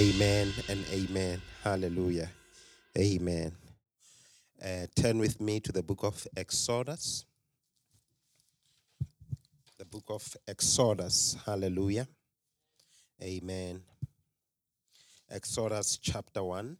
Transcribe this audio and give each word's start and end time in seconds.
Amen 0.00 0.52
and 0.68 0.84
amen. 0.92 1.42
Hallelujah. 1.64 2.30
Amen. 2.96 3.50
Uh, 4.64 4.86
turn 4.94 5.18
with 5.18 5.40
me 5.40 5.58
to 5.58 5.72
the 5.72 5.82
book 5.82 6.04
of 6.04 6.24
Exodus. 6.36 7.24
The 9.76 9.84
book 9.84 10.04
of 10.08 10.36
Exodus. 10.46 11.36
Hallelujah. 11.44 12.06
Amen. 13.20 13.82
Exodus 15.28 15.98
chapter 16.00 16.44
1. 16.44 16.76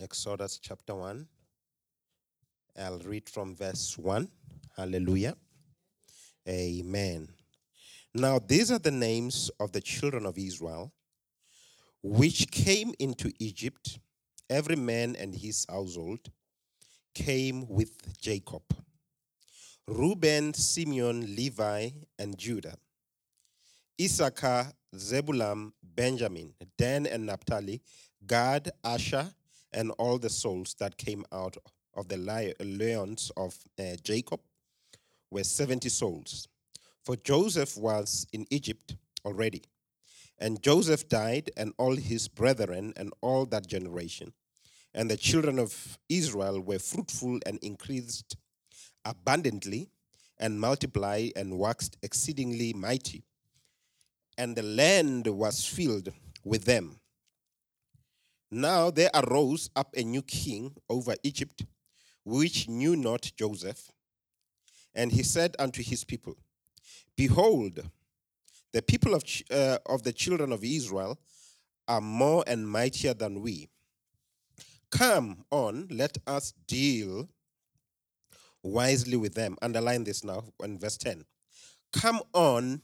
Exodus 0.00 0.58
chapter 0.62 0.94
1. 0.94 1.26
I'll 2.80 3.00
read 3.00 3.28
from 3.28 3.54
verse 3.54 3.98
1. 3.98 4.26
Hallelujah. 4.78 5.36
Amen. 6.48 7.28
Now, 8.16 8.38
these 8.38 8.70
are 8.70 8.78
the 8.78 8.92
names 8.92 9.50
of 9.58 9.72
the 9.72 9.80
children 9.80 10.24
of 10.24 10.38
Israel 10.38 10.92
which 12.00 12.50
came 12.50 12.94
into 13.00 13.32
Egypt, 13.40 13.98
every 14.48 14.76
man 14.76 15.16
and 15.16 15.34
his 15.34 15.66
household 15.68 16.30
came 17.14 17.66
with 17.66 18.16
Jacob. 18.20 18.62
Reuben, 19.88 20.54
Simeon, 20.54 21.34
Levi, 21.34 21.90
and 22.18 22.38
Judah. 22.38 22.76
Issachar, 24.00 24.72
Zebulun, 24.96 25.72
Benjamin, 25.82 26.54
Dan 26.78 27.06
and 27.06 27.26
Naphtali, 27.26 27.82
Gad, 28.26 28.70
Asher, 28.84 29.28
and 29.72 29.90
all 29.92 30.18
the 30.18 30.30
souls 30.30 30.76
that 30.78 30.96
came 30.96 31.24
out 31.32 31.56
of 31.94 32.08
the 32.08 32.16
lions 32.16 33.32
of 33.36 33.56
uh, 33.78 33.96
Jacob 34.02 34.40
were 35.30 35.44
70 35.44 35.88
souls. 35.88 36.48
For 37.04 37.16
Joseph 37.16 37.76
was 37.76 38.26
in 38.32 38.46
Egypt 38.50 38.96
already. 39.24 39.62
And 40.38 40.62
Joseph 40.62 41.08
died, 41.08 41.50
and 41.56 41.72
all 41.78 41.96
his 41.96 42.28
brethren, 42.28 42.92
and 42.96 43.12
all 43.20 43.46
that 43.46 43.66
generation. 43.66 44.32
And 44.94 45.10
the 45.10 45.16
children 45.16 45.58
of 45.58 45.98
Israel 46.08 46.60
were 46.60 46.78
fruitful 46.78 47.40
and 47.46 47.58
increased 47.58 48.36
abundantly, 49.04 49.90
and 50.38 50.60
multiplied 50.60 51.32
and 51.36 51.58
waxed 51.58 51.96
exceedingly 52.02 52.72
mighty. 52.72 53.22
And 54.36 54.56
the 54.56 54.62
land 54.62 55.26
was 55.26 55.64
filled 55.64 56.12
with 56.42 56.64
them. 56.64 57.00
Now 58.50 58.90
there 58.90 59.10
arose 59.14 59.70
up 59.76 59.94
a 59.96 60.02
new 60.02 60.22
king 60.22 60.74
over 60.88 61.14
Egypt, 61.22 61.64
which 62.24 62.68
knew 62.68 62.96
not 62.96 63.32
Joseph. 63.36 63.92
And 64.94 65.12
he 65.12 65.22
said 65.22 65.54
unto 65.58 65.82
his 65.82 66.04
people, 66.04 66.36
Behold, 67.16 67.80
the 68.72 68.82
people 68.82 69.14
of, 69.14 69.22
uh, 69.50 69.78
of 69.86 70.02
the 70.02 70.12
children 70.12 70.52
of 70.52 70.64
Israel 70.64 71.18
are 71.86 72.00
more 72.00 72.44
and 72.46 72.68
mightier 72.68 73.14
than 73.14 73.40
we. 73.40 73.68
Come 74.90 75.44
on, 75.50 75.88
let 75.90 76.18
us 76.26 76.52
deal 76.66 77.28
wisely 78.62 79.16
with 79.16 79.34
them. 79.34 79.56
Underline 79.62 80.04
this 80.04 80.24
now 80.24 80.44
in 80.62 80.78
verse 80.78 80.96
10. 80.96 81.24
Come 81.92 82.20
on, 82.32 82.80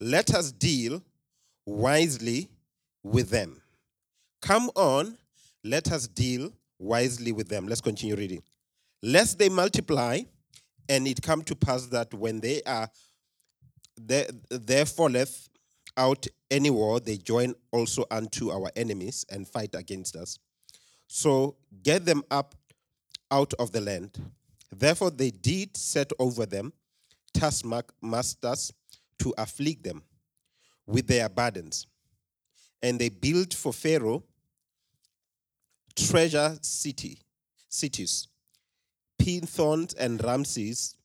let 0.00 0.34
us 0.34 0.52
deal 0.52 1.02
wisely 1.66 2.48
with 3.02 3.30
them. 3.30 3.62
Come 4.42 4.70
on, 4.74 5.16
let 5.62 5.90
us 5.90 6.06
deal 6.06 6.52
wisely 6.78 7.32
with 7.32 7.48
them. 7.48 7.66
Let's 7.66 7.80
continue 7.80 8.16
reading. 8.16 8.42
Lest 9.02 9.38
they 9.38 9.48
multiply, 9.48 10.20
and 10.88 11.06
it 11.06 11.22
come 11.22 11.42
to 11.42 11.54
pass 11.54 11.86
that 11.86 12.12
when 12.12 12.40
they 12.40 12.62
are 12.62 12.90
there, 13.96 14.26
there 14.50 14.84
falleth 14.86 15.48
out 15.96 16.26
any 16.50 16.70
war, 16.70 17.00
they 17.00 17.16
join 17.16 17.54
also 17.72 18.04
unto 18.10 18.50
our 18.50 18.70
enemies 18.76 19.24
and 19.30 19.46
fight 19.46 19.74
against 19.74 20.16
us. 20.16 20.38
So 21.06 21.56
get 21.82 22.04
them 22.04 22.24
up 22.30 22.54
out 23.30 23.54
of 23.54 23.72
the 23.72 23.80
land. 23.80 24.18
Therefore 24.70 25.10
they 25.10 25.30
did 25.30 25.76
set 25.76 26.12
over 26.18 26.46
them 26.46 26.72
taskmasters 27.32 28.72
to 29.18 29.34
afflict 29.38 29.84
them 29.84 30.02
with 30.86 31.06
their 31.06 31.28
burdens. 31.28 31.86
And 32.82 32.98
they 32.98 33.08
built 33.08 33.54
for 33.54 33.72
Pharaoh 33.72 34.24
treasure 35.96 36.58
city, 36.60 37.18
cities, 37.68 38.28
Pithom 39.18 39.94
and 39.98 40.22
Ramses. 40.22 40.96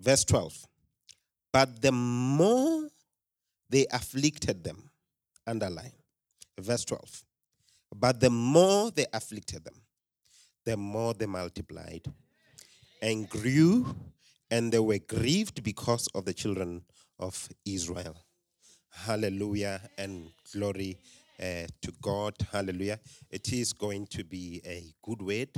Verse 0.00 0.24
12. 0.24 0.66
But 1.54 1.80
the 1.80 1.92
more 1.92 2.88
they 3.70 3.86
afflicted 3.92 4.64
them, 4.64 4.90
underline, 5.46 5.92
verse 6.58 6.84
12. 6.84 7.22
But 7.94 8.18
the 8.18 8.28
more 8.28 8.90
they 8.90 9.06
afflicted 9.12 9.62
them, 9.62 9.80
the 10.64 10.76
more 10.76 11.14
they 11.14 11.26
multiplied 11.26 12.12
and 13.00 13.30
grew, 13.30 13.86
and 14.50 14.72
they 14.72 14.80
were 14.80 14.98
grieved 14.98 15.62
because 15.62 16.08
of 16.08 16.24
the 16.24 16.34
children 16.34 16.82
of 17.20 17.48
Israel. 17.64 18.16
Hallelujah 18.90 19.80
and 19.96 20.30
glory 20.52 20.98
uh, 21.38 21.68
to 21.82 21.92
God. 22.02 22.34
Hallelujah. 22.50 22.98
It 23.30 23.52
is 23.52 23.72
going 23.72 24.08
to 24.08 24.24
be 24.24 24.60
a 24.66 24.92
good 25.04 25.22
word. 25.22 25.50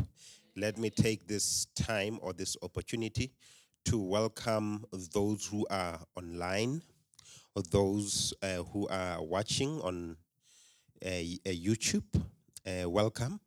Let 0.58 0.76
me 0.76 0.90
take 0.90 1.26
this 1.26 1.68
time 1.74 2.18
or 2.20 2.34
this 2.34 2.54
opportunity 2.62 3.32
to 3.86 4.00
welcome 4.00 4.84
those 5.14 5.46
who 5.46 5.64
are 5.70 6.00
online, 6.16 6.82
or 7.54 7.62
those 7.70 8.34
uh, 8.42 8.64
who 8.72 8.88
are 8.88 9.22
watching 9.22 9.80
on 9.80 10.16
uh, 11.04 11.08
uh, 11.08 11.50
YouTube. 11.50 12.02
Uh, 12.66 12.90
welcome 12.90 13.38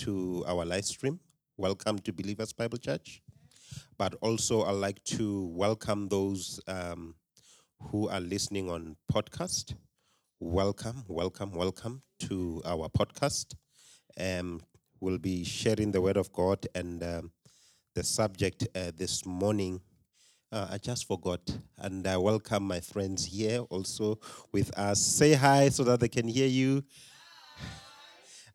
to 0.00 0.44
our 0.48 0.64
live 0.64 0.84
stream. 0.84 1.20
Welcome 1.56 2.00
to 2.00 2.12
Believers 2.12 2.52
Bible 2.52 2.78
Church. 2.78 3.22
But 3.96 4.16
also, 4.20 4.64
I'd 4.64 4.72
like 4.72 5.04
to 5.04 5.46
welcome 5.54 6.08
those 6.08 6.58
um, 6.66 7.14
who 7.80 8.08
are 8.08 8.20
listening 8.20 8.68
on 8.68 8.96
podcast. 9.12 9.76
Welcome, 10.40 11.04
welcome, 11.06 11.52
welcome 11.52 12.02
to 12.22 12.60
our 12.64 12.88
podcast. 12.88 13.54
Um, 14.18 14.62
we'll 14.98 15.18
be 15.18 15.44
sharing 15.44 15.92
the 15.92 16.00
Word 16.00 16.16
of 16.16 16.32
God 16.32 16.66
and 16.74 17.04
um, 17.04 17.30
the 17.94 18.02
subject 18.02 18.66
uh, 18.74 18.90
this 18.96 19.24
morning. 19.24 19.80
Uh, 20.50 20.66
I 20.72 20.78
just 20.78 21.06
forgot. 21.06 21.40
And 21.78 22.04
I 22.06 22.16
welcome 22.16 22.64
my 22.64 22.80
friends 22.80 23.24
here 23.24 23.60
also 23.70 24.18
with 24.52 24.76
us. 24.76 25.00
Say 25.00 25.34
hi 25.34 25.68
so 25.68 25.84
that 25.84 26.00
they 26.00 26.08
can 26.08 26.26
hear 26.26 26.48
you. 26.48 26.82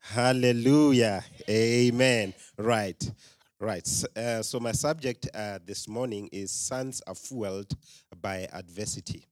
Hallelujah. 0.00 1.24
Amen. 1.48 2.34
Right. 2.58 3.10
Right. 3.58 3.88
Uh, 4.14 4.42
so, 4.42 4.60
my 4.60 4.72
subject 4.72 5.28
uh, 5.34 5.58
this 5.64 5.88
morning 5.88 6.28
is 6.32 6.50
Sons 6.50 7.02
are 7.06 7.14
Fueled 7.14 7.72
by 8.20 8.46
Adversity. 8.52 9.26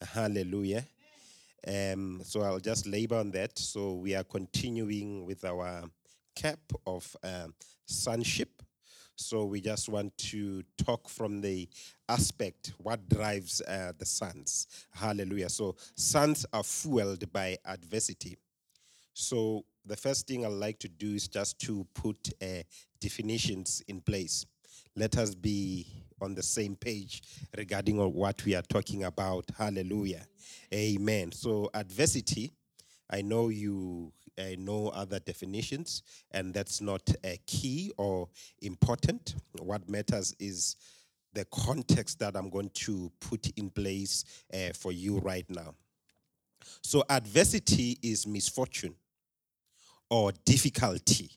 Hallelujah. 0.00 0.84
Um, 1.66 2.20
so, 2.24 2.42
I'll 2.42 2.60
just 2.60 2.86
labor 2.86 3.16
on 3.16 3.32
that. 3.32 3.58
So, 3.58 3.94
we 3.94 4.14
are 4.14 4.24
continuing 4.24 5.26
with 5.26 5.44
our 5.44 5.84
cap 6.36 6.60
of 6.86 7.16
um, 7.24 7.54
sonship. 7.84 8.57
So 9.20 9.44
we 9.44 9.60
just 9.60 9.88
want 9.88 10.16
to 10.18 10.62
talk 10.76 11.08
from 11.08 11.40
the 11.40 11.68
aspect 12.08 12.72
what 12.78 13.08
drives 13.08 13.60
uh, 13.62 13.92
the 13.98 14.06
sons. 14.06 14.68
Hallelujah. 14.94 15.48
So 15.48 15.74
sons 15.96 16.46
are 16.52 16.62
fueled 16.62 17.30
by 17.32 17.56
adversity. 17.64 18.38
So 19.14 19.64
the 19.84 19.96
first 19.96 20.28
thing 20.28 20.46
I'd 20.46 20.52
like 20.52 20.78
to 20.80 20.88
do 20.88 21.14
is 21.14 21.26
just 21.26 21.58
to 21.62 21.84
put 21.94 22.30
uh, 22.40 22.62
definitions 23.00 23.82
in 23.88 24.00
place. 24.00 24.46
Let 24.94 25.18
us 25.18 25.34
be 25.34 25.86
on 26.20 26.36
the 26.36 26.42
same 26.42 26.76
page 26.76 27.22
regarding 27.56 27.96
what 28.14 28.44
we 28.44 28.54
are 28.54 28.62
talking 28.62 29.02
about. 29.02 29.46
Hallelujah. 29.56 30.26
Amen. 30.72 31.32
So 31.32 31.70
adversity, 31.74 32.52
I 33.10 33.22
know 33.22 33.48
you 33.48 34.12
uh, 34.38 34.54
no 34.58 34.88
other 34.88 35.18
definitions, 35.18 36.02
and 36.30 36.54
that's 36.54 36.80
not 36.80 37.02
a 37.24 37.34
uh, 37.34 37.36
key 37.46 37.92
or 37.96 38.28
important. 38.62 39.34
What 39.58 39.88
matters 39.88 40.34
is 40.38 40.76
the 41.32 41.44
context 41.46 42.18
that 42.20 42.36
I'm 42.36 42.50
going 42.50 42.70
to 42.70 43.10
put 43.20 43.50
in 43.56 43.70
place 43.70 44.24
uh, 44.52 44.72
for 44.74 44.92
you 44.92 45.18
right 45.18 45.46
now. 45.48 45.74
So, 46.82 47.04
adversity 47.08 47.98
is 48.02 48.26
misfortune 48.26 48.94
or 50.10 50.32
difficulty. 50.44 51.30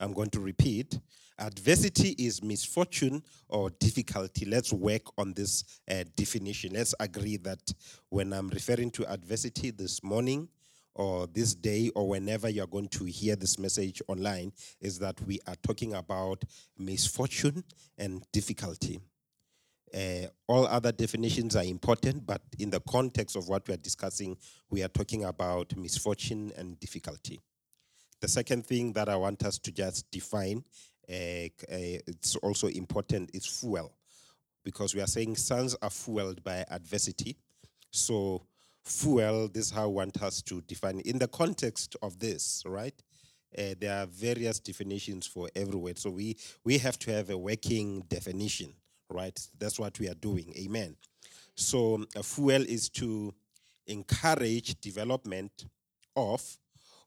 I'm 0.00 0.12
going 0.12 0.30
to 0.30 0.40
repeat. 0.40 0.98
Adversity 1.40 2.10
is 2.18 2.42
misfortune 2.42 3.22
or 3.48 3.70
difficulty. 3.70 4.44
Let's 4.44 4.72
work 4.72 5.02
on 5.16 5.34
this 5.34 5.80
uh, 5.90 6.04
definition. 6.16 6.72
Let's 6.74 6.94
agree 6.98 7.36
that 7.38 7.72
when 8.08 8.32
I'm 8.32 8.48
referring 8.48 8.90
to 8.92 9.10
adversity 9.10 9.70
this 9.70 10.02
morning, 10.02 10.48
or 10.98 11.28
this 11.28 11.54
day 11.54 11.90
or 11.94 12.08
whenever 12.08 12.48
you're 12.48 12.66
going 12.66 12.88
to 12.88 13.04
hear 13.04 13.36
this 13.36 13.58
message 13.58 14.02
online 14.08 14.52
is 14.80 14.98
that 14.98 15.18
we 15.22 15.38
are 15.46 15.54
talking 15.62 15.94
about 15.94 16.44
misfortune 16.76 17.62
and 17.96 18.26
difficulty. 18.32 19.00
Uh, 19.94 20.26
all 20.48 20.66
other 20.66 20.92
definitions 20.92 21.56
are 21.56 21.64
important, 21.64 22.26
but 22.26 22.42
in 22.58 22.68
the 22.68 22.80
context 22.80 23.36
of 23.36 23.48
what 23.48 23.66
we 23.68 23.74
are 23.74 23.78
discussing, 23.78 24.36
we 24.68 24.82
are 24.82 24.88
talking 24.88 25.24
about 25.24 25.74
misfortune 25.76 26.52
and 26.58 26.78
difficulty. 26.80 27.40
The 28.20 28.28
second 28.28 28.66
thing 28.66 28.92
that 28.94 29.08
I 29.08 29.14
want 29.14 29.44
us 29.44 29.56
to 29.58 29.72
just 29.72 30.10
define, 30.10 30.64
uh, 31.08 31.12
uh, 31.12 32.02
it's 32.06 32.34
also 32.36 32.66
important, 32.66 33.30
is 33.32 33.46
fuel. 33.46 33.94
Because 34.64 34.94
we 34.94 35.00
are 35.00 35.06
saying 35.06 35.36
sons 35.36 35.76
are 35.80 35.88
fueled 35.88 36.42
by 36.42 36.64
adversity. 36.68 37.36
So, 37.90 38.42
fuel, 38.88 39.48
this 39.48 39.66
is 39.66 39.70
how 39.70 39.88
want 39.88 40.22
us 40.22 40.42
to 40.42 40.60
define. 40.62 41.00
In 41.00 41.18
the 41.18 41.28
context 41.28 41.96
of 42.02 42.18
this, 42.18 42.62
right? 42.66 42.94
Uh, 43.56 43.74
there 43.80 44.02
are 44.02 44.06
various 44.06 44.60
definitions 44.60 45.26
for 45.26 45.48
every 45.56 45.76
word. 45.76 45.98
So 45.98 46.10
we, 46.10 46.36
we 46.64 46.78
have 46.78 46.98
to 47.00 47.12
have 47.12 47.30
a 47.30 47.38
working 47.38 48.02
definition 48.08 48.74
right? 49.10 49.38
That's 49.58 49.78
what 49.78 49.98
we 49.98 50.08
are 50.08 50.14
doing. 50.14 50.52
Amen. 50.58 50.96
So, 51.54 52.04
a 52.14 52.22
fuel 52.22 52.62
is 52.62 52.88
to 52.90 53.34
encourage 53.86 54.80
development 54.80 55.64
of 56.14 56.42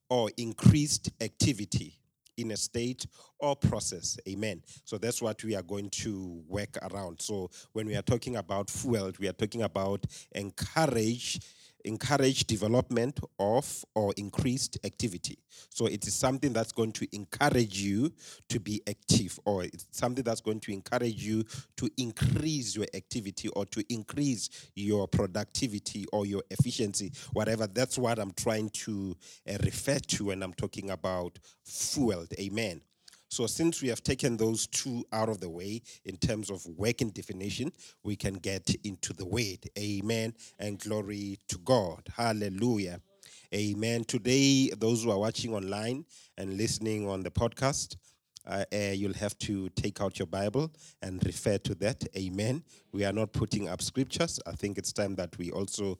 or 0.09 0.29
increased 0.37 1.11
activity 1.21 1.97
in 2.37 2.51
a 2.51 2.57
state 2.57 3.05
or 3.39 3.55
process. 3.55 4.17
Amen. 4.27 4.61
So 4.83 4.97
that's 4.97 5.21
what 5.21 5.43
we 5.43 5.55
are 5.55 5.61
going 5.61 5.89
to 5.91 6.43
work 6.47 6.77
around. 6.81 7.21
So 7.21 7.49
when 7.73 7.87
we 7.87 7.95
are 7.95 8.01
talking 8.01 8.37
about 8.37 8.69
fuel, 8.69 9.11
we 9.19 9.27
are 9.27 9.33
talking 9.33 9.61
about 9.61 10.05
encourage 10.31 11.39
encourage 11.85 12.45
development 12.45 13.19
of 13.39 13.85
or 13.95 14.13
increased 14.17 14.77
activity. 14.83 15.37
So 15.69 15.85
it 15.85 16.05
is 16.07 16.13
something 16.13 16.53
that's 16.53 16.71
going 16.71 16.91
to 16.93 17.07
encourage 17.15 17.79
you 17.79 18.13
to 18.49 18.59
be 18.59 18.81
active, 18.87 19.39
or 19.45 19.63
it's 19.63 19.85
something 19.91 20.23
that's 20.23 20.41
going 20.41 20.59
to 20.61 20.73
encourage 20.73 21.23
you 21.23 21.43
to 21.77 21.89
increase 21.97 22.75
your 22.75 22.87
activity 22.93 23.49
or 23.49 23.65
to 23.67 23.83
increase 23.93 24.49
your 24.75 25.07
productivity 25.07 26.05
or 26.11 26.25
your 26.25 26.43
efficiency, 26.49 27.11
whatever. 27.33 27.67
That's 27.67 27.97
what 27.97 28.19
I'm 28.19 28.31
trying 28.33 28.69
to 28.69 29.15
uh, 29.49 29.57
refer 29.63 29.99
to 29.99 30.25
when 30.25 30.43
I'm 30.43 30.53
talking 30.53 30.89
about 30.91 31.39
fueled. 31.63 32.33
Amen. 32.39 32.81
So, 33.31 33.47
since 33.47 33.81
we 33.81 33.87
have 33.87 34.03
taken 34.03 34.35
those 34.35 34.67
two 34.67 35.05
out 35.13 35.29
of 35.29 35.39
the 35.39 35.49
way 35.49 35.81
in 36.03 36.17
terms 36.17 36.49
of 36.49 36.65
working 36.65 37.11
definition, 37.11 37.71
we 38.03 38.17
can 38.17 38.33
get 38.33 38.75
into 38.83 39.13
the 39.13 39.25
word. 39.25 39.69
Amen. 39.79 40.33
And 40.59 40.77
glory 40.77 41.39
to 41.47 41.57
God. 41.59 42.09
Hallelujah. 42.13 42.99
Amen. 43.55 44.03
Today, 44.03 44.71
those 44.77 45.05
who 45.05 45.11
are 45.11 45.17
watching 45.17 45.53
online 45.53 46.03
and 46.37 46.57
listening 46.57 47.07
on 47.07 47.23
the 47.23 47.31
podcast, 47.31 47.95
uh, 48.45 48.65
uh, 48.73 48.77
you'll 48.77 49.13
have 49.13 49.37
to 49.37 49.69
take 49.69 50.01
out 50.01 50.19
your 50.19 50.25
Bible 50.25 50.69
and 51.01 51.23
refer 51.25 51.57
to 51.59 51.75
that. 51.75 52.03
Amen. 52.17 52.63
We 52.91 53.05
are 53.05 53.13
not 53.13 53.31
putting 53.31 53.69
up 53.69 53.81
scriptures. 53.81 54.41
I 54.45 54.51
think 54.53 54.77
it's 54.77 54.91
time 54.91 55.15
that 55.15 55.37
we 55.37 55.51
also 55.51 55.99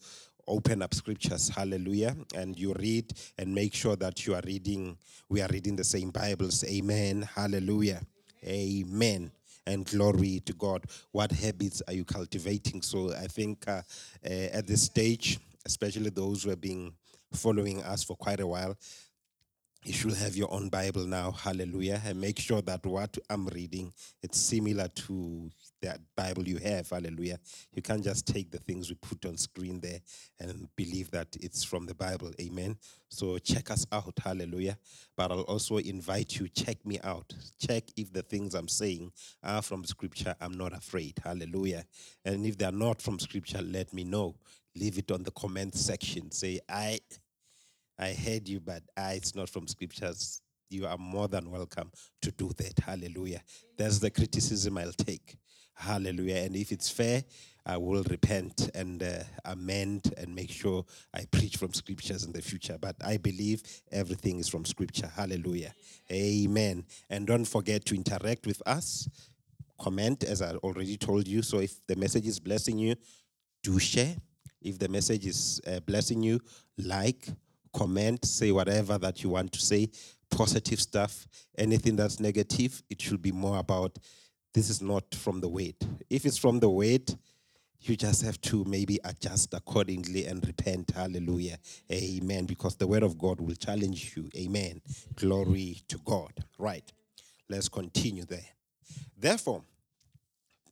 open 0.51 0.81
up 0.81 0.93
scriptures 0.93 1.47
hallelujah 1.47 2.15
and 2.35 2.59
you 2.59 2.73
read 2.73 3.11
and 3.37 3.55
make 3.55 3.73
sure 3.73 3.95
that 3.95 4.27
you 4.27 4.35
are 4.35 4.41
reading 4.45 4.97
we 5.29 5.41
are 5.41 5.47
reading 5.51 5.77
the 5.77 5.83
same 5.83 6.09
bibles 6.09 6.63
amen 6.65 7.21
hallelujah 7.21 8.01
amen, 8.45 9.31
and 9.67 9.85
glory 9.85 10.41
to 10.45 10.53
god. 10.53 10.83
What 11.11 11.31
habits 11.31 11.81
are 11.87 11.93
you 11.93 12.05
cultivating? 12.05 12.81
So 12.81 13.13
i 13.13 13.27
think 13.27 13.67
uh, 13.67 13.81
uh, 14.25 14.29
at 14.29 14.67
this 14.67 14.83
stage 14.83 15.39
especially 15.65 16.09
those 16.09 16.43
who 16.43 16.49
have 16.49 16.61
been 16.61 16.91
following 17.33 17.81
us 17.83 18.03
for 18.03 18.17
quite 18.17 18.39
a 18.39 18.47
while 18.47 18.75
you 19.83 19.93
should 19.93 20.13
have 20.13 20.35
your 20.35 20.51
own 20.53 20.69
bible 20.69 21.05
now 21.05 21.31
hallelujah 21.31 22.01
and 22.05 22.19
make 22.19 22.39
sure 22.39 22.61
that 22.61 22.85
what 22.85 23.17
i'm 23.29 23.47
reading 23.47 23.91
it's 24.21 24.39
similar 24.39 24.87
to 24.89 25.49
that 25.81 25.99
Bible 26.15 26.47
you 26.47 26.57
have. 26.57 26.89
Hallelujah. 26.89 27.39
You 27.73 27.81
can't 27.81 28.03
just 28.03 28.27
take 28.27 28.51
the 28.51 28.59
things 28.59 28.89
we 28.89 28.95
put 28.95 29.25
on 29.25 29.37
screen 29.37 29.79
there 29.79 29.99
and 30.39 30.67
believe 30.75 31.11
that 31.11 31.27
it's 31.39 31.63
from 31.63 31.85
the 31.85 31.93
Bible. 31.93 32.31
Amen. 32.39 32.77
So 33.09 33.37
check 33.39 33.71
us 33.71 33.85
out. 33.91 34.13
Hallelujah. 34.23 34.77
But 35.15 35.31
I'll 35.31 35.41
also 35.41 35.77
invite 35.77 36.39
you, 36.39 36.47
check 36.47 36.85
me 36.85 36.99
out. 37.03 37.33
Check 37.59 37.83
if 37.97 38.13
the 38.13 38.21
things 38.21 38.53
I'm 38.53 38.67
saying 38.67 39.11
are 39.43 39.61
from 39.61 39.83
scripture. 39.83 40.35
I'm 40.39 40.57
not 40.57 40.73
afraid. 40.73 41.19
Hallelujah. 41.23 41.85
And 42.25 42.45
if 42.45 42.57
they're 42.57 42.71
not 42.71 43.01
from 43.01 43.19
scripture, 43.19 43.61
let 43.61 43.93
me 43.93 44.03
know. 44.03 44.35
Leave 44.75 44.97
it 44.97 45.11
on 45.11 45.23
the 45.23 45.31
comment 45.31 45.75
section. 45.75 46.31
Say, 46.31 46.59
I 46.69 46.99
I 47.99 48.13
heard 48.13 48.47
you, 48.47 48.59
but 48.59 48.83
it's 48.97 49.35
not 49.35 49.49
from 49.49 49.67
scriptures 49.67 50.41
you 50.71 50.87
are 50.87 50.97
more 50.97 51.27
than 51.27 51.51
welcome 51.51 51.91
to 52.21 52.31
do 52.31 52.49
that. 52.57 52.79
Hallelujah. 52.79 53.41
That's 53.77 53.99
the 53.99 54.09
criticism 54.09 54.77
I'll 54.77 54.93
take. 54.93 55.35
Hallelujah. 55.73 56.37
And 56.37 56.55
if 56.55 56.71
it's 56.71 56.89
fair, 56.89 57.23
I 57.65 57.77
will 57.77 58.03
repent 58.03 58.69
and 58.73 59.03
uh, 59.03 59.23
amend 59.45 60.13
and 60.17 60.33
make 60.33 60.51
sure 60.51 60.85
I 61.13 61.25
preach 61.29 61.57
from 61.57 61.73
scriptures 61.73 62.23
in 62.23 62.31
the 62.31 62.41
future. 62.41 62.77
But 62.79 62.95
I 63.03 63.17
believe 63.17 63.63
everything 63.91 64.39
is 64.39 64.47
from 64.47 64.65
scripture. 64.65 65.11
Hallelujah. 65.13 65.73
Amen. 66.11 66.85
And 67.09 67.27
don't 67.27 67.45
forget 67.45 67.85
to 67.85 67.95
interact 67.95 68.47
with 68.47 68.61
us. 68.65 69.09
Comment, 69.79 70.23
as 70.23 70.41
I 70.41 70.53
already 70.55 70.97
told 70.97 71.27
you. 71.27 71.41
So 71.41 71.59
if 71.59 71.85
the 71.87 71.95
message 71.95 72.27
is 72.27 72.39
blessing 72.39 72.77
you, 72.77 72.95
do 73.63 73.79
share. 73.79 74.15
If 74.61 74.77
the 74.77 74.87
message 74.87 75.25
is 75.25 75.59
uh, 75.67 75.79
blessing 75.79 76.21
you, 76.21 76.39
like, 76.77 77.27
comment, 77.73 78.25
say 78.25 78.51
whatever 78.51 78.97
that 78.97 79.23
you 79.23 79.29
want 79.29 79.51
to 79.53 79.59
say, 79.59 79.89
positive 80.29 80.79
stuff. 80.79 81.27
Anything 81.57 81.95
that's 81.95 82.19
negative, 82.19 82.81
it 82.89 83.01
should 83.01 83.21
be 83.21 83.31
more 83.31 83.59
about 83.59 83.97
this 84.53 84.69
is 84.69 84.81
not 84.81 85.15
from 85.15 85.39
the 85.39 85.47
weight. 85.47 85.81
If 86.09 86.25
it's 86.25 86.37
from 86.37 86.59
the 86.59 86.69
weight, 86.69 87.15
you 87.81 87.95
just 87.95 88.21
have 88.23 88.39
to 88.41 88.63
maybe 88.65 88.99
adjust 89.03 89.53
accordingly 89.53 90.25
and 90.25 90.45
repent. 90.45 90.91
Hallelujah. 90.91 91.57
Amen. 91.91 92.45
Because 92.45 92.75
the 92.75 92.87
word 92.87 93.03
of 93.03 93.17
God 93.17 93.41
will 93.41 93.55
challenge 93.55 94.15
you. 94.15 94.29
Amen. 94.35 94.81
Glory 95.15 95.81
to 95.87 95.97
God. 96.05 96.31
Right. 96.59 96.91
Let's 97.49 97.69
continue 97.69 98.25
there. 98.25 98.45
Therefore, 99.17 99.63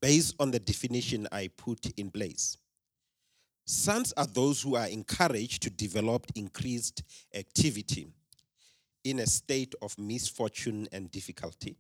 based 0.02 0.36
on 0.40 0.52
the 0.52 0.60
definition 0.60 1.28
I 1.32 1.50
put 1.56 1.92
in 1.98 2.12
place, 2.12 2.58
sons 3.70 4.14
are 4.18 4.28
those 4.28 4.62
who 4.62 4.76
are 4.76 4.88
encouraged 4.88 5.62
to 5.64 5.70
develop 5.70 6.26
increased 6.36 7.04
activity 7.36 8.08
in 9.04 9.20
a 9.20 9.28
state 9.28 9.76
of 9.82 9.98
misfortune 9.98 10.88
and 10.92 11.12
difficulty 11.12 11.78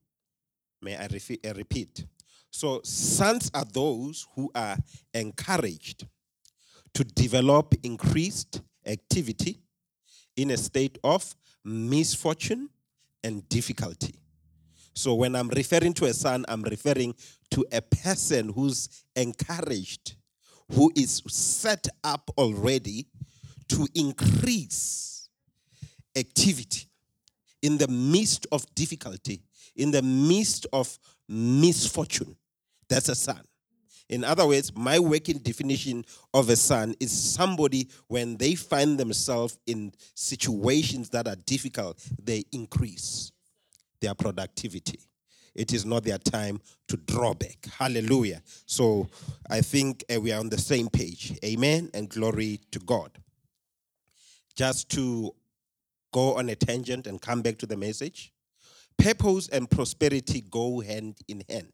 May 0.81 0.95
I 0.95 1.05
uh, 1.05 1.53
repeat? 1.55 2.05
So, 2.51 2.81
sons 2.83 3.51
are 3.53 3.65
those 3.65 4.27
who 4.35 4.49
are 4.55 4.77
encouraged 5.13 6.07
to 6.93 7.03
develop 7.03 7.75
increased 7.83 8.61
activity 8.85 9.59
in 10.35 10.51
a 10.51 10.57
state 10.57 10.97
of 11.03 11.35
misfortune 11.63 12.69
and 13.23 13.47
difficulty. 13.49 14.15
So, 14.93 15.15
when 15.15 15.35
I'm 15.35 15.49
referring 15.49 15.93
to 15.95 16.05
a 16.05 16.13
son, 16.13 16.45
I'm 16.47 16.63
referring 16.63 17.13
to 17.51 17.65
a 17.71 17.81
person 17.81 18.49
who's 18.49 19.03
encouraged, 19.15 20.15
who 20.73 20.91
is 20.95 21.21
set 21.27 21.87
up 22.03 22.29
already 22.37 23.07
to 23.69 23.87
increase 23.95 25.29
activity 26.15 26.87
in 27.61 27.77
the 27.77 27.87
midst 27.87 28.47
of 28.51 28.65
difficulty 28.75 29.41
in 29.79 29.91
the 29.91 30.01
midst 30.01 30.67
of 30.73 30.99
misfortune. 31.27 32.35
That's 32.89 33.09
a 33.09 33.15
son. 33.15 33.41
In 34.09 34.23
other 34.23 34.45
words, 34.45 34.75
my 34.75 34.99
working 34.99 35.37
definition 35.37 36.03
of 36.33 36.49
a 36.49 36.55
son 36.55 36.95
is 36.99 37.11
somebody 37.11 37.87
when 38.07 38.37
they 38.37 38.55
find 38.55 38.99
themselves 38.99 39.57
in 39.67 39.93
situations 40.15 41.09
that 41.09 41.27
are 41.27 41.35
difficult, 41.45 42.03
they 42.21 42.43
increase 42.51 43.31
their 44.01 44.15
productivity. 44.15 44.99
It 45.59 45.73
is 45.73 45.85
not 45.85 46.05
their 46.05 46.17
time 46.17 46.61
to 46.87 46.95
draw 46.95 47.33
back. 47.33 47.65
Hallelujah. 47.77 48.41
So 48.65 49.09
I 49.49 49.59
think 49.59 50.05
uh, 50.09 50.21
we 50.21 50.31
are 50.31 50.39
on 50.39 50.47
the 50.47 50.57
same 50.57 50.87
page. 50.87 51.37
Amen 51.43 51.89
and 51.93 52.07
glory 52.07 52.61
to 52.71 52.79
God. 52.79 53.11
Just 54.55 54.89
to 54.91 55.35
go 56.13 56.35
on 56.35 56.47
a 56.47 56.55
tangent 56.55 57.07
and 57.07 57.21
come 57.21 57.41
back 57.41 57.57
to 57.57 57.65
the 57.65 57.75
message. 57.75 58.31
Purpose 58.97 59.49
and 59.49 59.69
prosperity 59.69 60.45
go 60.49 60.79
hand 60.79 61.17
in 61.27 61.43
hand. 61.49 61.73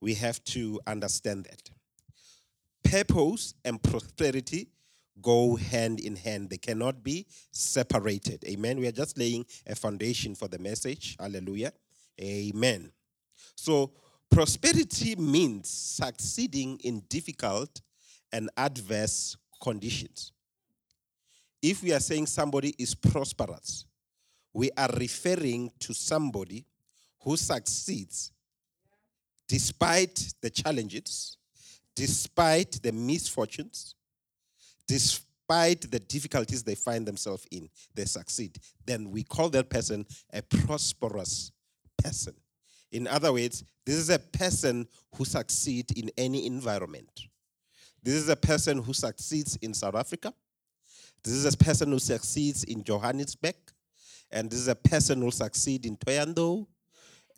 We 0.00 0.14
have 0.14 0.42
to 0.44 0.80
understand 0.86 1.46
that. 1.46 1.70
Purpose 2.84 3.54
and 3.64 3.82
prosperity 3.82 4.68
go 5.20 5.56
hand 5.56 5.98
in 5.98 6.14
hand. 6.14 6.50
They 6.50 6.58
cannot 6.58 7.02
be 7.02 7.26
separated. 7.50 8.44
Amen. 8.46 8.78
We 8.78 8.86
are 8.86 8.92
just 8.92 9.18
laying 9.18 9.46
a 9.66 9.74
foundation 9.74 10.36
for 10.36 10.46
the 10.46 10.60
message. 10.60 11.16
Hallelujah. 11.18 11.72
Amen. 12.20 12.92
So, 13.56 13.92
prosperity 14.30 15.16
means 15.16 15.68
succeeding 15.68 16.78
in 16.84 17.00
difficult 17.08 17.80
and 18.32 18.50
adverse 18.56 19.36
conditions. 19.62 20.32
If 21.60 21.82
we 21.82 21.92
are 21.92 22.00
saying 22.00 22.26
somebody 22.26 22.74
is 22.78 22.94
prosperous, 22.94 23.86
we 24.52 24.70
are 24.76 24.90
referring 24.98 25.70
to 25.80 25.94
somebody 25.94 26.66
who 27.20 27.36
succeeds 27.36 28.32
despite 29.48 30.32
the 30.40 30.50
challenges, 30.50 31.36
despite 31.94 32.82
the 32.82 32.90
misfortunes, 32.90 33.94
despite 34.88 35.90
the 35.90 36.00
difficulties 36.00 36.62
they 36.62 36.74
find 36.74 37.06
themselves 37.06 37.46
in, 37.50 37.68
they 37.94 38.06
succeed. 38.06 38.58
Then 38.86 39.10
we 39.10 39.22
call 39.22 39.50
that 39.50 39.68
person 39.68 40.06
a 40.32 40.42
prosperous 40.42 41.52
person. 41.98 42.34
In 42.90 43.06
other 43.06 43.32
words, 43.32 43.64
this 43.86 43.96
is 43.96 44.10
a 44.10 44.18
person 44.18 44.86
who 45.16 45.24
succeeds 45.24 45.92
in 45.94 46.10
any 46.16 46.46
environment. 46.46 47.28
This 48.02 48.14
is 48.14 48.28
a 48.28 48.36
person 48.36 48.82
who 48.82 48.92
succeeds 48.92 49.56
in 49.62 49.72
South 49.74 49.94
Africa. 49.94 50.34
This 51.22 51.34
is 51.34 51.54
a 51.54 51.56
person 51.56 51.90
who 51.90 51.98
succeeds 51.98 52.64
in 52.64 52.82
Johannesburg. 52.82 53.54
And 54.30 54.50
this 54.50 54.60
is 54.60 54.68
a 54.68 54.74
person 54.74 55.22
who 55.22 55.30
succeeds 55.30 55.86
in 55.86 55.96
Thohoyandou. 55.96 56.66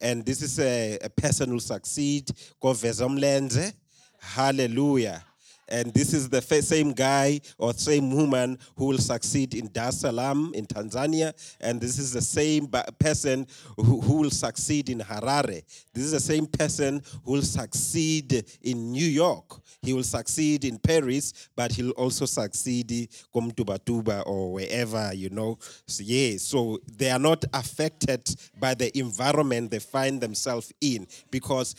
And 0.00 0.24
this 0.24 0.42
is 0.42 0.58
a, 0.58 0.98
a 1.02 1.10
person 1.10 1.50
who 1.50 1.60
succeeds 1.60 2.32
Kovezomlenze. 2.62 3.74
Hallelujah. 4.20 5.22
And 5.68 5.92
this 5.92 6.12
is 6.12 6.28
the 6.28 6.42
same 6.42 6.92
guy 6.92 7.40
or 7.58 7.72
same 7.72 8.10
woman 8.14 8.58
who 8.76 8.86
will 8.86 8.98
succeed 8.98 9.54
in 9.54 9.70
Dar 9.72 9.88
es 9.88 10.00
Salaam 10.00 10.52
in 10.54 10.66
Tanzania. 10.66 11.32
And 11.60 11.80
this 11.80 11.98
is 11.98 12.12
the 12.12 12.20
same 12.20 12.68
person 12.98 13.46
who, 13.76 14.00
who 14.00 14.20
will 14.20 14.30
succeed 14.30 14.90
in 14.90 15.00
Harare. 15.00 15.62
This 15.92 16.04
is 16.04 16.12
the 16.12 16.20
same 16.20 16.46
person 16.46 17.02
who 17.24 17.32
will 17.32 17.42
succeed 17.42 18.44
in 18.62 18.92
New 18.92 19.06
York. 19.06 19.60
He 19.82 19.92
will 19.92 20.02
succeed 20.02 20.64
in 20.64 20.78
Paris, 20.78 21.32
but 21.54 21.72
he'll 21.72 21.90
also 21.90 22.24
succeed 22.24 22.90
in 22.90 23.08
Komtubatuba 23.34 24.22
or 24.26 24.52
wherever, 24.52 25.12
you 25.14 25.30
know. 25.30 25.58
So, 25.86 26.02
yeah, 26.04 26.36
so 26.38 26.78
they 26.96 27.10
are 27.10 27.18
not 27.18 27.44
affected 27.52 28.28
by 28.58 28.74
the 28.74 28.96
environment 28.98 29.70
they 29.70 29.78
find 29.78 30.20
themselves 30.20 30.72
in 30.80 31.06
because 31.30 31.74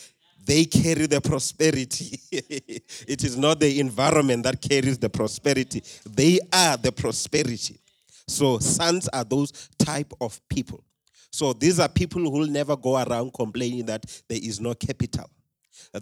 they 0.46 0.66
carry 0.66 1.08
the 1.08 1.20
prosperity. 1.20 2.20
it 2.32 3.24
is 3.24 3.36
not 3.36 3.60
the 3.60 3.80
environment 3.80 4.44
that 4.44 4.62
carries 4.62 4.98
the 4.98 5.10
prosperity. 5.10 5.84
They 6.06 6.40
are 6.54 6.78
the 6.78 6.92
prosperity. 6.92 7.80
So 8.28 8.60
sons 8.60 9.08
are 9.10 9.24
those 9.24 9.70
type 9.78 10.14
of 10.22 10.40
people. 10.50 10.84
So 11.32 11.52
these 11.52 11.80
are 11.80 11.90
people 11.90 12.22
who 12.22 12.32
will 12.32 12.48
never 12.48 12.78
go 12.78 13.02
around 13.04 13.34
complaining 13.34 13.86
that 13.88 14.06
there 14.30 14.40
is 14.42 14.60
no 14.62 14.74
capital. 14.74 15.30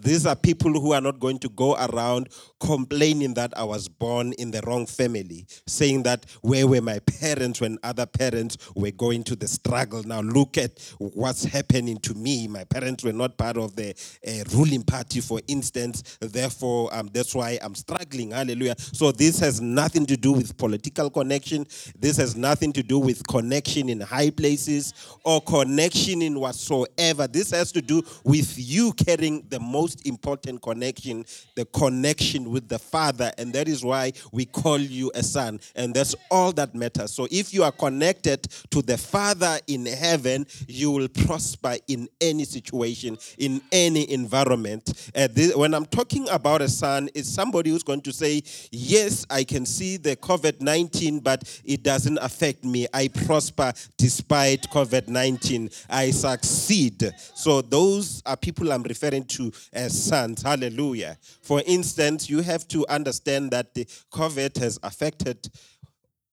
These 0.00 0.26
are 0.26 0.36
people 0.36 0.72
who 0.72 0.92
are 0.92 1.00
not 1.00 1.20
going 1.20 1.38
to 1.40 1.48
go 1.48 1.74
around 1.76 2.28
complaining 2.60 3.34
that 3.34 3.56
I 3.56 3.64
was 3.64 3.88
born 3.88 4.32
in 4.34 4.50
the 4.50 4.60
wrong 4.66 4.86
family, 4.86 5.46
saying 5.66 6.04
that 6.04 6.26
where 6.42 6.66
were 6.66 6.80
my 6.80 6.98
parents 7.00 7.60
when 7.60 7.78
other 7.82 8.06
parents 8.06 8.56
were 8.74 8.90
going 8.90 9.22
to 9.24 9.36
the 9.36 9.48
struggle. 9.48 10.02
Now 10.02 10.20
look 10.20 10.58
at 10.58 10.78
what's 10.98 11.44
happening 11.44 11.98
to 11.98 12.14
me. 12.14 12.48
My 12.48 12.64
parents 12.64 13.04
were 13.04 13.12
not 13.12 13.36
part 13.36 13.56
of 13.56 13.76
the 13.76 13.94
uh, 14.26 14.44
ruling 14.56 14.82
party, 14.82 15.20
for 15.20 15.40
instance. 15.46 16.18
Therefore, 16.20 16.94
um, 16.94 17.10
that's 17.12 17.34
why 17.34 17.58
I'm 17.62 17.74
struggling. 17.74 18.30
Hallelujah. 18.30 18.74
So 18.78 19.12
this 19.12 19.38
has 19.40 19.60
nothing 19.60 20.06
to 20.06 20.16
do 20.16 20.32
with 20.32 20.56
political 20.56 21.10
connection. 21.10 21.66
This 21.98 22.16
has 22.16 22.36
nothing 22.36 22.72
to 22.74 22.82
do 22.82 22.98
with 22.98 23.26
connection 23.26 23.88
in 23.88 24.00
high 24.00 24.30
places 24.30 24.94
or 25.24 25.40
connection 25.40 26.22
in 26.22 26.38
whatsoever. 26.38 27.26
This 27.26 27.50
has 27.50 27.72
to 27.72 27.82
do 27.82 28.02
with 28.24 28.54
you 28.58 28.92
carrying 28.92 29.46
the 29.48 29.60
most 29.64 30.06
important 30.06 30.62
connection, 30.62 31.24
the 31.54 31.64
connection 31.66 32.50
with 32.50 32.68
the 32.68 32.78
Father. 32.78 33.32
And 33.38 33.52
that 33.54 33.68
is 33.68 33.84
why 33.84 34.12
we 34.32 34.44
call 34.44 34.78
you 34.78 35.10
a 35.14 35.22
son. 35.22 35.60
And 35.74 35.94
that's 35.94 36.14
all 36.30 36.52
that 36.52 36.74
matters. 36.74 37.12
So 37.12 37.26
if 37.30 37.52
you 37.52 37.64
are 37.64 37.72
connected 37.72 38.42
to 38.70 38.82
the 38.82 38.98
Father 38.98 39.58
in 39.66 39.86
heaven, 39.86 40.46
you 40.68 40.90
will 40.90 41.08
prosper 41.08 41.76
in 41.88 42.08
any 42.20 42.44
situation, 42.44 43.18
in 43.38 43.60
any 43.72 44.10
environment. 44.12 45.10
Uh, 45.14 45.28
this, 45.30 45.54
when 45.56 45.74
I'm 45.74 45.86
talking 45.86 46.28
about 46.28 46.62
a 46.62 46.68
son, 46.68 47.08
it's 47.14 47.28
somebody 47.28 47.70
who's 47.70 47.82
going 47.82 48.02
to 48.02 48.12
say, 48.12 48.42
Yes, 48.70 49.26
I 49.30 49.44
can 49.44 49.66
see 49.66 49.96
the 49.96 50.16
COVID 50.16 50.60
19, 50.60 51.20
but 51.20 51.60
it 51.64 51.82
doesn't 51.82 52.18
affect 52.18 52.64
me. 52.64 52.86
I 52.92 53.08
prosper 53.08 53.72
despite 53.96 54.62
COVID 54.70 55.08
19. 55.08 55.70
I 55.88 56.10
succeed. 56.10 57.12
So 57.34 57.62
those 57.62 58.22
are 58.26 58.36
people 58.36 58.72
I'm 58.72 58.82
referring 58.82 59.24
to 59.24 59.50
as 59.72 60.04
sons. 60.04 60.42
Hallelujah. 60.42 61.18
For 61.42 61.62
instance, 61.66 62.28
you 62.28 62.40
have 62.42 62.66
to 62.68 62.86
understand 62.88 63.50
that 63.50 63.74
the 63.74 63.84
COVID 64.12 64.58
has 64.58 64.78
affected 64.82 65.48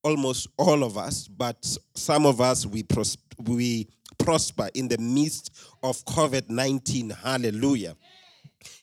almost 0.04 0.48
all 0.58 0.84
of 0.84 0.98
us, 0.98 1.28
but 1.28 1.78
some 1.96 2.26
of 2.26 2.42
us 2.42 2.66
we 2.66 2.84
pros- 2.84 3.18
we 3.44 3.88
prosper 4.18 4.70
in 4.74 4.88
the 4.88 4.98
midst 4.98 5.52
of 5.84 6.04
COVID 6.06 6.50
19. 6.50 7.10
Hallelujah. 7.10 7.96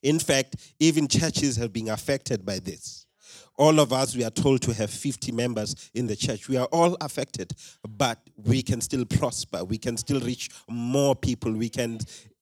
In 0.03 0.19
fact, 0.19 0.57
even 0.81 1.09
churches 1.09 1.57
have 1.57 1.73
been 1.73 1.89
affected 1.89 2.45
by 2.45 2.59
this. 2.59 3.07
All 3.57 3.81
of 3.81 3.93
us, 3.93 4.15
we 4.15 4.23
are 4.23 4.31
told 4.31 4.63
to 4.63 4.73
have 4.73 4.89
50 4.89 5.33
members 5.33 5.91
in 5.93 6.07
the 6.07 6.15
church. 6.15 6.49
We 6.49 6.57
are 6.57 6.67
all 6.67 6.97
affected, 7.01 7.53
but 7.89 8.19
we 8.37 8.63
can 8.63 8.81
still 8.81 9.05
prosper. 9.05 9.65
We 9.65 9.79
can 9.79 9.97
still 9.97 10.21
reach 10.21 10.49
more 10.69 11.17
people. 11.17 11.53
We 11.53 11.69
can 11.69 11.99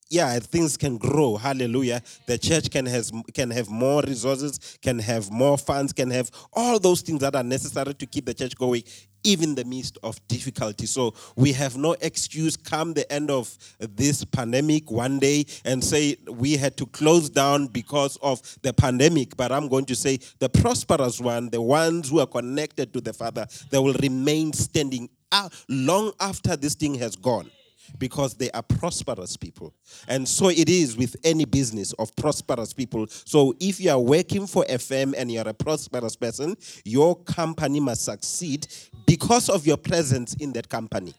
yeah, 0.09 0.39
things 0.39 0.77
can 0.77 0.99
grow. 0.99 1.37
Hallelujah. 1.37 2.01
The 2.27 2.39
church 2.39 2.71
can 2.71 2.87
has 2.87 3.13
can 3.35 3.51
have 3.51 3.69
more 3.69 4.03
resources, 4.03 4.79
can 4.81 4.99
have 5.01 5.31
more 5.31 5.59
funds, 5.59 5.93
can 5.93 6.11
have 6.11 6.31
all 6.53 6.79
those 6.79 7.01
things 7.01 7.21
that 7.21 7.35
are 7.35 7.43
necessary 7.43 7.95
to 7.95 8.07
keep 8.07 8.27
the 8.27 8.35
church 8.35 8.57
going, 8.57 8.85
even 9.25 9.51
in 9.51 9.55
the 9.57 9.65
midst 9.65 9.99
of 10.05 10.17
difficulty. 10.29 10.87
So 10.87 11.15
we 11.35 11.53
have 11.55 11.77
no 11.77 11.97
excuse 12.01 12.57
come 12.57 12.95
the 12.95 13.11
end 13.13 13.31
of 13.31 13.57
this 13.81 14.25
pandemic 14.25 14.91
one 14.91 15.19
day 15.19 15.45
and 15.65 15.83
say 15.83 16.17
we 16.31 16.57
had 16.57 16.77
to 16.77 16.87
close 16.87 17.29
down 17.29 17.67
because 17.67 18.17
of 18.23 18.41
the 18.63 18.73
pandemic. 18.73 19.37
But 19.37 19.51
I'm 19.51 19.67
going 19.67 19.87
to 19.87 19.97
say 19.97 20.21
the 20.39 20.49
prosperous 20.49 21.21
one, 21.21 21.51
the 21.51 21.63
ones 21.63 22.11
who 22.11 22.21
are 22.21 22.27
connected 22.27 22.93
to 22.93 23.01
the 23.01 23.13
Father, 23.13 23.47
they 23.71 23.79
will 23.79 23.95
remain 23.95 24.53
standing 24.53 25.09
uh, 25.33 25.49
long 25.69 26.13
after 26.21 26.55
this 26.55 26.75
thing 26.77 26.95
has 26.95 27.17
gone 27.17 27.51
because 27.99 28.35
they 28.35 28.51
are 28.51 28.63
prosperous 28.63 29.37
people. 29.37 29.75
And 30.09 30.29
so 30.29 30.49
it 30.49 30.69
is 30.69 30.97
with 30.97 31.17
any 31.25 31.45
business 31.45 31.93
of 31.95 32.15
prosperous 32.17 32.73
people. 32.73 33.07
So 33.09 33.55
if 33.61 33.81
you 33.81 33.91
are 33.91 34.01
working 34.01 34.47
for 34.47 34.65
a 34.69 34.79
firm 34.79 35.15
and 35.17 35.31
you're 35.31 35.49
a 35.49 35.55
prosperous 35.55 36.17
person, 36.17 36.57
your 36.85 37.17
company 37.17 37.81
must 37.81 38.05
succeed 38.05 38.67
because 39.07 39.49
of 39.49 39.67
your 39.67 39.77
presence 39.77 40.35
in 40.35 40.53
that 40.55 40.69
company 40.69 41.15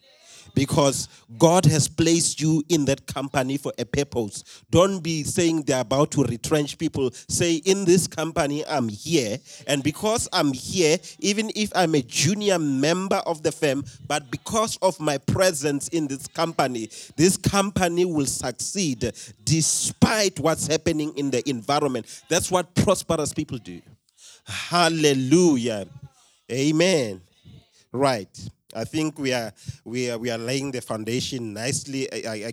because 0.57 1.07
God 1.37 1.65
has 1.65 1.87
placed 1.87 2.41
you 2.41 2.63
in 2.67 2.85
that 2.85 3.05
company 3.05 3.57
for 3.57 3.71
a 3.77 3.85
purpose. 3.85 4.43
Don't 4.71 5.01
be 5.01 5.23
saying 5.23 5.61
they're 5.61 5.81
about 5.81 6.09
to 6.13 6.23
retrench 6.23 6.79
people. 6.79 7.11
Say, 7.29 7.57
in 7.57 7.85
this 7.85 8.07
company, 8.07 8.65
I'm 8.65 8.89
here. 8.89 9.37
And 9.67 9.83
because 9.83 10.27
I'm 10.33 10.51
here, 10.51 10.97
even 11.19 11.51
if 11.55 11.71
I'm 11.75 11.93
a 11.93 12.01
junior 12.01 12.57
member 12.57 13.17
of 13.17 13.43
the 13.43 13.51
firm, 13.51 13.85
but 14.07 14.31
because 14.31 14.77
of 14.77 14.99
my 14.99 15.19
presence 15.19 15.89
in 15.89 16.07
this 16.07 16.25
company, 16.25 16.89
this 17.15 17.37
company 17.37 18.05
will 18.05 18.25
succeed 18.25 19.11
despite 19.43 20.39
what's 20.39 20.65
happening 20.65 21.15
in 21.17 21.29
the 21.29 21.47
environment. 21.47 22.23
That's 22.29 22.49
what 22.49 22.73
prosperous 22.73 23.31
people 23.31 23.59
do. 23.59 23.79
Hallelujah. 24.47 25.85
Amen. 26.51 27.21
Right. 27.91 28.49
I 28.77 28.83
think 28.83 29.17
we 29.17 29.33
are 29.33 29.51
we 29.83 30.11
are 30.11 30.19
we 30.19 30.29
are 30.29 30.37
laying 30.37 30.71
the 30.71 30.81
foundation 30.81 31.53
nicely. 31.53 32.07
I. 32.13 32.51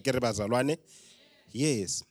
Yes. 1.52 2.02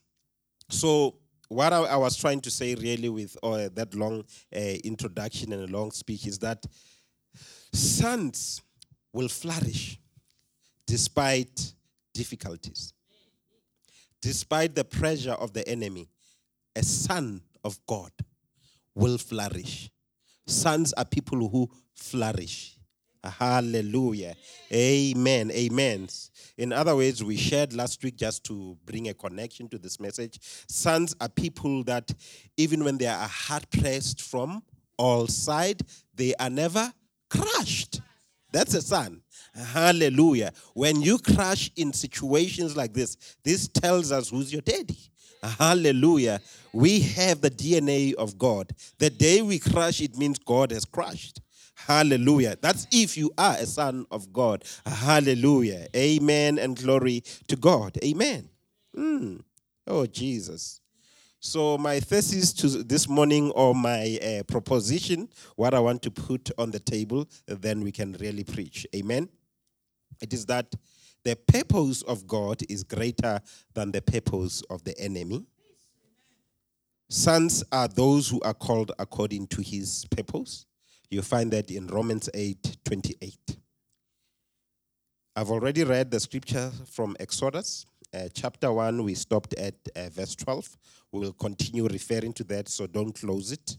So 0.70 1.16
what 1.50 1.74
I, 1.74 1.80
I, 1.80 1.96
was 1.98 2.16
trying 2.16 2.40
to 2.42 2.52
say 2.52 2.76
really 2.76 3.10
with 3.10 3.36
uh, 3.42 3.70
that 3.74 3.96
long 3.96 4.24
uh, 4.56 4.60
introduction 4.60 5.52
and 5.52 5.68
a 5.68 5.72
long 5.72 5.92
speech 5.92 6.28
is 6.28 6.38
that 6.40 6.64
sons 7.74 8.62
will 9.12 9.28
flourish 9.28 10.00
despite 10.86 11.74
difficulties, 12.14 12.94
despite 14.22 14.76
the 14.76 14.84
pressure 14.84 15.34
of 15.34 15.54
the 15.54 15.68
enemy. 15.68 16.08
A 16.76 16.84
son 16.84 17.42
of 17.64 17.80
God 17.88 18.12
will 18.94 19.18
flourish. 19.18 19.90
Sons 20.46 20.94
are 20.94 21.06
people 21.06 21.48
who 21.50 21.70
flourish. 21.96 22.78
Hallelujah. 23.24 24.36
Amen. 24.72 25.52
Amen. 25.52 26.08
In 26.58 26.74
other 26.74 26.96
words, 26.96 27.24
we 27.24 27.38
shared 27.38 27.74
last 27.74 28.04
week 28.04 28.18
just 28.18 28.44
to 28.46 28.78
bring 28.86 29.08
a 29.10 29.14
connection 29.14 29.70
to 29.70 29.78
this 29.78 30.00
message. 30.00 30.40
Sons 30.68 31.16
are 31.22 31.30
people 31.30 31.84
that, 31.86 32.14
even 32.58 32.84
when 32.84 32.98
they 32.98 33.08
are 33.08 33.28
hard 33.28 33.70
pressed 33.72 34.22
from 34.22 34.62
all 34.98 35.28
sides, 35.28 36.04
they 36.14 36.34
are 36.36 36.50
never 36.50 36.94
crushed. 37.30 38.02
That's 38.52 38.74
a 38.76 38.82
son. 38.82 39.22
Hallelujah. 39.56 40.52
When 40.74 41.02
you 41.02 41.18
crash 41.18 41.72
in 41.76 41.94
situations 41.94 42.76
like 42.76 42.94
this, 42.94 43.18
this 43.44 43.68
tells 43.68 44.12
us 44.12 44.30
who's 44.30 44.52
your 44.52 44.62
daddy. 44.62 44.98
Hallelujah. 45.42 46.40
We 46.72 47.00
have 47.02 47.42
the 47.42 47.50
DNA 47.50 48.14
of 48.14 48.38
God. 48.38 48.72
The 48.98 49.10
day 49.10 49.42
we 49.42 49.60
crash, 49.60 50.02
it 50.02 50.18
means 50.18 50.40
God 50.40 50.72
has 50.72 50.86
crushed. 50.86 51.42
Hallelujah. 51.86 52.58
That's 52.62 52.88
if 52.92 53.18
you 53.18 53.32
are 53.38 53.56
a 53.56 53.66
son 53.66 54.06
of 54.10 54.32
God. 54.32 54.64
Hallelujah. 54.86 55.88
Amen 55.96 56.58
and 56.58 56.78
glory 56.78 57.24
to 57.48 57.56
God. 57.56 57.98
Amen. 58.04 58.50
Mm. 58.96 59.42
Oh, 59.88 60.06
Jesus. 60.06 60.80
So, 61.40 61.78
my 61.78 62.00
thesis 62.00 62.54
to 62.54 62.70
this 62.84 63.10
morning, 63.10 63.52
or 63.52 63.76
my 63.76 64.18
uh, 64.24 64.44
proposition, 64.44 65.28
what 65.58 65.74
I 65.74 65.80
want 65.80 66.02
to 66.04 66.12
put 66.12 66.50
on 66.58 66.72
the 66.72 66.80
table, 66.80 67.28
then 67.48 67.82
we 67.82 67.92
can 67.92 68.14
really 68.14 68.46
preach. 68.46 68.88
Amen. 68.96 69.28
It 70.22 70.32
is 70.32 70.46
that 70.46 70.74
the 71.26 71.36
purpose 71.36 72.02
of 72.04 72.26
God 72.28 72.62
is 72.70 72.84
greater 72.86 73.42
than 73.74 73.92
the 73.92 74.02
purpose 74.02 74.64
of 74.70 74.86
the 74.86 74.98
enemy. 74.98 75.46
Sons 77.10 77.62
are 77.74 77.90
those 77.90 78.30
who 78.30 78.40
are 78.42 78.54
called 78.54 78.94
according 78.98 79.48
to 79.48 79.62
his 79.62 80.06
purpose. 80.12 80.66
You 81.14 81.22
find 81.22 81.52
that 81.52 81.70
in 81.70 81.86
Romans 81.86 82.28
8 82.34 82.78
28. 82.86 83.58
I've 85.36 85.52
already 85.52 85.84
read 85.84 86.10
the 86.10 86.20
scripture 86.20 86.72
from 86.90 87.16
Exodus. 87.20 87.86
Uh, 88.12 88.30
chapter 88.34 88.74
1, 88.74 89.04
we 89.04 89.14
stopped 89.14 89.54
at 89.54 89.76
uh, 89.96 90.10
verse 90.10 90.34
12. 90.34 90.76
We 91.12 91.20
will 91.20 91.34
continue 91.34 91.86
referring 91.86 92.34
to 92.34 92.44
that, 92.46 92.68
so 92.68 92.88
don't 92.88 93.12
close 93.14 93.52
it. 93.52 93.78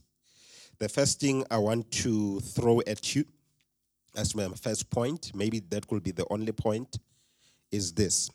The 0.78 0.88
first 0.88 1.18
thing 1.18 1.44
I 1.50 1.58
want 1.58 1.90
to 2.04 2.38
throw 2.38 2.80
at 2.86 3.16
you 3.16 3.24
as 4.14 4.36
my 4.36 4.46
first 4.50 4.88
point, 4.88 5.32
maybe 5.34 5.58
that 5.70 5.88
could 5.88 6.04
be 6.04 6.12
the 6.12 6.26
only 6.30 6.52
point, 6.52 7.00
is 7.72 7.92
this 7.92 8.30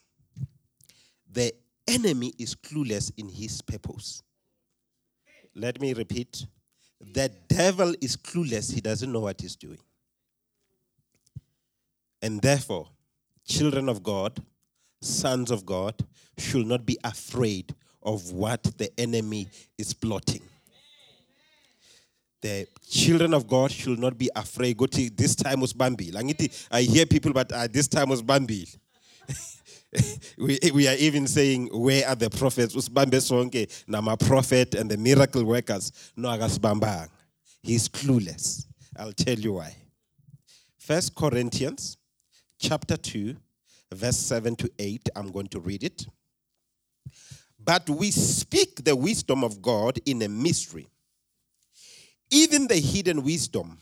the 1.31 1.53
enemy 1.87 2.33
is 2.37 2.53
clueless 2.53 3.13
in 3.15 3.29
his 3.29 3.61
purpose. 3.61 4.21
Let 5.55 5.79
me 5.79 5.93
repeat 5.93 6.45
the 6.99 7.31
devil 7.47 7.93
is 8.01 8.17
clueless, 8.17 8.73
he 8.73 8.81
doesn't 8.81 9.11
know 9.11 9.21
what 9.21 9.39
he's 9.41 9.55
doing. 9.55 9.79
And 12.21 12.41
therefore, 12.41 12.87
children 13.47 13.87
of 13.87 14.03
God, 14.03 14.41
sons 15.01 15.51
of 15.51 15.65
God, 15.65 15.95
should 16.37 16.67
not 16.67 16.85
be 16.85 16.97
afraid 17.03 17.73
of 18.03 18.31
what 18.31 18.63
the 18.77 18.91
enemy 18.99 19.47
is 19.77 19.93
plotting. 19.93 20.41
The 22.41 22.67
children 22.89 23.33
of 23.33 23.47
God 23.47 23.71
should 23.71 23.99
not 23.99 24.17
be 24.17 24.29
afraid. 24.35 24.77
Go 24.77 24.85
to 24.85 25.09
this 25.09 25.35
time 25.35 25.59
was 25.59 25.73
Bambi. 25.73 26.13
I 26.71 26.81
hear 26.81 27.05
people, 27.05 27.33
but 27.33 27.51
uh, 27.51 27.67
this 27.67 27.87
time 27.87 28.09
was 28.09 28.21
Bambi. 28.21 28.65
we, 30.37 30.59
we 30.73 30.87
are 30.87 30.95
even 30.95 31.27
saying, 31.27 31.69
Where 31.71 32.07
are 32.07 32.15
the 32.15 32.29
prophets? 32.29 32.75
Usbambe 32.75 33.19
sonke, 33.19 33.69
nama 33.87 34.15
prophet 34.17 34.75
and 34.75 34.89
the 34.89 34.97
miracle 34.97 35.43
workers. 35.43 36.11
No 36.15 36.29
agasbambang. 36.29 37.09
He's 37.61 37.89
clueless. 37.89 38.65
I'll 38.97 39.13
tell 39.13 39.37
you 39.37 39.53
why. 39.53 39.75
First 40.77 41.15
Corinthians 41.15 41.97
chapter 42.59 42.97
2, 42.97 43.35
verse 43.93 44.17
7 44.17 44.55
to 44.57 44.71
8. 44.77 45.09
I'm 45.15 45.31
going 45.31 45.47
to 45.47 45.59
read 45.59 45.83
it. 45.83 46.05
But 47.63 47.89
we 47.89 48.11
speak 48.11 48.83
the 48.83 48.95
wisdom 48.95 49.43
of 49.43 49.61
God 49.61 49.99
in 50.05 50.21
a 50.21 50.29
mystery, 50.29 50.87
even 52.31 52.67
the 52.67 52.77
hidden 52.77 53.23
wisdom 53.23 53.77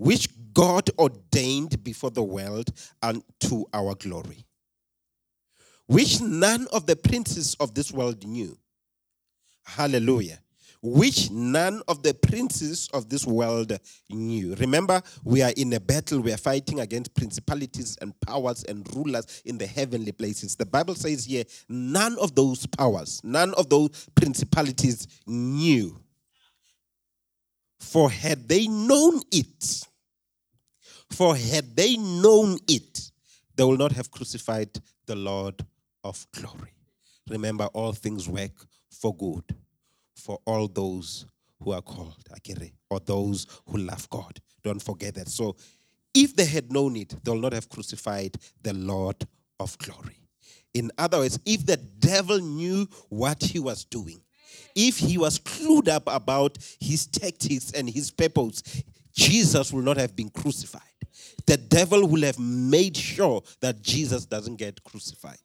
which 0.00 0.28
God 0.54 0.88
ordained 0.98 1.84
before 1.84 2.10
the 2.10 2.22
world 2.22 2.70
unto 3.02 3.64
our 3.74 3.94
glory, 3.94 4.46
which 5.90 6.20
none 6.20 6.68
of 6.72 6.86
the 6.86 6.94
princes 6.94 7.56
of 7.58 7.74
this 7.74 7.90
world 7.90 8.24
knew. 8.24 8.56
Hallelujah 9.64 10.38
which 10.82 11.30
none 11.30 11.82
of 11.88 12.02
the 12.02 12.14
princes 12.14 12.88
of 12.94 13.10
this 13.10 13.26
world 13.26 13.78
knew. 14.08 14.54
Remember, 14.54 15.02
we 15.24 15.42
are 15.42 15.52
in 15.56 15.74
a 15.74 15.80
battle, 15.80 16.20
we 16.20 16.32
are 16.32 16.38
fighting 16.38 16.80
against 16.80 17.14
principalities 17.14 17.98
and 18.00 18.18
powers 18.20 18.64
and 18.64 18.88
rulers 18.96 19.42
in 19.44 19.58
the 19.58 19.66
heavenly 19.66 20.12
places. 20.12 20.56
The 20.56 20.64
Bible 20.64 20.94
says 20.94 21.26
here, 21.26 21.44
none 21.68 22.16
of 22.18 22.34
those 22.34 22.64
powers, 22.64 23.20
none 23.22 23.52
of 23.58 23.68
those 23.68 24.08
principalities 24.14 25.06
knew. 25.26 26.00
For 27.78 28.10
had 28.10 28.48
they 28.48 28.66
known 28.66 29.20
it, 29.30 29.86
for 31.10 31.36
had 31.36 31.76
they 31.76 31.98
known 31.98 32.56
it, 32.68 33.10
they 33.54 33.64
will 33.64 33.76
not 33.76 33.92
have 33.92 34.10
crucified 34.10 34.70
the 35.04 35.16
Lord 35.16 35.62
of 36.04 36.26
glory. 36.34 36.72
Remember, 37.28 37.66
all 37.66 37.92
things 37.92 38.28
work 38.28 38.52
for 38.90 39.14
good 39.14 39.44
for 40.14 40.38
all 40.44 40.68
those 40.68 41.26
who 41.62 41.72
are 41.72 41.82
called, 41.82 42.24
Akere, 42.30 42.72
or 42.88 43.00
those 43.00 43.46
who 43.66 43.78
love 43.78 44.08
God. 44.10 44.40
Don't 44.62 44.82
forget 44.82 45.14
that. 45.14 45.28
So, 45.28 45.56
if 46.12 46.34
they 46.34 46.44
had 46.44 46.72
known 46.72 46.96
it, 46.96 47.14
they'll 47.22 47.36
not 47.36 47.52
have 47.52 47.68
crucified 47.68 48.36
the 48.62 48.72
Lord 48.72 49.16
of 49.60 49.78
glory. 49.78 50.18
In 50.74 50.90
other 50.98 51.18
words, 51.18 51.38
if 51.44 51.66
the 51.66 51.76
devil 51.76 52.38
knew 52.38 52.86
what 53.08 53.42
he 53.42 53.58
was 53.58 53.84
doing, 53.84 54.20
if 54.74 54.98
he 54.98 55.18
was 55.18 55.38
clued 55.38 55.88
up 55.88 56.04
about 56.06 56.58
his 56.80 57.06
tactics 57.06 57.72
and 57.72 57.88
his 57.88 58.10
purpose, 58.10 58.82
Jesus 59.14 59.72
will 59.72 59.82
not 59.82 59.96
have 59.96 60.14
been 60.14 60.30
crucified. 60.30 60.82
The 61.46 61.56
devil 61.56 62.06
will 62.06 62.22
have 62.22 62.38
made 62.38 62.96
sure 62.96 63.42
that 63.60 63.82
Jesus 63.82 64.26
doesn't 64.26 64.56
get 64.56 64.82
crucified. 64.84 65.38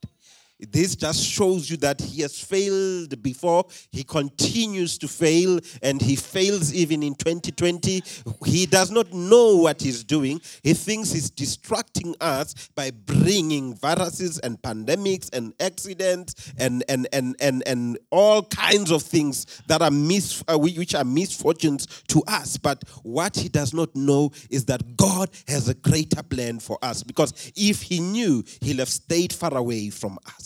This 0.57 0.95
just 0.95 1.21
shows 1.21 1.69
you 1.69 1.75
that 1.77 1.99
he 1.99 2.21
has 2.21 2.39
failed 2.39 3.21
before. 3.21 3.65
He 3.91 4.05
continues 4.05 4.97
to 4.99 5.07
fail, 5.07 5.59
and 5.81 6.01
he 6.01 6.15
fails 6.15 6.73
even 6.73 7.03
in 7.03 7.15
2020. 7.15 8.01
He 8.45 8.65
does 8.65 8.89
not 8.89 9.11
know 9.11 9.57
what 9.57 9.81
he's 9.81 10.05
doing. 10.05 10.39
He 10.63 10.73
thinks 10.73 11.11
he's 11.11 11.29
distracting 11.29 12.15
us 12.21 12.69
by 12.73 12.91
bringing 12.91 13.75
viruses 13.75 14.39
and 14.39 14.61
pandemics 14.61 15.29
and 15.33 15.53
accidents 15.59 16.53
and, 16.57 16.85
and, 16.87 17.09
and, 17.11 17.35
and, 17.41 17.61
and 17.67 17.97
all 18.09 18.43
kinds 18.43 18.91
of 18.91 19.03
things 19.03 19.61
that 19.67 19.81
are 19.81 19.91
mis- 19.91 20.41
uh, 20.47 20.57
which 20.57 20.95
are 20.95 21.03
misfortunes 21.03 21.85
to 22.07 22.23
us. 22.27 22.55
But 22.55 22.87
what 23.03 23.35
he 23.35 23.49
does 23.49 23.73
not 23.73 23.93
know 23.93 24.31
is 24.49 24.63
that 24.65 24.95
God 24.95 25.29
has 25.49 25.67
a 25.67 25.73
greater 25.73 26.23
plan 26.23 26.59
for 26.59 26.77
us. 26.81 27.03
Because 27.03 27.51
if 27.57 27.81
he 27.81 27.99
knew, 27.99 28.41
he'll 28.61 28.77
have 28.77 28.89
stayed 28.89 29.33
far 29.33 29.55
away 29.57 29.89
from 29.89 30.17
us 30.25 30.44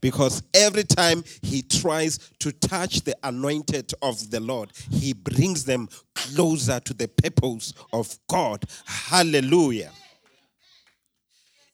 because 0.00 0.42
every 0.52 0.84
time 0.84 1.24
he 1.42 1.62
tries 1.62 2.18
to 2.40 2.52
touch 2.52 3.02
the 3.02 3.16
anointed 3.22 3.92
of 4.02 4.30
the 4.30 4.40
Lord, 4.40 4.70
he 4.90 5.12
brings 5.12 5.64
them 5.64 5.88
closer 6.14 6.80
to 6.80 6.94
the 6.94 7.08
purpose 7.08 7.72
of 7.92 8.18
God. 8.28 8.64
Hallelujah. 8.84 9.90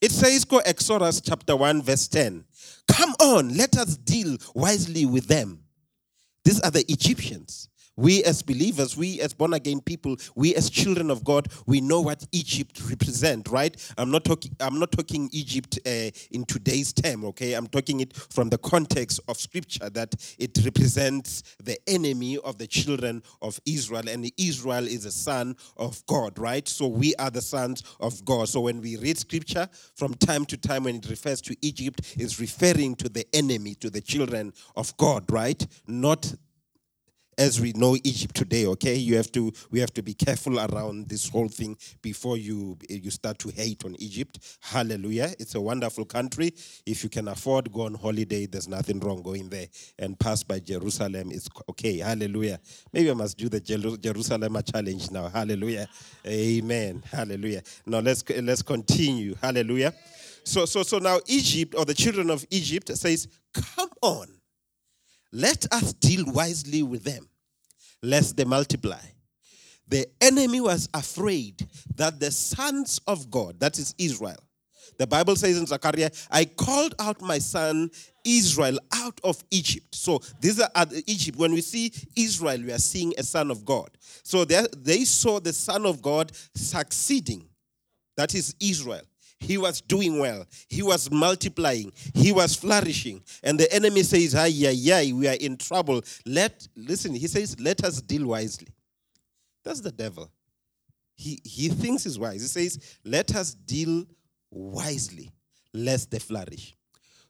It 0.01 0.13
says, 0.13 0.45
go 0.45 0.59
Exodus 0.59 1.21
chapter 1.21 1.57
1, 1.57 1.83
verse 1.83 2.09
10. 2.09 2.45
Come 2.89 3.15
on, 3.21 3.57
let 3.57 3.77
us 3.77 3.97
deal 3.97 4.37
wisely 4.55 5.07
with 5.07 5.27
them. 5.27 5.61
These 6.45 6.61
are 6.61 6.71
the 6.71 6.85
Egyptians. 6.91 7.70
We 8.01 8.25
as 8.25 8.41
believers, 8.41 8.97
we 8.97 9.21
as 9.21 9.35
born 9.35 9.53
again 9.53 9.83
people, 9.83 10.17
we 10.35 10.55
as 10.55 10.71
children 10.71 11.11
of 11.11 11.23
God, 11.23 11.49
we 11.67 11.83
know 11.83 12.01
what 12.01 12.25
Egypt 12.33 12.81
represent, 12.89 13.49
right? 13.49 13.77
I'm 13.99 14.11
not 14.11 14.25
talking. 14.25 14.57
I'm 14.59 14.79
not 14.79 14.91
talking 14.91 15.29
Egypt 15.33 15.79
uh, 15.87 16.11
in 16.31 16.47
today's 16.47 16.95
term, 16.95 17.27
okay? 17.27 17.53
I'm 17.53 17.67
talking 17.67 18.01
it 18.01 18.17
from 18.17 18.49
the 18.49 18.57
context 18.57 19.21
of 19.29 19.37
Scripture 19.37 19.91
that 19.91 20.15
it 20.39 20.59
represents 20.65 21.43
the 21.63 21.79
enemy 21.87 22.39
of 22.39 22.57
the 22.57 22.67
children 22.67 23.23
of 23.43 23.61
Israel, 23.67 24.09
and 24.09 24.33
Israel 24.39 24.87
is 24.89 25.05
a 25.05 25.13
son 25.13 25.55
of 25.77 26.03
God, 26.07 26.39
right? 26.39 26.67
So 26.67 26.87
we 26.87 27.15
are 27.17 27.31
the 27.31 27.43
sons 27.43 27.83
of 28.01 28.25
God. 28.25 28.49
So 28.49 28.63
when 28.63 28.81
we 28.81 28.97
read 28.97 29.19
Scripture, 29.19 29.69
from 29.95 30.15
time 30.15 30.47
to 30.47 30.57
time, 30.57 30.85
when 30.85 30.97
it 30.97 31.11
refers 31.11 31.43
to 31.43 31.57
Egypt, 31.61 32.17
it's 32.17 32.41
referring 32.41 32.95
to 32.95 33.11
the 33.11 33.27
enemy, 33.35 33.75
to 33.75 33.91
the 33.91 34.01
children 34.01 34.55
of 34.75 34.97
God, 34.97 35.31
right? 35.31 35.67
Not 35.87 36.33
as 37.41 37.59
we 37.59 37.73
know 37.73 37.97
Egypt 38.05 38.35
today, 38.35 38.67
okay? 38.67 38.95
You 38.95 39.17
have 39.17 39.33
to 39.33 39.51
we 39.71 39.81
have 39.81 39.95
to 39.95 40.03
be 40.03 40.13
careful 40.13 40.61
around 40.61 41.09
this 41.09 41.27
whole 41.27 41.49
thing 41.49 41.75
before 42.03 42.37
you 42.37 42.77
you 42.89 43.11
start 43.11 43.39
to 43.39 43.49
hate 43.49 43.83
on 43.87 43.97
Egypt. 43.99 44.59
Hallelujah. 44.61 45.31
It's 45.39 45.55
a 45.55 45.61
wonderful 45.61 46.05
country. 46.05 46.53
If 46.85 47.03
you 47.03 47.09
can 47.09 47.29
afford 47.29 47.73
go 47.73 47.83
on 47.83 47.95
holiday, 47.95 48.45
there's 48.45 48.69
nothing 48.69 49.01
wrong 49.01 49.23
going 49.23 49.49
there 49.49 49.69
and 49.99 50.19
pass 50.19 50.43
by 50.43 50.59
Jerusalem. 50.61 51.31
It's 51.33 51.49
okay. 51.71 51.99
Hallelujah. 51.99 52.61
Maybe 52.93 53.11
I 53.11 53.15
must 53.15 53.39
do 53.39 53.49
the 53.49 53.61
Jerusalem 53.61 54.59
challenge 54.71 55.11
now. 55.11 55.31
Hallelujah. 55.31 55.89
Amen. 56.27 57.03
Hallelujah. 57.11 57.63
Now 57.87 58.01
let's 58.01 58.23
let's 58.29 58.61
continue. 58.61 59.35
Hallelujah. 59.41 59.95
So 60.45 60.67
so 60.67 60.83
so 60.83 60.99
now 60.99 61.21
Egypt 61.27 61.75
or 61.75 61.87
the 61.87 61.95
children 61.95 62.29
of 62.29 62.45
Egypt 62.51 62.95
says, 62.99 63.29
"Come 63.55 63.91
on. 64.03 64.27
Let 65.33 65.73
us 65.73 65.93
deal 65.93 66.25
wisely 66.27 66.83
with 66.83 67.05
them 67.05 67.30
lest 68.03 68.37
they 68.37 68.45
multiply. 68.45 69.01
The 69.89 70.07
enemy 70.21 70.61
was 70.61 70.89
afraid 70.95 71.67
that 71.97 72.21
the 72.21 72.31
sons 72.31 73.01
of 73.07 73.31
God, 73.31 73.59
that 73.61 73.79
is 73.79 73.95
Israel, 73.99 74.39
the 74.99 75.07
Bible 75.07 75.35
says 75.35 75.59
in 75.59 75.67
Zechariah, 75.67 76.11
I 76.31 76.45
called 76.45 76.95
out 76.99 77.23
my 77.23 77.39
son 77.39 77.91
Israel 78.25 78.79
out 78.93 79.19
of 79.25 79.43
Egypt. 79.51 79.95
So 79.95 80.21
these 80.41 80.61
are 80.61 80.87
Egypt. 81.07 81.39
When 81.39 81.53
we 81.53 81.63
see 81.63 81.91
Israel, 82.15 82.61
we 82.61 82.71
are 82.71 82.79
seeing 82.79 83.15
a 83.17 83.23
son 83.23 83.51
of 83.51 83.65
God. 83.65 83.91
So 84.23 84.45
they, 84.45 84.67
they 84.77 85.05
saw 85.05 85.41
the 85.41 85.55
son 85.55 85.87
of 85.87 86.03
God 86.03 86.33
succeeding. 86.55 87.49
That 88.17 88.35
is 88.35 88.55
Israel 88.61 89.01
He 89.41 89.57
was 89.57 89.81
doing 89.81 90.19
well. 90.19 90.47
He 90.69 90.83
was 90.83 91.11
multiplying. 91.11 91.93
He 92.15 92.31
was 92.31 92.55
flourishing. 92.55 93.23
And 93.43 93.59
the 93.59 93.73
enemy 93.73 94.03
says, 94.03 94.35
Ay, 94.35 94.53
ay, 94.67 94.93
ay, 94.93 95.13
we 95.13 95.27
are 95.27 95.37
in 95.41 95.57
trouble. 95.57 96.03
Let, 96.27 96.69
listen, 96.77 97.15
he 97.15 97.27
says, 97.27 97.59
let 97.59 97.83
us 97.83 98.03
deal 98.03 98.27
wisely. 98.27 98.69
That's 99.65 99.81
the 99.81 99.93
devil. 99.93 100.31
He, 101.17 101.41
he 101.45 101.69
thinks 101.69 102.05
he's 102.05 102.19
wise. 102.19 102.41
He 102.41 102.49
says, 102.49 102.99
let 103.05 103.35
us 103.35 103.55
deal 103.55 104.07
wisely, 104.51 105.31
lest 105.75 106.11
they 106.11 106.19
flourish. 106.19 106.77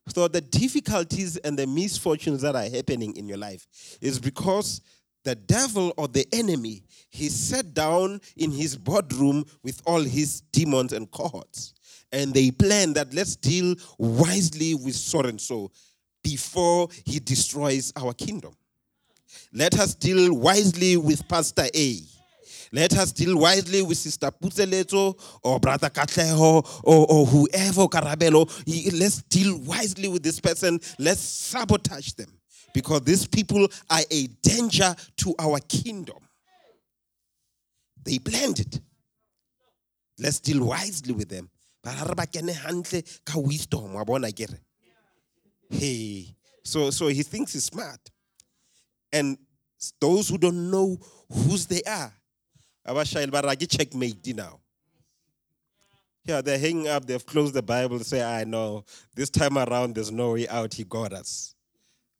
So 0.08 0.28
the 0.28 0.40
difficulties 0.40 1.36
and 1.38 1.58
the 1.58 1.66
misfortunes 1.66 2.42
that 2.42 2.56
are 2.56 2.68
happening 2.68 3.16
in 3.16 3.28
your 3.28 3.38
life 3.38 3.66
is 4.00 4.18
because 4.18 4.80
the 5.24 5.34
devil 5.34 5.92
or 5.96 6.08
the 6.08 6.26
enemy, 6.32 6.82
he 7.10 7.28
sat 7.28 7.74
down 7.74 8.20
in 8.36 8.50
his 8.50 8.76
boardroom 8.76 9.44
with 9.62 9.82
all 9.84 10.00
his 10.00 10.40
demons 10.52 10.92
and 10.92 11.10
cohorts. 11.10 11.74
And 12.12 12.34
they 12.34 12.50
plan 12.50 12.92
that 12.94 13.14
let's 13.14 13.36
deal 13.36 13.74
wisely 13.98 14.74
with 14.74 14.96
so 14.96 15.20
and 15.20 15.40
so 15.40 15.70
before 16.22 16.88
he 17.04 17.20
destroys 17.20 17.92
our 17.96 18.12
kingdom. 18.12 18.54
Let 19.52 19.78
us 19.78 19.94
deal 19.94 20.34
wisely 20.34 20.96
with 20.96 21.26
Pastor 21.28 21.66
A. 21.74 22.00
Let 22.72 22.96
us 22.96 23.10
deal 23.10 23.36
wisely 23.36 23.82
with 23.82 23.98
Sister 23.98 24.30
Putzeleto 24.30 25.18
or 25.42 25.58
Brother 25.58 25.90
Katleho 25.90 26.82
or, 26.84 27.06
or 27.10 27.26
whoever, 27.26 27.86
Karabelo. 27.88 28.48
Let's 28.98 29.22
deal 29.22 29.58
wisely 29.58 30.08
with 30.08 30.22
this 30.22 30.38
person. 30.38 30.78
Let's 30.98 31.20
sabotage 31.20 32.12
them 32.12 32.28
because 32.72 33.02
these 33.02 33.26
people 33.26 33.66
are 33.88 34.00
a 34.10 34.26
danger 34.42 34.94
to 35.18 35.34
our 35.38 35.58
kingdom. 35.60 36.18
They 38.04 38.18
planned 38.18 38.60
it. 38.60 38.80
Let's 40.18 40.38
deal 40.38 40.64
wisely 40.64 41.12
with 41.12 41.28
them. 41.28 41.50
Hey, 45.70 46.36
so 46.62 46.90
so 46.90 47.08
he 47.08 47.22
thinks 47.22 47.52
he's 47.52 47.64
smart. 47.64 48.10
And 49.12 49.38
those 50.00 50.28
who 50.28 50.38
don't 50.38 50.70
know 50.70 50.98
whose 51.32 51.66
they 51.66 51.82
are, 51.82 52.12
abashayeli 52.86 53.30
baragi 53.30 53.68
checkmate 53.68 54.34
now. 54.34 54.60
Yeah, 56.24 56.42
they're 56.42 56.58
hanging 56.58 56.88
up, 56.88 57.06
they've 57.06 57.24
closed 57.24 57.54
the 57.54 57.62
Bible, 57.62 57.98
say, 58.00 58.22
I 58.22 58.44
know, 58.44 58.84
this 59.14 59.30
time 59.30 59.56
around 59.56 59.94
there's 59.94 60.12
no 60.12 60.32
way 60.32 60.46
out, 60.48 60.74
he 60.74 60.84
got 60.84 61.12
us. 61.12 61.54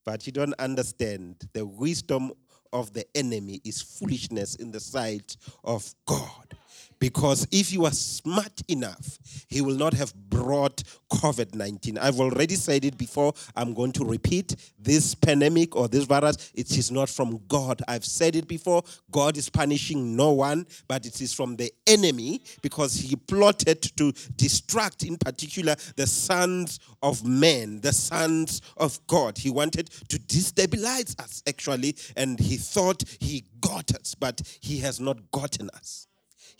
But 0.05 0.27
you 0.27 0.33
don't 0.33 0.55
understand 0.59 1.37
the 1.53 1.67
wisdom 1.67 2.33
of 2.73 2.93
the 2.93 3.05
enemy 3.15 3.61
is 3.65 3.83
foolishness 3.83 4.55
in 4.55 4.71
the 4.71 4.81
sight 4.81 5.37
of 5.65 5.95
God. 6.07 6.57
Because 7.01 7.49
if 7.51 7.73
you 7.73 7.87
are 7.87 7.93
smart 7.93 8.61
enough, 8.69 9.19
he 9.49 9.63
will 9.63 9.77
not 9.77 9.95
have 9.95 10.15
brought 10.15 10.83
COVID 11.11 11.55
19. 11.55 11.97
I've 11.97 12.21
already 12.21 12.55
said 12.55 12.85
it 12.85 12.99
before. 12.99 13.33
I'm 13.57 13.73
going 13.73 13.93
to 13.93 14.05
repeat 14.05 14.55
this 14.79 15.15
pandemic 15.15 15.75
or 15.75 15.89
this 15.89 16.05
virus, 16.05 16.53
it 16.55 16.77
is 16.77 16.91
not 16.91 17.09
from 17.09 17.41
God. 17.49 17.81
I've 17.89 18.05
said 18.05 18.37
it 18.37 18.47
before. 18.47 18.83
God 19.11 19.39
is 19.39 19.49
punishing 19.49 20.15
no 20.15 20.33
one, 20.33 20.67
but 20.89 21.07
it 21.07 21.21
is 21.23 21.33
from 21.33 21.57
the 21.57 21.73
enemy 21.87 22.43
because 22.61 22.95
he 22.95 23.17
plotted 23.17 23.81
to 23.97 24.13
distract, 24.37 25.03
in 25.03 25.17
particular, 25.17 25.77
the 25.97 26.07
sons 26.07 26.81
of 27.03 27.25
men, 27.25 27.81
the 27.81 27.95
sons 27.95 28.61
of 28.77 29.01
God. 29.07 29.39
He 29.39 29.49
wanted 29.49 29.89
to 30.09 30.19
destabilize 30.19 31.19
us, 31.19 31.43
actually, 31.49 31.97
and 32.17 32.39
he 32.39 32.57
thought 32.57 33.03
he 33.19 33.45
got 33.61 33.95
us, 33.95 34.15
but 34.15 34.43
he 34.61 34.79
has 34.81 35.01
not 35.01 35.31
gotten 35.31 35.71
us. 35.71 36.07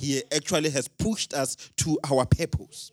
He 0.01 0.23
actually 0.35 0.71
has 0.71 0.89
pushed 0.89 1.35
us 1.35 1.57
to 1.77 1.99
our 2.11 2.25
purpose. 2.25 2.91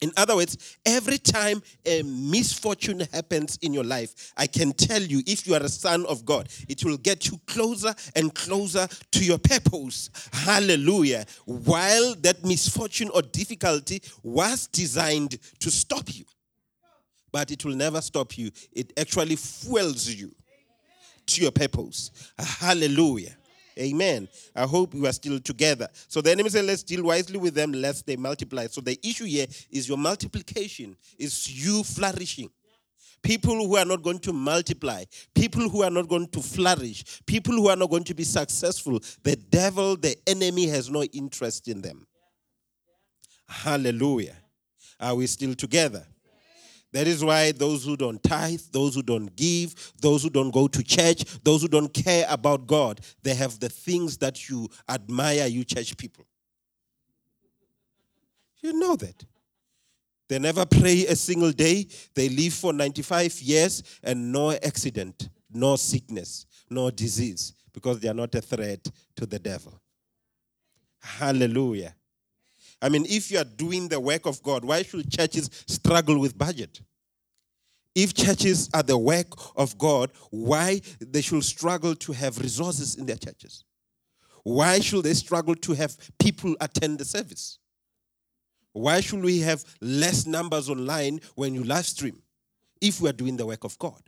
In 0.00 0.12
other 0.16 0.36
words, 0.36 0.76
every 0.86 1.18
time 1.18 1.60
a 1.84 2.02
misfortune 2.02 3.00
happens 3.12 3.58
in 3.62 3.74
your 3.74 3.82
life, 3.82 4.32
I 4.36 4.46
can 4.46 4.70
tell 4.72 5.02
you, 5.02 5.20
if 5.26 5.44
you 5.44 5.54
are 5.54 5.62
a 5.62 5.68
son 5.68 6.06
of 6.06 6.24
God, 6.24 6.48
it 6.68 6.84
will 6.84 6.96
get 6.96 7.26
you 7.26 7.40
closer 7.48 7.92
and 8.14 8.32
closer 8.32 8.86
to 9.10 9.24
your 9.24 9.38
purpose. 9.38 10.10
Hallelujah. 10.32 11.26
While 11.46 12.14
that 12.20 12.44
misfortune 12.44 13.10
or 13.12 13.22
difficulty 13.22 14.00
was 14.22 14.68
designed 14.68 15.36
to 15.58 15.70
stop 15.72 16.14
you, 16.14 16.24
but 17.32 17.50
it 17.50 17.64
will 17.64 17.74
never 17.74 18.00
stop 18.00 18.38
you. 18.38 18.52
It 18.72 18.92
actually 18.96 19.34
fuels 19.34 20.08
you 20.08 20.32
to 21.26 21.42
your 21.42 21.50
purpose. 21.50 22.12
Hallelujah. 22.38 23.36
Amen. 23.78 24.28
I 24.54 24.64
hope 24.64 24.94
we 24.94 25.06
are 25.06 25.12
still 25.12 25.38
together. 25.38 25.88
So 26.08 26.20
the 26.20 26.32
enemy 26.32 26.50
said, 26.50 26.64
let's 26.64 26.82
deal 26.82 27.04
wisely 27.04 27.38
with 27.38 27.54
them 27.54 27.72
lest 27.72 28.06
they 28.06 28.16
multiply. 28.16 28.66
So 28.66 28.80
the 28.80 28.98
issue 29.06 29.24
here 29.24 29.46
is 29.70 29.88
your 29.88 29.98
multiplication, 29.98 30.96
is 31.18 31.64
you 31.64 31.84
flourishing. 31.84 32.50
People 33.22 33.54
who 33.54 33.76
are 33.76 33.84
not 33.84 34.02
going 34.02 34.20
to 34.20 34.32
multiply, 34.32 35.04
people 35.34 35.68
who 35.68 35.82
are 35.82 35.90
not 35.90 36.08
going 36.08 36.28
to 36.28 36.40
flourish, 36.40 37.22
people 37.26 37.54
who 37.54 37.68
are 37.68 37.76
not 37.76 37.90
going 37.90 38.04
to 38.04 38.14
be 38.14 38.24
successful, 38.24 39.00
the 39.22 39.36
devil, 39.36 39.96
the 39.96 40.16
enemy 40.26 40.66
has 40.68 40.88
no 40.88 41.02
interest 41.02 41.68
in 41.68 41.80
them. 41.80 42.06
Hallelujah. 43.48 44.36
Are 45.00 45.14
we 45.14 45.26
still 45.26 45.54
together? 45.54 46.06
That 46.92 47.06
is 47.06 47.22
why 47.22 47.52
those 47.52 47.84
who 47.84 47.96
don't 47.96 48.22
tithe, 48.22 48.60
those 48.72 48.94
who 48.94 49.02
don't 49.02 49.34
give, 49.36 49.92
those 50.00 50.22
who 50.22 50.30
don't 50.30 50.50
go 50.50 50.68
to 50.68 50.82
church, 50.82 51.24
those 51.42 51.62
who 51.62 51.68
don't 51.68 51.92
care 51.92 52.26
about 52.28 52.66
God, 52.66 53.00
they 53.22 53.34
have 53.34 53.60
the 53.60 53.68
things 53.68 54.16
that 54.18 54.48
you 54.48 54.68
admire, 54.88 55.46
you 55.46 55.64
church 55.64 55.96
people. 55.96 56.24
You 58.60 58.72
know 58.72 58.96
that. 58.96 59.24
They 60.28 60.38
never 60.38 60.66
pray 60.66 61.06
a 61.06 61.16
single 61.16 61.52
day. 61.52 61.86
They 62.14 62.28
live 62.28 62.54
for 62.54 62.72
95 62.72 63.40
years 63.40 63.82
and 64.02 64.32
no 64.32 64.52
accident, 64.52 65.28
no 65.50 65.76
sickness, 65.76 66.46
no 66.68 66.90
disease 66.90 67.54
because 67.72 68.00
they 68.00 68.08
are 68.08 68.14
not 68.14 68.34
a 68.34 68.40
threat 68.40 68.86
to 69.16 69.26
the 69.26 69.38
devil. 69.38 69.80
Hallelujah. 71.00 71.94
I 72.80 72.88
mean, 72.88 73.06
if 73.08 73.30
you 73.30 73.38
are 73.38 73.44
doing 73.44 73.88
the 73.88 73.98
work 73.98 74.26
of 74.26 74.42
God, 74.42 74.64
why 74.64 74.82
should 74.82 75.10
churches 75.10 75.50
struggle 75.66 76.18
with 76.20 76.38
budget? 76.38 76.80
If 77.94 78.14
churches 78.14 78.70
are 78.72 78.84
the 78.84 78.96
work 78.96 79.26
of 79.56 79.76
God, 79.76 80.12
why 80.30 80.80
they 81.00 81.20
should 81.20 81.42
struggle 81.42 81.96
to 81.96 82.12
have 82.12 82.38
resources 82.38 82.94
in 82.94 83.06
their 83.06 83.16
churches? 83.16 83.64
Why 84.44 84.78
should 84.78 85.04
they 85.04 85.14
struggle 85.14 85.56
to 85.56 85.72
have 85.72 85.96
people 86.18 86.56
attend 86.60 86.98
the 86.98 87.04
service? 87.04 87.58
Why 88.72 89.00
should 89.00 89.24
we 89.24 89.40
have 89.40 89.64
less 89.80 90.26
numbers 90.26 90.70
online 90.70 91.20
when 91.34 91.54
you 91.54 91.64
live 91.64 91.86
stream 91.86 92.22
if 92.80 93.00
we 93.00 93.08
are 93.08 93.14
doing 93.14 93.36
the 93.36 93.46
work 93.46 93.64
of 93.64 93.76
God? 93.78 94.00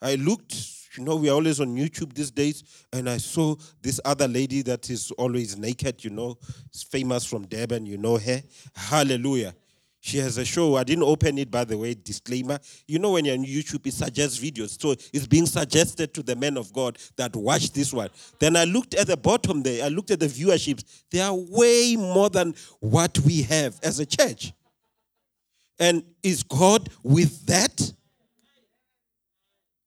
I 0.00 0.14
looked 0.14 0.54
you 0.96 1.04
know, 1.04 1.16
we 1.16 1.28
are 1.28 1.34
always 1.34 1.60
on 1.60 1.76
YouTube 1.76 2.14
these 2.14 2.30
days, 2.30 2.62
and 2.92 3.08
I 3.08 3.18
saw 3.18 3.54
this 3.82 4.00
other 4.04 4.28
lady 4.28 4.62
that 4.62 4.88
is 4.90 5.10
always 5.12 5.58
naked, 5.58 6.04
you 6.04 6.10
know, 6.10 6.38
it's 6.66 6.82
famous 6.82 7.24
from 7.24 7.46
Durban, 7.46 7.86
you 7.86 7.98
know 7.98 8.16
her. 8.16 8.42
Hallelujah. 8.74 9.54
She 10.00 10.18
has 10.18 10.38
a 10.38 10.44
show. 10.44 10.76
I 10.76 10.84
didn't 10.84 11.02
open 11.02 11.38
it, 11.38 11.50
by 11.50 11.64
the 11.64 11.76
way, 11.76 11.94
disclaimer. 11.94 12.58
You 12.86 12.98
know, 13.00 13.12
when 13.12 13.24
you're 13.24 13.36
on 13.36 13.44
YouTube, 13.44 13.86
it 13.86 13.94
suggests 13.94 14.38
videos. 14.38 14.80
So 14.80 14.92
it's 14.92 15.26
being 15.26 15.46
suggested 15.46 16.14
to 16.14 16.22
the 16.22 16.36
men 16.36 16.56
of 16.56 16.72
God 16.72 16.98
that 17.16 17.34
watch 17.34 17.72
this 17.72 17.92
one. 17.92 18.08
Then 18.38 18.56
I 18.56 18.64
looked 18.64 18.94
at 18.94 19.08
the 19.08 19.16
bottom 19.16 19.62
there, 19.62 19.84
I 19.84 19.88
looked 19.88 20.10
at 20.10 20.20
the 20.20 20.26
viewerships. 20.26 20.84
They 21.10 21.20
are 21.20 21.34
way 21.34 21.96
more 21.96 22.30
than 22.30 22.54
what 22.80 23.18
we 23.20 23.42
have 23.42 23.78
as 23.82 23.98
a 23.98 24.06
church. 24.06 24.52
And 25.80 26.04
is 26.22 26.42
God 26.42 26.88
with 27.02 27.46
that? 27.46 27.92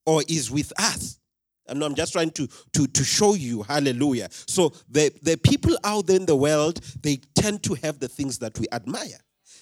Or 0.05 0.23
is 0.27 0.51
with 0.51 0.71
us. 0.79 1.19
And 1.67 1.83
I'm 1.83 1.95
just 1.95 2.13
trying 2.13 2.31
to, 2.31 2.47
to, 2.73 2.87
to 2.87 3.03
show 3.03 3.33
you, 3.33 3.61
hallelujah. 3.61 4.27
So 4.31 4.73
the, 4.89 5.13
the 5.21 5.37
people 5.37 5.77
out 5.83 6.07
there 6.07 6.17
in 6.17 6.25
the 6.25 6.35
world, 6.35 6.81
they 7.01 7.17
tend 7.35 7.63
to 7.63 7.75
have 7.75 7.99
the 7.99 8.07
things 8.07 8.39
that 8.39 8.59
we 8.59 8.65
admire. 8.71 9.19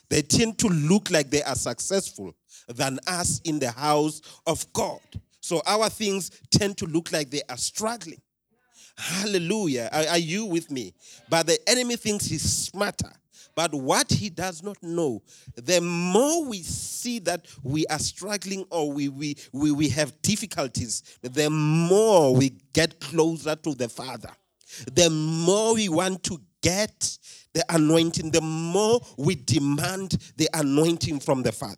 They 0.09 0.23
tend 0.23 0.57
to 0.59 0.67
look 0.69 1.11
like 1.11 1.29
they 1.29 1.43
are 1.43 1.55
successful 1.55 2.35
than 2.67 2.99
us 3.05 3.41
in 3.43 3.59
the 3.59 3.71
house 3.71 4.21
of 4.47 4.65
God. 4.73 4.99
So 5.39 5.61
our 5.67 5.89
things 5.89 6.31
tend 6.51 6.77
to 6.77 6.85
look 6.85 7.11
like 7.11 7.29
they 7.29 7.41
are 7.47 7.57
struggling. 7.57 8.21
Hallelujah. 8.97 9.89
Are, 9.91 10.07
are 10.09 10.17
you 10.17 10.45
with 10.45 10.71
me? 10.71 10.93
But 11.29 11.47
the 11.47 11.57
enemy 11.69 11.95
thinks 11.95 12.25
he's 12.25 12.41
smarter. 12.41 13.11
But 13.59 13.73
what 13.73 14.09
he 14.09 14.29
does 14.29 14.63
not 14.63 14.81
know, 14.81 15.21
the 15.53 15.81
more 15.81 16.45
we 16.45 16.59
see 16.63 17.19
that 17.19 17.45
we 17.61 17.85
are 17.87 17.99
struggling 17.99 18.63
or 18.69 18.89
we, 18.89 19.09
we, 19.09 19.35
we, 19.51 19.73
we 19.73 19.89
have 19.89 20.21
difficulties, 20.21 21.03
the 21.21 21.49
more 21.49 22.33
we 22.33 22.51
get 22.71 23.01
closer 23.01 23.57
to 23.57 23.75
the 23.75 23.89
Father. 23.89 24.29
The 24.93 25.09
more 25.09 25.73
we 25.73 25.89
want 25.89 26.23
to 26.23 26.39
get 26.61 27.17
the 27.53 27.65
anointing, 27.67 28.31
the 28.31 28.39
more 28.39 29.01
we 29.17 29.35
demand 29.35 30.11
the 30.37 30.47
anointing 30.53 31.19
from 31.19 31.43
the 31.43 31.51
Father. 31.51 31.75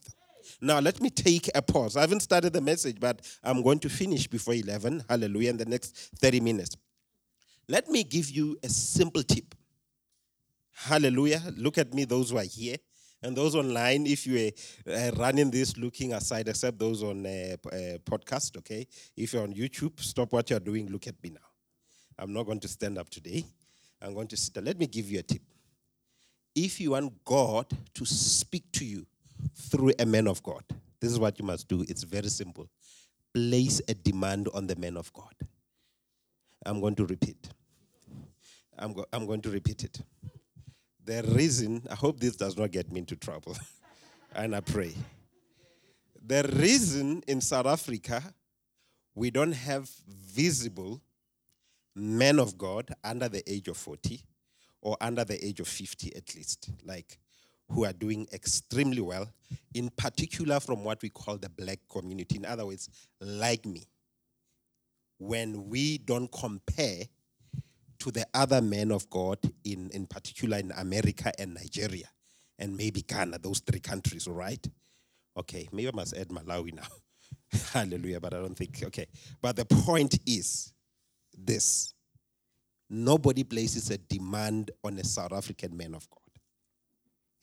Now, 0.61 0.77
let 0.81 1.01
me 1.01 1.09
take 1.09 1.49
a 1.55 1.63
pause. 1.63 1.97
I 1.97 2.01
haven't 2.01 2.19
started 2.19 2.53
the 2.53 2.61
message, 2.61 2.99
but 2.99 3.23
I'm 3.43 3.63
going 3.63 3.79
to 3.79 3.89
finish 3.89 4.27
before 4.27 4.53
11. 4.53 5.05
Hallelujah, 5.09 5.49
in 5.49 5.57
the 5.57 5.65
next 5.65 6.11
30 6.19 6.41
minutes. 6.41 6.77
Let 7.67 7.89
me 7.89 8.03
give 8.03 8.29
you 8.29 8.59
a 8.61 8.69
simple 8.69 9.23
tip 9.23 9.55
Hallelujah. 10.83 11.41
Look 11.57 11.77
at 11.77 11.93
me, 11.93 12.05
those 12.05 12.31
who 12.31 12.37
are 12.37 12.43
here. 12.43 12.77
And 13.21 13.37
those 13.37 13.55
online, 13.55 14.07
if 14.07 14.25
you 14.25 14.51
are 14.87 14.91
uh, 14.91 15.11
running 15.11 15.51
this 15.51 15.77
looking 15.77 16.13
aside, 16.13 16.47
except 16.47 16.79
those 16.79 17.03
on 17.03 17.23
uh, 17.23 17.55
uh, 17.67 17.97
podcast, 18.03 18.57
okay? 18.57 18.87
If 19.15 19.33
you're 19.33 19.43
on 19.43 19.53
YouTube, 19.53 19.99
stop 19.99 20.33
what 20.33 20.49
you're 20.49 20.59
doing, 20.59 20.89
look 20.89 21.05
at 21.05 21.21
me 21.21 21.29
now. 21.29 21.47
I'm 22.17 22.33
not 22.33 22.47
going 22.47 22.59
to 22.61 22.67
stand 22.67 22.97
up 22.97 23.09
today. 23.09 23.45
I'm 24.01 24.15
going 24.15 24.27
to 24.29 24.37
sit 24.37 24.55
down. 24.55 24.65
Let 24.65 24.79
me 24.79 24.87
give 24.87 25.07
you 25.11 25.19
a 25.19 25.21
tip. 25.21 25.43
If 26.55 26.81
you 26.81 26.91
want 26.91 27.23
God 27.23 27.67
to 27.93 28.05
speak 28.05 28.71
to 28.73 28.85
you 28.85 29.05
through 29.55 29.93
a 29.99 30.05
man 30.05 30.27
of 30.27 30.41
God, 30.41 30.63
this 30.99 31.11
is 31.11 31.19
what 31.19 31.37
you 31.37 31.45
must 31.45 31.67
do. 31.67 31.85
It's 31.87 32.01
very 32.03 32.29
simple. 32.29 32.67
Place 33.35 33.81
a 33.87 33.93
demand 33.93 34.49
on 34.51 34.65
the 34.65 34.75
man 34.75 34.97
of 34.97 35.13
God. 35.13 35.35
I'm 36.65 36.81
going 36.81 36.95
to 36.95 37.05
repeat. 37.05 37.49
I'm, 38.79 38.93
go- 38.93 39.05
I'm 39.13 39.27
going 39.27 39.41
to 39.41 39.51
repeat 39.51 39.83
it. 39.83 40.01
The 41.05 41.23
reason, 41.23 41.81
I 41.89 41.95
hope 41.95 42.19
this 42.19 42.35
does 42.35 42.57
not 42.57 42.71
get 42.71 42.91
me 42.91 42.99
into 42.99 43.15
trouble, 43.15 43.57
and 44.35 44.55
I 44.55 44.61
pray. 44.61 44.93
The 46.23 46.43
reason 46.53 47.23
in 47.27 47.41
South 47.41 47.65
Africa 47.65 48.21
we 49.15 49.29
don't 49.29 49.51
have 49.51 49.89
visible 50.07 51.01
men 51.95 52.39
of 52.39 52.57
God 52.57 52.89
under 53.03 53.27
the 53.27 53.43
age 53.51 53.67
of 53.67 53.77
40 53.77 54.21
or 54.81 54.97
under 55.01 55.23
the 55.23 55.43
age 55.45 55.59
of 55.59 55.67
50 55.67 56.15
at 56.15 56.33
least, 56.35 56.69
like 56.85 57.19
who 57.69 57.85
are 57.85 57.93
doing 57.93 58.27
extremely 58.33 59.01
well, 59.01 59.29
in 59.73 59.89
particular 59.89 60.59
from 60.59 60.83
what 60.83 61.01
we 61.01 61.09
call 61.09 61.37
the 61.37 61.49
black 61.49 61.79
community. 61.89 62.37
In 62.37 62.45
other 62.45 62.65
words, 62.65 62.89
like 63.19 63.65
me. 63.65 63.83
When 65.17 65.69
we 65.69 65.99
don't 65.99 66.29
compare 66.31 67.03
to 68.01 68.09
the 68.09 68.25
other 68.33 68.61
men 68.61 68.91
of 68.91 69.07
God, 69.11 69.37
in, 69.63 69.91
in 69.91 70.07
particular 70.07 70.57
in 70.57 70.71
America 70.71 71.31
and 71.37 71.53
Nigeria, 71.53 72.09
and 72.57 72.75
maybe 72.75 73.03
Ghana, 73.03 73.37
those 73.37 73.59
three 73.59 73.79
countries, 73.79 74.27
all 74.27 74.33
right? 74.33 74.65
Okay, 75.37 75.69
maybe 75.71 75.87
I 75.87 75.91
must 75.93 76.17
add 76.17 76.29
Malawi 76.29 76.73
now. 76.73 76.87
Hallelujah, 77.73 78.19
but 78.19 78.33
I 78.33 78.37
don't 78.37 78.55
think, 78.55 78.81
okay. 78.85 79.05
But 79.39 79.55
the 79.55 79.65
point 79.65 80.17
is 80.25 80.73
this 81.37 81.93
nobody 82.89 83.43
places 83.43 83.91
a 83.91 83.99
demand 83.99 84.71
on 84.83 84.97
a 84.97 85.03
South 85.03 85.31
African 85.31 85.77
man 85.77 85.93
of 85.93 86.09
God. 86.09 86.19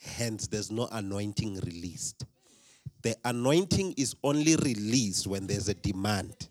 Hence, 0.01 0.49
there's 0.49 0.73
no 0.73 0.89
anointing 0.91 1.61
released. 1.61 2.27
The 3.03 3.17
anointing 3.25 3.95
is 3.97 4.17
only 4.25 4.57
released 4.57 5.29
when 5.29 5.47
there's 5.47 5.69
a 5.69 5.75
demand. 5.75 6.49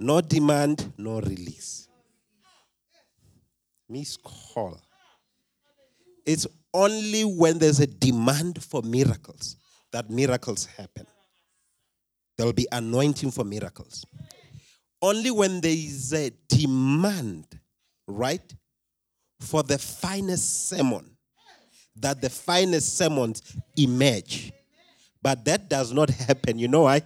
No 0.00 0.20
demand, 0.20 0.92
no 0.98 1.20
release. 1.20 1.83
Miss 3.88 4.16
call. 4.16 4.80
It's 6.26 6.46
only 6.72 7.22
when 7.22 7.58
there's 7.58 7.80
a 7.80 7.86
demand 7.86 8.62
for 8.62 8.82
miracles 8.82 9.56
that 9.92 10.10
miracles 10.10 10.66
happen. 10.66 11.06
There 12.36 12.46
will 12.46 12.52
be 12.52 12.66
anointing 12.72 13.30
for 13.30 13.44
miracles. 13.44 14.04
Only 15.00 15.30
when 15.30 15.60
there 15.60 15.70
is 15.70 16.12
a 16.12 16.30
demand, 16.48 17.46
right, 18.06 18.54
for 19.40 19.62
the 19.62 19.78
finest 19.78 20.68
sermon, 20.68 21.16
that 21.96 22.20
the 22.20 22.30
finest 22.30 22.96
sermons 22.96 23.42
emerge. 23.76 24.52
But 25.22 25.44
that 25.44 25.68
does 25.68 25.92
not 25.92 26.10
happen. 26.10 26.58
You 26.58 26.68
know 26.68 26.82
why? 26.82 27.02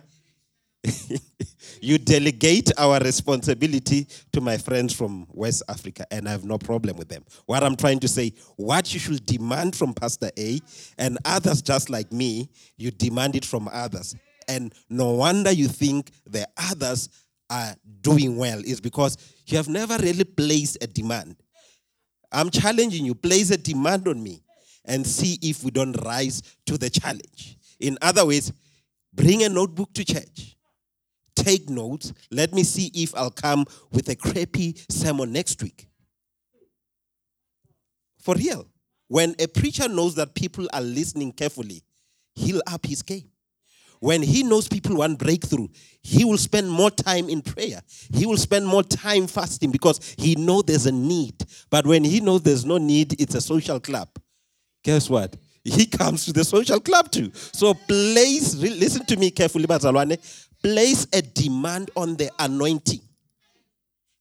you 1.80 1.98
delegate 1.98 2.70
our 2.78 2.98
responsibility 3.00 4.06
to 4.32 4.40
my 4.40 4.56
friends 4.56 4.94
from 4.94 5.26
West 5.30 5.62
Africa, 5.68 6.06
and 6.10 6.28
I 6.28 6.32
have 6.32 6.44
no 6.44 6.58
problem 6.58 6.96
with 6.96 7.08
them. 7.08 7.24
What 7.46 7.62
I'm 7.62 7.76
trying 7.76 8.00
to 8.00 8.08
say, 8.08 8.32
what 8.56 8.92
you 8.94 9.00
should 9.00 9.24
demand 9.26 9.76
from 9.76 9.94
Pastor 9.94 10.30
A 10.38 10.60
and 10.96 11.18
others 11.24 11.62
just 11.62 11.90
like 11.90 12.12
me, 12.12 12.48
you 12.76 12.90
demand 12.90 13.36
it 13.36 13.44
from 13.44 13.68
others. 13.72 14.14
And 14.46 14.72
no 14.88 15.12
wonder 15.12 15.50
you 15.50 15.68
think 15.68 16.10
the 16.26 16.48
others 16.56 17.08
are 17.50 17.74
doing 18.00 18.36
well, 18.36 18.60
is 18.60 18.80
because 18.80 19.16
you 19.46 19.56
have 19.56 19.68
never 19.68 19.96
really 19.98 20.24
placed 20.24 20.78
a 20.82 20.86
demand. 20.86 21.36
I'm 22.30 22.50
challenging 22.50 23.04
you, 23.04 23.14
place 23.14 23.50
a 23.50 23.56
demand 23.56 24.06
on 24.06 24.22
me 24.22 24.42
and 24.84 25.06
see 25.06 25.38
if 25.42 25.64
we 25.64 25.70
don't 25.70 25.92
rise 26.04 26.42
to 26.66 26.78
the 26.78 26.90
challenge. 26.90 27.56
In 27.80 27.98
other 28.02 28.26
words, 28.26 28.52
bring 29.12 29.42
a 29.44 29.48
notebook 29.48 29.92
to 29.94 30.04
church 30.04 30.57
take 31.38 31.68
notes. 31.68 32.12
Let 32.30 32.52
me 32.52 32.62
see 32.64 32.90
if 32.94 33.14
I'll 33.14 33.30
come 33.30 33.64
with 33.92 34.08
a 34.08 34.16
crappy 34.16 34.76
sermon 34.88 35.32
next 35.32 35.62
week. 35.62 35.88
For 38.20 38.34
real. 38.34 38.66
When 39.08 39.34
a 39.38 39.46
preacher 39.46 39.88
knows 39.88 40.14
that 40.16 40.34
people 40.34 40.68
are 40.72 40.82
listening 40.82 41.32
carefully, 41.32 41.82
he'll 42.34 42.60
up 42.66 42.84
his 42.84 43.02
game. 43.02 43.30
When 44.00 44.22
he 44.22 44.42
knows 44.42 44.68
people 44.68 44.96
want 44.96 45.18
breakthrough, 45.18 45.68
he 46.02 46.24
will 46.24 46.38
spend 46.38 46.70
more 46.70 46.90
time 46.90 47.28
in 47.28 47.42
prayer. 47.42 47.80
He 48.12 48.26
will 48.26 48.36
spend 48.36 48.66
more 48.66 48.82
time 48.82 49.26
fasting 49.26 49.70
because 49.70 50.14
he 50.18 50.36
knows 50.36 50.64
there's 50.66 50.86
a 50.86 50.92
need. 50.92 51.34
But 51.70 51.86
when 51.86 52.04
he 52.04 52.20
knows 52.20 52.42
there's 52.42 52.64
no 52.64 52.78
need, 52.78 53.20
it's 53.20 53.34
a 53.34 53.40
social 53.40 53.80
club. 53.80 54.08
Guess 54.84 55.10
what? 55.10 55.36
He 55.64 55.86
comes 55.86 56.24
to 56.26 56.32
the 56.32 56.44
social 56.44 56.80
club 56.80 57.10
too. 57.10 57.32
So 57.34 57.74
please 57.74 58.54
listen 58.56 59.04
to 59.06 59.16
me 59.16 59.30
carefully, 59.30 59.66
Bazalwane 59.66 60.18
place 60.62 61.06
a 61.12 61.22
demand 61.22 61.90
on 61.96 62.16
the 62.16 62.30
anointing. 62.38 63.00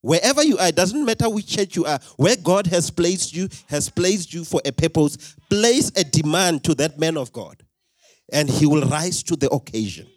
Wherever 0.02 0.44
you 0.44 0.58
are, 0.58 0.68
it 0.68 0.76
doesn't 0.76 1.04
matter 1.04 1.30
which 1.30 1.48
church 1.48 1.76
you 1.76 1.86
are, 1.86 2.00
where 2.18 2.36
God 2.36 2.68
has 2.68 2.90
placed 2.90 3.36
you, 3.36 3.50
has 3.68 3.90
placed 3.90 4.34
you 4.34 4.46
for 4.46 4.62
a 4.64 4.72
purpose, 4.72 5.36
place 5.50 5.92
a 5.96 6.04
demand 6.04 6.64
to 6.66 6.76
that 6.76 7.00
man 7.00 7.18
of 7.18 7.34
God, 7.34 7.64
and 8.32 8.50
he 8.50 8.66
will 8.66 8.88
rise 8.88 9.24
to 9.24 9.36
the 9.36 9.50
occasion. 9.50 10.08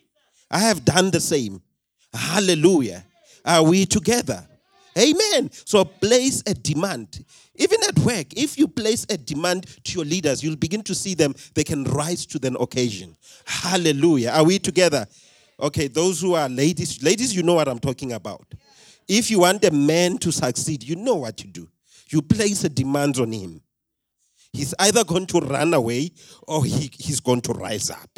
I 0.50 0.60
have 0.60 0.84
done 0.84 1.10
the 1.10 1.20
same. 1.20 1.62
Hallelujah. 2.12 3.04
Are 3.44 3.62
we 3.62 3.86
together? 3.86 4.46
Amen. 4.98 5.50
So 5.52 5.84
place 5.84 6.42
a 6.46 6.54
demand. 6.54 7.24
Even 7.54 7.78
at 7.88 7.98
work, 8.00 8.26
if 8.36 8.58
you 8.58 8.68
place 8.68 9.06
a 9.08 9.16
demand 9.16 9.66
to 9.84 9.92
your 9.92 10.04
leaders, 10.04 10.42
you'll 10.42 10.56
begin 10.56 10.82
to 10.82 10.94
see 10.94 11.14
them, 11.14 11.34
they 11.54 11.64
can 11.64 11.84
rise 11.84 12.26
to 12.26 12.38
the 12.38 12.56
occasion. 12.58 13.16
Hallelujah. 13.44 14.30
Are 14.30 14.44
we 14.44 14.58
together? 14.58 15.06
Okay, 15.60 15.88
those 15.88 16.20
who 16.20 16.34
are 16.34 16.48
ladies, 16.48 17.02
ladies, 17.02 17.34
you 17.34 17.42
know 17.42 17.54
what 17.54 17.68
I'm 17.68 17.78
talking 17.78 18.12
about. 18.12 18.46
If 19.06 19.30
you 19.30 19.40
want 19.40 19.64
a 19.64 19.70
man 19.70 20.18
to 20.18 20.32
succeed, 20.32 20.82
you 20.82 20.96
know 20.96 21.16
what 21.16 21.36
to 21.38 21.46
do. 21.46 21.68
You 22.08 22.22
place 22.22 22.64
a 22.64 22.68
demand 22.68 23.18
on 23.18 23.32
him. 23.32 23.60
He's 24.52 24.74
either 24.78 25.04
going 25.04 25.26
to 25.26 25.40
run 25.40 25.74
away 25.74 26.10
or 26.46 26.64
he, 26.64 26.90
he's 26.98 27.20
going 27.20 27.40
to 27.42 27.52
rise 27.52 27.90
up. 27.90 28.10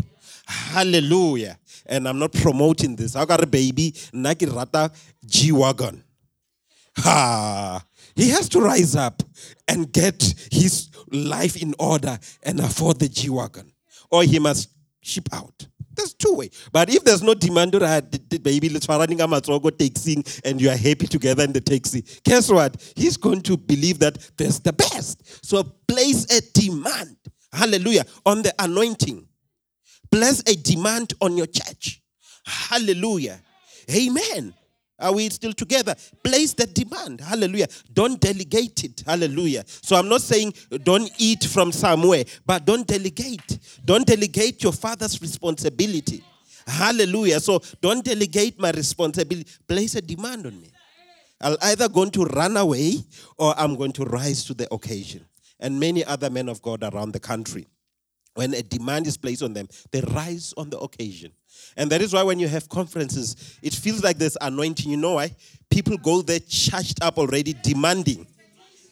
Hallelujah. 0.46 1.58
And 1.86 2.08
I'm 2.08 2.18
not 2.18 2.32
promoting 2.32 2.96
this. 2.96 3.16
I 3.16 3.24
got 3.24 3.42
a 3.42 3.46
baby, 3.46 3.94
Naki 4.12 4.46
Rata 4.46 4.90
G 5.24 5.52
Wagon. 5.52 6.02
Ha! 6.98 7.84
He 8.14 8.28
has 8.30 8.48
to 8.50 8.60
rise 8.60 8.96
up 8.96 9.22
and 9.66 9.90
get 9.90 10.22
his 10.50 10.90
life 11.10 11.60
in 11.60 11.74
order 11.78 12.18
and 12.42 12.60
afford 12.60 12.98
the 12.98 13.08
G 13.08 13.30
Wagon. 13.30 13.72
Or 14.10 14.22
he 14.22 14.38
must 14.38 14.68
ship 15.00 15.28
out. 15.32 15.66
There's 15.94 16.14
two 16.14 16.34
way. 16.34 16.50
But 16.72 16.90
if 16.90 17.04
there's 17.04 17.22
no 17.22 17.34
demand, 17.34 17.72
baby, 18.42 18.68
let's 18.68 18.88
running 18.98 19.20
a 19.20 19.70
taxing 19.70 20.24
and 20.44 20.60
you 20.60 20.70
are 20.70 20.76
happy 20.76 21.06
together 21.06 21.44
in 21.44 21.52
the 21.52 21.60
taxi. 21.60 22.04
Guess 22.24 22.50
what? 22.50 22.92
He's 22.96 23.16
going 23.16 23.42
to 23.42 23.56
believe 23.56 23.98
that 24.00 24.18
there's 24.36 24.60
the 24.60 24.72
best. 24.72 25.44
So 25.44 25.62
place 25.62 26.24
a 26.36 26.40
demand. 26.58 27.16
Hallelujah. 27.52 28.04
On 28.24 28.42
the 28.42 28.54
anointing. 28.58 29.26
Place 30.10 30.40
a 30.46 30.54
demand 30.56 31.14
on 31.20 31.36
your 31.36 31.46
church. 31.46 32.02
Hallelujah. 32.44 33.40
Amen. 33.90 34.54
Are 35.02 35.12
we 35.12 35.28
still 35.30 35.52
together? 35.52 35.94
Place 36.22 36.54
the 36.54 36.66
demand. 36.66 37.20
Hallelujah. 37.20 37.66
Don't 37.92 38.20
delegate 38.20 38.84
it. 38.84 39.02
Hallelujah. 39.04 39.64
So 39.66 39.96
I'm 39.96 40.08
not 40.08 40.22
saying 40.22 40.54
don't 40.84 41.10
eat 41.18 41.44
from 41.44 41.72
somewhere, 41.72 42.24
but 42.46 42.64
don't 42.64 42.86
delegate. 42.86 43.58
Don't 43.84 44.06
delegate 44.06 44.62
your 44.62 44.72
father's 44.72 45.20
responsibility. 45.20 46.22
Hallelujah. 46.66 47.40
So 47.40 47.60
don't 47.80 48.04
delegate 48.04 48.60
my 48.60 48.70
responsibility. 48.70 49.50
Place 49.66 49.96
a 49.96 50.00
demand 50.00 50.46
on 50.46 50.60
me. 50.60 50.70
I'll 51.40 51.58
either 51.62 51.88
going 51.88 52.12
to 52.12 52.24
run 52.24 52.56
away 52.56 52.98
or 53.36 53.58
I'm 53.58 53.74
going 53.74 53.92
to 53.92 54.04
rise 54.04 54.44
to 54.44 54.54
the 54.54 54.72
occasion. 54.72 55.26
And 55.58 55.78
many 55.78 56.04
other 56.04 56.30
men 56.30 56.48
of 56.48 56.62
God 56.62 56.82
around 56.82 57.12
the 57.12 57.20
country, 57.20 57.66
when 58.34 58.54
a 58.54 58.62
demand 58.62 59.06
is 59.06 59.16
placed 59.16 59.42
on 59.42 59.52
them, 59.52 59.68
they 59.90 60.00
rise 60.00 60.54
on 60.56 60.70
the 60.70 60.78
occasion. 60.78 61.32
And 61.76 61.90
that 61.90 62.00
is 62.00 62.12
why 62.12 62.22
when 62.22 62.38
you 62.38 62.48
have 62.48 62.68
conferences, 62.68 63.58
it 63.62 63.74
feels 63.74 64.02
like 64.02 64.18
there's 64.18 64.36
anointing. 64.40 64.90
You 64.90 64.96
know 64.96 65.14
why? 65.14 65.34
People 65.70 65.96
go 65.98 66.22
there 66.22 66.40
charged 66.40 67.02
up 67.02 67.18
already, 67.18 67.54
demanding, 67.62 68.26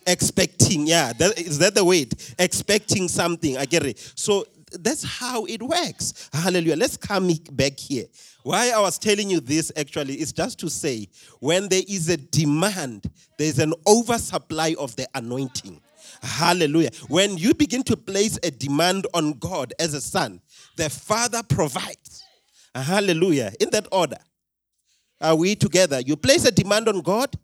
expecting. 0.07 0.87
Yeah, 0.87 1.13
that, 1.15 1.39
is 1.39 1.59
that 1.59 1.75
the 1.75 1.85
word? 1.85 2.13
Expecting 2.39 3.09
something. 3.09 3.57
I 3.57 3.65
get 3.65 3.85
it. 3.85 3.99
So 4.15 4.47
that's 4.73 5.03
how 5.03 5.45
it 5.47 5.63
works. 5.63 6.29
Hallelujah. 6.33 6.77
Let's 6.77 6.97
come 6.97 7.31
back 7.53 7.79
here. 7.79 8.07
Why 8.43 8.71
I 8.71 8.81
was 8.81 8.99
telling 8.99 9.29
you 9.29 9.41
this 9.41 9.71
actually 9.77 10.21
is 10.21 10.33
just 10.33 10.59
to 10.61 10.71
say 10.71 11.09
when 11.41 11.69
there 11.69 11.83
is 11.87 12.09
a 12.09 12.17
demand, 12.17 13.11
there's 13.37 13.59
an 13.59 13.75
oversupply 13.87 14.75
of 14.79 14.97
the 14.97 15.07
anointing. 15.15 15.81
Hallelujah. 16.23 16.91
When 17.09 17.37
you 17.37 17.55
begin 17.55 17.83
to 17.85 17.97
place 17.97 18.39
a 18.43 18.51
demand 18.51 19.07
on 19.15 19.33
God 19.35 19.73
as 19.79 19.95
a 19.95 20.01
son, 20.01 20.41
the 20.77 20.91
Father 20.91 21.43
provides. 21.43 22.23
Hallelujah. 22.75 23.53
In 23.61 23.71
that 23.71 23.87
order. 23.91 24.19
Are 25.21 25.37
we 25.37 25.55
together? 25.55 26.01
You 26.01 26.17
place 26.17 26.45
a 26.45 26.51
demand 26.51 26.89
on 26.89 27.01
God, 27.01 27.35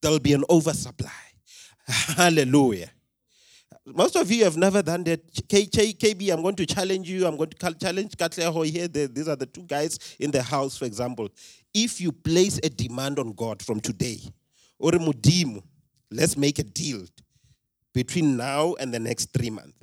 there 0.00 0.10
will 0.10 0.18
be 0.18 0.32
an 0.32 0.44
oversupply. 0.48 1.10
Hallelujah. 1.86 2.90
Most 3.84 4.16
of 4.16 4.30
you 4.30 4.44
have 4.44 4.56
never 4.56 4.82
done 4.82 5.04
that. 5.04 5.26
KB, 5.48 6.32
I'm 6.32 6.42
going 6.42 6.56
to 6.56 6.66
challenge 6.66 7.08
you. 7.08 7.26
I'm 7.26 7.36
going 7.36 7.50
to 7.50 7.74
challenge 7.74 8.12
Katleho 8.16 8.64
here. 8.66 8.86
These 8.88 9.28
are 9.28 9.36
the 9.36 9.46
two 9.46 9.62
guys 9.62 9.98
in 10.18 10.30
the 10.30 10.42
house, 10.42 10.76
for 10.76 10.84
example. 10.84 11.30
If 11.72 12.00
you 12.00 12.12
place 12.12 12.60
a 12.62 12.68
demand 12.68 13.18
on 13.18 13.32
God 13.32 13.62
from 13.62 13.80
today, 13.80 14.20
or 14.78 14.92
let's 16.10 16.36
make 16.36 16.58
a 16.58 16.62
deal 16.62 17.04
between 17.94 18.36
now 18.36 18.74
and 18.74 18.92
the 18.92 18.98
next 18.98 19.32
three 19.32 19.50
months. 19.50 19.76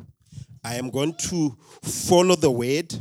I 0.63 0.75
am 0.75 0.89
going 0.89 1.13
to 1.29 1.55
follow 1.83 2.35
the 2.35 2.49
word 2.49 2.93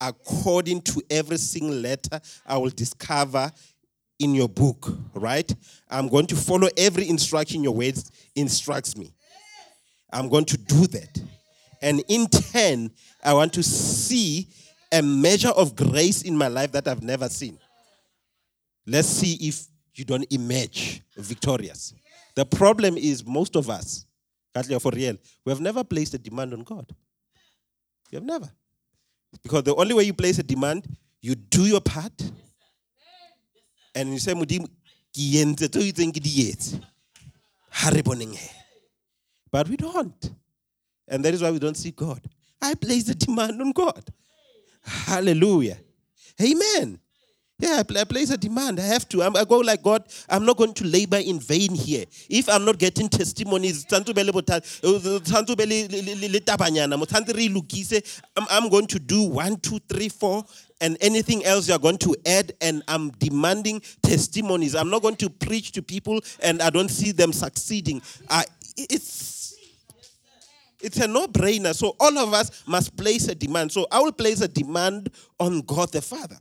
according 0.00 0.82
to 0.82 1.02
every 1.10 1.38
single 1.38 1.76
letter 1.76 2.20
I 2.46 2.56
will 2.58 2.70
discover 2.70 3.50
in 4.18 4.34
your 4.34 4.48
book, 4.48 4.96
right? 5.14 5.52
I'm 5.88 6.08
going 6.08 6.26
to 6.28 6.36
follow 6.36 6.68
every 6.76 7.08
instruction 7.08 7.62
your 7.62 7.74
word 7.74 7.98
instructs 8.34 8.96
me. 8.96 9.12
I'm 10.12 10.28
going 10.28 10.44
to 10.46 10.56
do 10.56 10.86
that. 10.88 11.20
And 11.82 12.02
in 12.08 12.26
10, 12.26 12.90
I 13.22 13.34
want 13.34 13.52
to 13.54 13.62
see 13.62 14.48
a 14.92 15.02
measure 15.02 15.50
of 15.50 15.76
grace 15.76 16.22
in 16.22 16.36
my 16.36 16.48
life 16.48 16.72
that 16.72 16.88
I've 16.88 17.02
never 17.02 17.28
seen. 17.28 17.58
Let's 18.86 19.08
see 19.08 19.34
if 19.40 19.66
you 19.94 20.04
don't 20.04 20.26
emerge 20.32 21.02
victorious. 21.16 21.92
The 22.36 22.44
problem 22.44 22.96
is 22.96 23.26
most 23.26 23.56
of 23.56 23.68
us, 23.68 24.06
for 24.80 24.92
real, 24.92 25.16
we 25.44 25.50
have 25.50 25.60
never 25.60 25.82
placed 25.82 26.14
a 26.14 26.18
demand 26.18 26.52
on 26.52 26.62
God. 26.62 26.94
You 28.10 28.16
have 28.16 28.24
never. 28.24 28.48
Because 29.42 29.64
the 29.64 29.74
only 29.74 29.94
way 29.94 30.04
you 30.04 30.14
place 30.14 30.38
a 30.38 30.42
demand, 30.42 30.86
you 31.20 31.34
do 31.34 31.62
your 31.62 31.80
part, 31.80 32.12
and 33.94 34.12
you 34.12 34.18
say, 34.18 34.34
Mudim, 34.34 34.68
but 39.50 39.68
we 39.68 39.76
don't. 39.76 40.30
And 41.08 41.24
that 41.24 41.34
is 41.34 41.42
why 41.42 41.50
we 41.50 41.58
don't 41.58 41.76
see 41.76 41.90
God. 41.90 42.20
I 42.60 42.74
place 42.74 43.08
a 43.08 43.14
demand 43.14 43.60
on 43.60 43.72
God. 43.72 44.10
Hallelujah. 44.82 45.78
Amen. 46.40 47.00
Yeah, 47.58 47.82
I 47.88 48.04
place 48.04 48.28
a 48.28 48.36
demand. 48.36 48.78
I 48.78 48.82
have 48.82 49.08
to. 49.08 49.22
I 49.22 49.44
go 49.44 49.60
like 49.60 49.82
God. 49.82 50.04
I'm 50.28 50.44
not 50.44 50.58
going 50.58 50.74
to 50.74 50.84
labor 50.84 51.16
in 51.16 51.40
vain 51.40 51.74
here. 51.74 52.04
If 52.28 52.50
I'm 52.50 52.66
not 52.66 52.76
getting 52.76 53.08
testimonies, 53.08 53.86
I'm, 53.90 54.04
I'm 58.50 58.68
going 58.68 58.86
to 58.88 58.98
do 58.98 59.22
one, 59.22 59.56
two, 59.56 59.78
three, 59.88 60.10
four, 60.10 60.44
and 60.82 60.98
anything 61.00 61.46
else 61.46 61.66
you're 61.66 61.78
going 61.78 61.96
to 61.98 62.14
add. 62.26 62.52
And 62.60 62.82
I'm 62.88 63.08
demanding 63.12 63.80
testimonies. 64.02 64.74
I'm 64.74 64.90
not 64.90 65.00
going 65.00 65.16
to 65.16 65.30
preach 65.30 65.72
to 65.72 65.82
people, 65.82 66.20
and 66.42 66.60
I 66.60 66.68
don't 66.68 66.90
see 66.90 67.12
them 67.12 67.32
succeeding. 67.32 68.02
I, 68.28 68.44
it's 68.76 69.56
it's 70.82 70.98
a 70.98 71.08
no 71.08 71.26
brainer. 71.26 71.74
So 71.74 71.96
all 71.98 72.18
of 72.18 72.34
us 72.34 72.64
must 72.66 72.94
place 72.98 73.28
a 73.28 73.34
demand. 73.34 73.72
So 73.72 73.86
I 73.90 74.00
will 74.00 74.12
place 74.12 74.42
a 74.42 74.48
demand 74.48 75.10
on 75.40 75.62
God 75.62 75.90
the 75.90 76.02
Father. 76.02 76.36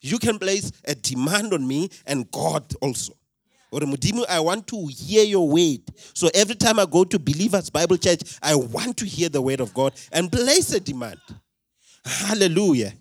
You 0.00 0.18
can 0.18 0.38
place 0.38 0.72
a 0.84 0.94
demand 0.94 1.52
on 1.52 1.66
me 1.66 1.90
and 2.06 2.30
God 2.30 2.64
also. 2.80 3.14
Or 3.72 3.80
Mudimu, 3.80 4.24
I 4.28 4.40
want 4.40 4.66
to 4.68 4.86
hear 4.86 5.24
your 5.24 5.48
word. 5.48 5.82
So 6.12 6.28
every 6.34 6.56
time 6.56 6.80
I 6.80 6.86
go 6.86 7.04
to 7.04 7.18
Believers 7.18 7.70
Bible 7.70 7.98
Church, 7.98 8.38
I 8.42 8.56
want 8.56 8.96
to 8.98 9.06
hear 9.06 9.28
the 9.28 9.40
word 9.40 9.60
of 9.60 9.72
God 9.72 9.92
and 10.10 10.30
place 10.30 10.72
a 10.72 10.80
demand. 10.80 11.20
Hallelujah. 12.04 12.92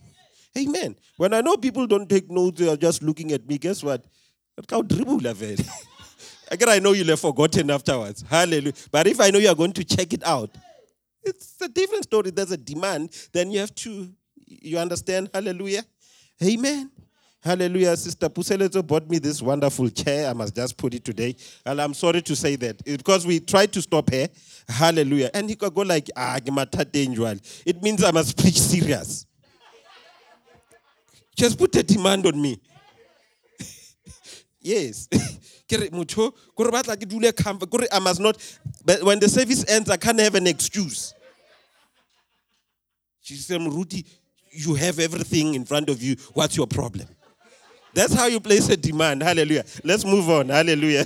Amen. 0.58 0.96
When 1.18 1.34
I 1.34 1.42
know 1.42 1.58
people 1.58 1.88
don't 1.88 2.08
take 2.08 2.30
notes, 2.30 2.60
they 2.60 2.70
are 2.70 2.78
just 2.78 3.02
looking 3.02 3.32
at 3.32 3.48
me, 3.48 3.58
guess 3.58 3.84
what? 3.84 4.06
Again, 4.58 4.88
I 6.68 6.80
know 6.80 6.92
you'll 6.92 7.08
have 7.08 7.20
forgotten 7.20 7.72
afterwards. 7.72 8.24
Hallelujah. 8.30 8.74
But 8.92 9.08
if 9.08 9.20
I 9.20 9.32
know 9.32 9.40
you 9.40 9.50
are 9.50 9.56
going 9.56 9.74
to 9.74 9.84
check 9.84 10.14
it 10.14 10.26
out, 10.26 10.52
it's 11.24 11.56
a 11.62 11.68
different 11.68 12.04
story. 12.04 12.32
There's 12.32 12.52
a 12.52 12.58
demand, 12.58 13.10
then 13.32 13.52
you 13.52 13.60
have 13.60 13.74
to, 13.76 14.10
you 14.46 14.78
understand? 14.78 15.30
Hallelujah. 15.34 15.84
Amen. 16.44 16.92
Hallelujah. 17.42 17.96
Sister 17.96 18.28
Puseletso 18.30 18.86
bought 18.86 19.10
me 19.10 19.18
this 19.18 19.42
wonderful 19.42 19.90
chair. 19.90 20.30
I 20.30 20.34
must 20.34 20.56
just 20.56 20.78
put 20.78 20.94
it 20.94 21.06
today. 21.06 21.36
And 21.66 21.82
I'm 21.82 21.94
sorry 21.94 22.22
to 22.22 22.36
say 22.36 22.58
that. 22.58 22.82
It's 22.86 22.98
because 22.98 23.26
we 23.26 23.40
tried 23.40 23.72
to 23.74 23.82
stop 23.82 24.10
her. 24.12 24.28
Hallelujah. 24.68 25.32
And 25.34 25.50
he 25.50 25.56
could 25.56 25.74
go 25.74 25.82
like, 25.82 26.10
ah, 26.18 26.38
it 26.38 27.82
means 27.82 28.04
I 28.04 28.12
must 28.12 28.38
preach 28.42 28.60
serious. 28.60 29.26
Just 31.36 31.58
put 31.58 31.74
a 31.78 31.84
demand 31.84 32.26
on 32.26 32.42
me. 32.42 32.60
yes. 34.60 35.08
I 35.72 35.90
must 38.02 38.20
not, 38.20 38.58
but 38.84 39.04
when 39.04 39.20
the 39.20 39.30
service 39.30 39.64
ends, 39.70 39.90
I 39.90 39.98
can't 39.98 40.20
have 40.20 40.36
an 40.36 40.48
excuse. 40.48 41.14
She 43.22 43.36
said, 43.36 43.62
Rudy, 43.62 44.04
you 44.52 44.76
have 44.76 45.00
everything 45.00 45.56
in 45.56 45.66
front 45.66 45.90
of 45.90 46.02
you. 46.02 46.16
What's 46.34 46.58
your 46.58 46.68
problem? 46.68 47.08
That's 47.94 48.14
how 48.14 48.28
you 48.28 48.40
place 48.40 48.70
a 48.70 48.78
demand. 48.78 49.24
Hallelujah. 49.24 49.66
Let's 49.84 50.06
move 50.06 50.30
on. 50.30 50.50
Hallelujah. 50.50 51.06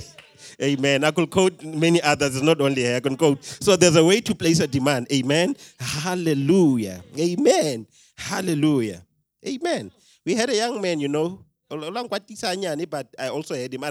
Amen. 0.62 1.02
I 1.04 1.10
could 1.10 1.30
quote 1.30 1.62
many 1.62 2.00
others, 2.02 2.36
it's 2.36 2.44
not 2.44 2.60
only. 2.60 2.94
I 2.94 3.00
can 3.00 3.16
quote. 3.16 3.42
So 3.44 3.76
there's 3.76 3.96
a 3.96 4.04
way 4.04 4.20
to 4.20 4.34
place 4.34 4.60
a 4.60 4.66
demand. 4.66 5.08
Amen. 5.12 5.56
Hallelujah. 5.80 7.02
Amen. 7.18 7.86
Hallelujah. 8.16 9.02
Amen. 9.46 9.90
We 10.24 10.34
had 10.34 10.50
a 10.50 10.56
young 10.56 10.80
man, 10.80 11.00
you 11.00 11.08
know, 11.08 11.44
but 11.68 11.82
I 13.18 13.28
also 13.28 13.54
had 13.54 13.74
him. 13.74 13.84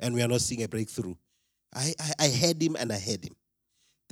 And 0.00 0.14
we 0.14 0.22
are 0.22 0.28
not 0.28 0.40
seeing 0.40 0.62
a 0.62 0.68
breakthrough. 0.68 1.14
I, 1.74 1.94
I, 1.98 2.12
I 2.20 2.28
had 2.28 2.62
him 2.62 2.76
and 2.78 2.92
I 2.92 2.98
had 2.98 3.24
him. 3.24 3.34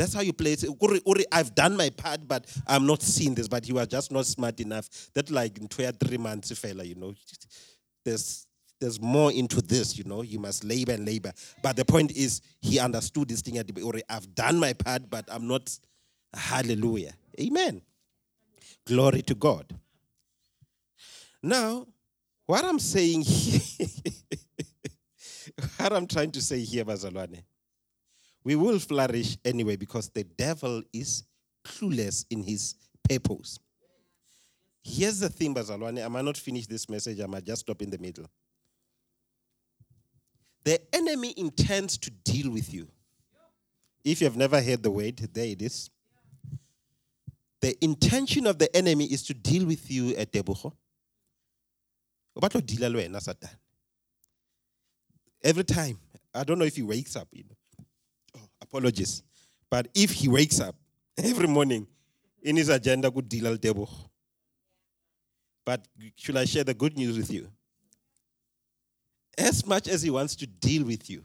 That's 0.01 0.15
how 0.15 0.23
you 0.23 0.33
play 0.33 0.53
it. 0.55 1.27
I've 1.31 1.55
done 1.55 1.77
my 1.77 1.91
part, 1.91 2.27
but 2.27 2.47
I'm 2.67 2.87
not 2.87 3.03
seeing 3.03 3.35
this. 3.35 3.49
But 3.49 3.67
he 3.67 3.75
was 3.75 3.87
just 3.87 4.11
not 4.11 4.25
smart 4.25 4.59
enough. 4.59 4.89
That 5.13 5.31
like 5.31 5.59
in 5.59 5.69
two 5.69 5.85
or 5.85 5.93
three 5.93 6.17
months, 6.17 6.51
fella, 6.59 6.85
you 6.85 6.95
know, 6.95 7.13
there's 8.03 8.47
there's 8.81 8.99
more 8.99 9.31
into 9.31 9.61
this, 9.61 9.99
you 9.99 10.05
know. 10.05 10.23
You 10.23 10.39
must 10.39 10.65
labor 10.65 10.93
and 10.93 11.05
labor. 11.05 11.33
But 11.63 11.77
the 11.77 11.85
point 11.85 12.13
is, 12.13 12.41
he 12.63 12.79
understood 12.79 13.29
this 13.29 13.43
thing 13.43 13.57
the 13.57 14.03
I've 14.09 14.35
done 14.35 14.59
my 14.59 14.73
part, 14.73 15.03
but 15.11 15.27
I'm 15.31 15.47
not. 15.47 15.79
Hallelujah. 16.33 17.13
Amen. 17.39 17.83
Glory 18.87 19.21
to 19.21 19.35
God. 19.35 19.67
Now, 21.43 21.87
what 22.47 22.65
I'm 22.65 22.79
saying 22.79 23.21
here, 23.27 23.87
what 25.77 25.93
I'm 25.93 26.07
trying 26.07 26.31
to 26.31 26.41
say 26.41 26.61
here, 26.61 26.87
Bazalwane, 26.87 27.43
we 28.45 28.55
will 28.55 28.79
flourish 28.79 29.37
anyway 29.45 29.77
because 29.77 30.09
the 30.09 30.25
devil 30.25 30.83
is 30.93 31.25
clueless 31.65 32.25
in 32.31 32.43
his 32.43 32.75
purpose. 33.09 33.59
Here's 34.83 35.21
the 35.21 35.29
thing, 35.29 35.55
Bazalwane. 35.55 36.05
I 36.05 36.09
might 36.09 36.25
not 36.25 36.37
finish 36.37 36.67
this 36.67 36.89
message, 36.89 37.21
I 37.21 37.27
might 37.27 37.45
just 37.45 37.61
stop 37.61 37.83
in 37.83 37.91
the 37.91 37.99
middle. 37.99 38.27
The 40.65 40.81
enemy 40.95 41.35
intends 41.37 41.99
to 41.99 42.11
deal 42.11 42.51
with 42.51 42.73
you. 42.73 42.89
If 44.05 44.21
you 44.21 44.27
have 44.27 44.37
never 44.37 44.61
heard 44.61 44.83
the 44.83 44.91
word, 44.91 45.17
there 45.17 45.47
it 45.47 45.61
is. 45.61 45.91
The 47.61 47.83
intention 47.85 48.47
of 48.47 48.59
the 48.59 48.75
enemy 48.75 49.05
is 49.05 49.23
to 49.25 49.35
deal 49.35 49.67
with 49.67 49.91
you 49.91 50.15
eh, 50.17 50.23
at 50.23 50.33
Debucho. 50.33 50.73
Every 55.43 55.65
time. 55.65 55.99
I 56.33 56.45
don't 56.45 56.59
know 56.59 56.65
if 56.65 56.77
he 56.77 56.83
wakes 56.83 57.17
up, 57.17 57.29
you 57.33 57.45
know 57.45 57.57
apologies. 58.71 59.23
But 59.69 59.89
if 59.95 60.11
he 60.11 60.29
wakes 60.29 60.61
up 60.61 60.75
every 61.19 61.49
morning 61.49 61.87
in 62.43 62.57
his 62.57 62.69
agenda, 62.69 63.11
good 63.11 63.29
deal 63.29 63.47
al 63.49 63.57
debo. 63.57 63.89
But 65.65 65.87
should 66.17 66.37
I 66.37 66.45
share 66.45 66.65
the 66.65 66.75
good 66.75 66.97
news 66.97 67.17
with 67.17 67.31
you? 67.31 67.49
As 69.37 69.65
much 69.67 69.89
as 69.89 70.03
he 70.03 70.11
wants 70.11 70.35
to 70.37 70.47
deal 70.47 70.85
with 70.85 71.09
you, 71.09 71.25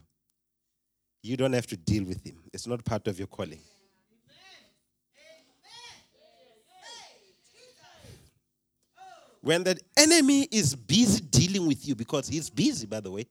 you 1.22 1.36
don't 1.36 1.52
have 1.52 1.66
to 1.68 1.76
deal 1.76 2.04
with 2.04 2.24
him. 2.24 2.42
It's 2.52 2.66
not 2.66 2.84
part 2.84 3.06
of 3.08 3.18
your 3.18 3.26
calling. 3.26 3.60
When 9.40 9.62
the 9.62 9.78
enemy 9.96 10.42
is 10.50 10.74
busy 10.74 11.20
dealing 11.20 11.68
with 11.68 11.86
you, 11.86 11.94
because 11.94 12.28
he's 12.28 12.50
busy, 12.50 12.86
by 12.86 12.98
the 13.00 13.10
way, 13.10 13.26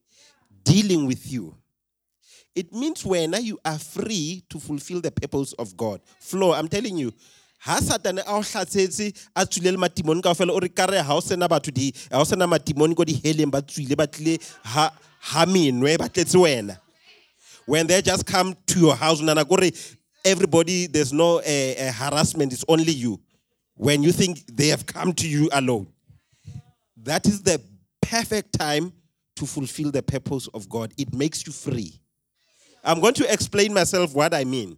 dealing 0.63 1.07
with 1.07 1.29
you, 1.31 1.55
it 2.55 2.73
means 2.73 3.05
when 3.05 3.33
you 3.43 3.59
are 3.65 3.77
free 3.77 4.43
to 4.49 4.59
fulfill 4.59 5.01
the 5.01 5.11
purpose 5.11 5.53
of 5.53 5.75
God. 5.75 6.01
Flow, 6.19 6.53
I'm 6.53 6.67
telling 6.67 6.97
you. 6.97 7.13
ha 7.65 7.79
satane 7.81 8.21
a 8.21 8.31
o 8.37 8.41
hlatsetse 8.41 9.05
a 9.35 9.45
tswile 9.45 9.71
le 9.73 9.77
matimoni 9.77 10.21
ka 10.21 10.33
fela 10.37 10.53
o 10.53 10.59
re 10.59 10.69
kare 10.69 11.01
ha 11.01 11.15
o 11.15 11.19
sena 11.19 11.47
batho 11.49 11.73
di 11.73 11.91
ha 12.11 12.19
o 12.21 12.23
sena 12.23 12.45
matimoni 12.45 12.95
ko 12.95 13.03
di 13.03 13.13
heleng 13.23 13.49
ba 13.49 13.61
tswile 13.61 13.95
ba 13.97 14.05
tlile 14.05 14.35
ha 14.73 14.91
ha 15.29 15.45
menwe 15.45 15.97
ba 15.97 16.05
tletse 16.09 16.37
wena 16.37 16.77
When 17.65 17.87
they 17.87 18.01
just 18.01 18.27
come 18.27 18.55
to 18.67 18.79
your 18.79 18.95
house, 18.95 19.21
Nanagore, 19.21 19.97
everybody, 20.23 20.85
there's 20.85 21.11
no 21.11 21.39
uh, 21.39 21.41
uh, 21.41 21.91
harassment, 21.91 22.53
it's 22.53 22.63
only 22.67 22.91
you. 22.91 23.19
When 23.75 24.03
you 24.03 24.11
think 24.11 24.45
they 24.45 24.67
have 24.67 24.85
come 24.85 25.13
to 25.13 25.27
you 25.27 25.49
alone. 25.51 25.87
That 26.97 27.25
is 27.25 27.41
the 27.41 27.59
perfect 28.01 28.53
time 28.57 28.93
to 29.37 29.45
fulfill 29.45 29.91
the 29.91 30.03
purpose 30.03 30.47
of 30.53 30.69
God. 30.69 30.93
It 30.97 31.13
makes 31.13 31.45
you 31.45 31.53
free. 31.53 31.99
I'm 32.85 33.01
going 33.01 33.15
to 33.15 33.33
explain 33.33 33.73
myself 33.73 34.13
what 34.13 34.33
I 34.33 34.43
mean. 34.43 34.77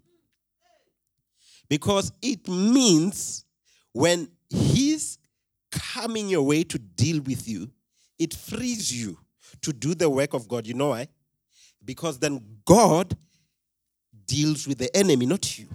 Because 1.69 2.11
it 2.21 2.47
means 2.47 3.43
when 3.91 4.29
He's 4.49 5.17
coming 5.71 6.29
your 6.29 6.43
way 6.43 6.63
to 6.63 6.79
deal 6.79 7.21
with 7.21 7.47
you, 7.47 7.69
it 8.17 8.33
frees 8.33 8.91
you 8.91 9.17
to 9.61 9.73
do 9.73 9.93
the 9.93 10.09
work 10.09 10.33
of 10.33 10.47
God. 10.47 10.65
You 10.65 10.73
know 10.73 10.89
why? 10.89 11.07
Because 11.83 12.17
then 12.19 12.41
God 12.65 13.15
deals 14.25 14.67
with 14.67 14.77
the 14.77 14.95
enemy, 14.95 15.25
not 15.25 15.59
you. 15.59 15.67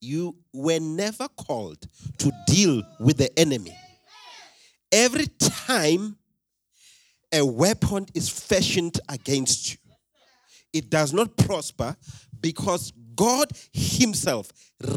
You 0.00 0.36
were 0.52 0.80
never 0.80 1.28
called 1.28 1.86
to 2.18 2.32
deal 2.46 2.82
with 3.00 3.16
the 3.16 3.36
enemy. 3.38 3.76
Every 4.92 5.26
time 5.38 6.16
a 7.32 7.44
weapon 7.44 8.06
is 8.14 8.28
fashioned 8.28 9.00
against 9.08 9.72
you, 9.72 9.78
it 10.76 10.90
does 10.90 11.12
not 11.12 11.36
prosper 11.36 11.96
because 12.40 12.92
God 13.14 13.50
Himself 13.72 14.52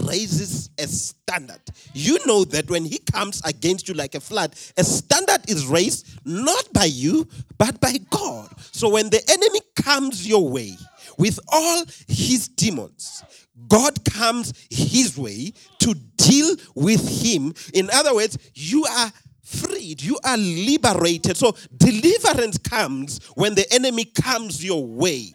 raises 0.05 0.69
a 0.77 0.87
standard. 0.87 1.61
You 1.93 2.19
know 2.25 2.43
that 2.45 2.69
when 2.69 2.85
He 2.85 2.97
comes 2.97 3.41
against 3.45 3.87
you 3.87 3.93
like 3.93 4.15
a 4.15 4.19
flood, 4.19 4.53
a 4.77 4.83
standard 4.83 5.49
is 5.49 5.65
raised 5.65 6.07
not 6.25 6.71
by 6.73 6.85
you, 6.85 7.27
but 7.57 7.79
by 7.79 7.97
God. 8.09 8.49
So 8.71 8.89
when 8.89 9.09
the 9.09 9.21
enemy 9.29 9.61
comes 9.75 10.27
your 10.27 10.49
way 10.49 10.77
with 11.17 11.39
all 11.47 11.83
his 12.07 12.47
demons, 12.47 13.23
God 13.67 14.03
comes 14.05 14.53
His 14.69 15.17
way 15.17 15.53
to 15.79 15.93
deal 16.17 16.55
with 16.75 17.23
Him. 17.23 17.53
In 17.73 17.89
other 17.91 18.15
words, 18.15 18.37
you 18.53 18.85
are 18.85 19.11
freed, 19.43 20.01
you 20.01 20.17
are 20.23 20.37
liberated. 20.37 21.35
So 21.35 21.55
deliverance 21.75 22.57
comes 22.57 23.19
when 23.35 23.55
the 23.55 23.71
enemy 23.73 24.05
comes 24.05 24.63
your 24.63 24.85
way. 24.85 25.33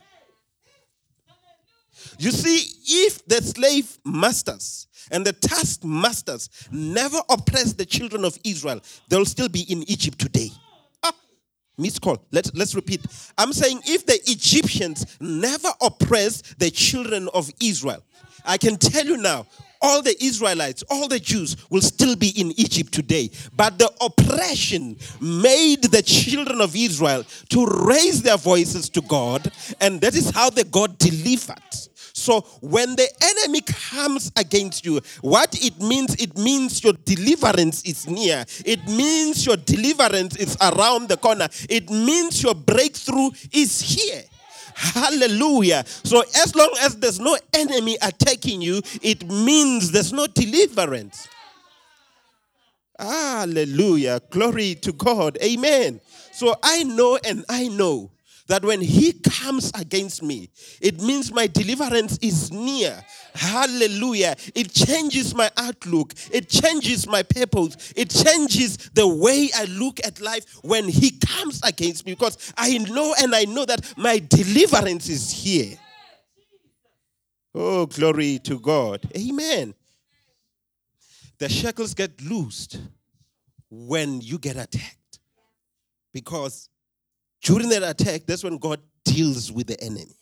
You 2.19 2.31
see, 2.31 3.05
if 3.07 3.25
the 3.27 3.43
slave 3.43 3.99
masters 4.05 4.87
and 5.11 5.25
the 5.25 5.33
taskmasters 5.33 6.49
never 6.71 7.19
oppressed 7.29 7.79
the 7.79 7.87
children 7.87 8.25
of 8.25 8.39
Israel, 8.45 8.81
they'll 9.09 9.25
still 9.25 9.49
be 9.49 9.63
in 9.63 9.83
Egypt 9.91 10.19
today. 10.19 10.51
Ah, 11.03 11.13
miss 11.77 11.99
call. 11.99 12.25
Let's, 12.31 12.53
let's 12.55 12.75
repeat. 12.75 13.05
I'm 13.37 13.53
saying 13.53 13.81
if 13.87 14.07
the 14.07 14.19
Egyptians 14.31 15.19
never 15.21 15.69
oppressed 15.81 16.59
the 16.59 16.71
children 16.71 17.29
of 17.35 17.51
Israel, 17.61 18.03
I 18.45 18.59
can 18.59 18.77
tell 18.77 19.07
you 19.07 19.17
now, 19.17 19.47
all 19.85 20.01
the 20.01 20.17
Israelites, 20.25 20.83
all 20.89 21.09
the 21.09 21.21
Jews 21.21 21.57
will 21.69 21.83
still 21.83 22.17
be 22.17 22.29
in 22.41 22.53
Egypt 22.53 22.93
today. 22.93 23.31
But 23.55 23.79
the 23.79 23.91
oppression 24.01 24.97
made 25.21 25.83
the 25.83 26.03
children 26.03 26.63
of 26.63 26.75
Israel 26.75 27.25
to 27.51 27.67
raise 27.67 28.23
their 28.23 28.39
voices 28.39 28.89
to 28.91 29.03
God, 29.03 29.53
and 29.83 30.01
that 30.01 30.15
is 30.15 30.31
how 30.31 30.49
the 30.49 30.65
God 30.65 30.97
delivered. 30.97 31.59
So 32.15 32.43
when 32.61 32.95
the 32.95 33.09
enemy 33.21 33.61
comes 33.61 34.31
against 34.37 34.87
you, 34.87 35.01
what 35.21 35.53
it 35.61 35.81
means, 35.81 36.15
it 36.15 36.39
means 36.39 36.83
your 36.83 36.93
deliverance 36.93 37.83
is 37.83 38.07
near. 38.07 38.45
It 38.65 38.87
means 38.87 39.45
your 39.45 39.57
deliverance 39.57 40.37
is 40.37 40.57
around 40.63 41.09
the 41.09 41.17
corner. 41.17 41.49
It 41.69 41.91
means 41.91 42.41
your 42.41 42.55
breakthrough 42.55 43.31
is 43.53 43.81
here. 43.81 44.23
Hallelujah. 44.77 45.85
So 45.87 46.23
as 46.37 46.55
long 46.55 46.73
as 46.83 46.95
there's 46.97 47.19
no 47.19 47.37
enemy 47.53 47.99
attacking 48.01 48.63
you, 48.63 48.81
it 49.03 49.29
means 49.29 49.91
there's 49.91 50.13
no 50.13 50.29
deliverance. 50.29 51.27
Hallelujah. 52.97 54.21
Glory 54.31 54.77
to 54.77 54.93
God. 54.93 55.37
Amen. 55.43 56.01
So 56.33 56.55
I 56.63 56.85
know 56.85 57.19
and 57.25 57.45
I 57.49 57.67
know 57.67 58.13
that 58.47 58.65
when 58.65 58.81
he 58.81 59.13
comes 59.13 59.73
against 59.75 60.23
me, 60.23 60.51
it 60.81 61.01
means 61.01 61.33
my 61.33 61.47
deliverance 61.47 62.19
is 62.21 62.53
near. 62.53 63.03
Hallelujah. 63.35 64.37
It 64.55 64.73
changes 64.73 65.35
my 65.35 65.51
outlook, 65.57 66.13
it 66.31 66.49
changes 66.49 67.07
my 67.07 67.23
purpose, 67.23 67.93
it 67.97 68.11
changes 68.11 68.77
the 68.95 69.07
way 69.07 69.49
I 69.57 69.65
look 69.65 70.05
at 70.05 70.21
life 70.21 70.45
when 70.63 70.89
he 70.89 71.13
comes 71.13 71.61
against 71.63 72.07
me 72.07 72.13
because 72.13 72.53
I 72.57 72.79
know 72.79 73.15
and 73.21 73.35
I 73.35 73.45
know 73.45 73.65
that 73.65 73.95
my 73.97 74.19
deliverance 74.19 75.09
is 75.09 75.31
here. 75.31 75.79
Oh, 77.55 77.87
glory 77.87 78.41
to 78.41 78.59
God. 78.59 79.09
Amen. 79.17 79.75
The 81.39 81.49
shackles 81.49 81.95
get 81.95 82.21
loosed 82.21 82.79
when 83.71 84.21
you 84.21 84.39
get 84.39 84.57
attacked 84.57 85.19
because 86.13 86.69
during 87.45 87.69
that 87.69 87.83
attack, 87.83 88.23
that's 88.27 88.43
when 88.43 88.59
God 88.59 88.81
deals 89.05 89.53
with 89.53 89.69
the 89.69 89.81
enemy. 89.81 90.17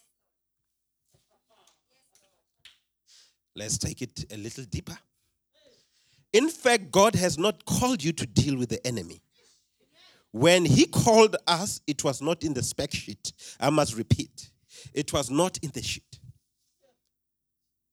Let's 3.55 3.79
take 3.79 4.03
it 4.03 4.25
a 4.31 4.37
little 4.37 4.65
deeper. 4.65 4.99
In 6.33 6.49
fact, 6.49 6.91
God 6.91 7.15
has 7.15 7.39
not 7.39 7.65
called 7.65 8.03
you 8.03 8.13
to 8.13 8.27
deal 8.27 8.59
with 8.59 8.71
the 8.71 8.85
enemy. 8.87 9.23
When 10.33 10.65
He 10.65 10.87
called 10.87 11.37
us, 11.47 11.81
it 11.87 12.03
was 12.03 12.21
not 12.21 12.43
in 12.43 12.55
the 12.55 12.63
spec 12.63 12.93
sheet. 12.93 13.33
I 13.61 13.71
must 13.71 13.97
repeat, 13.97 14.51
it 14.93 15.13
was 15.13 15.31
not 15.31 15.59
in 15.63 15.71
the 15.73 15.83
sheet. 15.83 16.19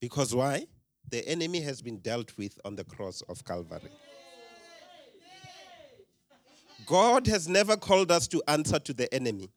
Because 0.01 0.34
why? 0.34 0.65
The 1.09 1.27
enemy 1.27 1.61
has 1.61 1.82
been 1.82 1.97
dealt 1.97 2.38
with 2.38 2.57
on 2.63 2.75
the 2.75 2.86
cross 2.86 3.21
of 3.27 3.43
Calvary. 3.43 3.89
God 6.89 7.27
has 7.27 7.47
never 7.47 7.77
called 7.77 8.09
us 8.09 8.27
to 8.29 8.41
answer 8.47 8.79
to 8.79 8.93
the 8.93 9.13
enemy. 9.13 9.51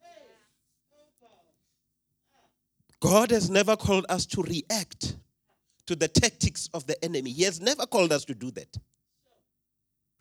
God 3.01 3.31
has 3.31 3.49
never 3.49 3.75
called 3.75 4.05
us 4.11 4.27
to 4.27 4.43
react 4.43 5.17
to 5.87 5.97
the 5.97 6.09
tactics 6.09 6.69
of 6.75 6.87
the 6.87 7.03
enemy. 7.03 7.31
He 7.31 7.45
has 7.45 7.59
never 7.59 7.87
called 7.87 8.13
us 8.13 8.27
to 8.27 8.35
do 8.35 8.51
that. 8.51 8.77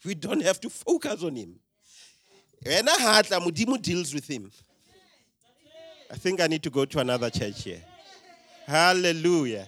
We 0.05 0.16
don't 0.16 0.41
have 0.41 0.62
to 0.62 0.70
focus 0.70 1.22
on 1.22 1.36
him. 1.36 1.59
When 2.66 2.88
a 2.88 2.91
heart 2.91 3.26
Mudimu 3.26 3.82
deals 3.82 4.14
with 4.14 4.30
him. 4.30 4.49
I 6.09 6.16
think 6.16 6.39
I 6.39 6.47
need 6.47 6.64
to 6.64 6.70
go 6.70 6.86
to 6.86 6.99
another 6.99 7.30
church 7.30 7.66
here. 7.66 7.82
Hallelujah. 8.66 9.68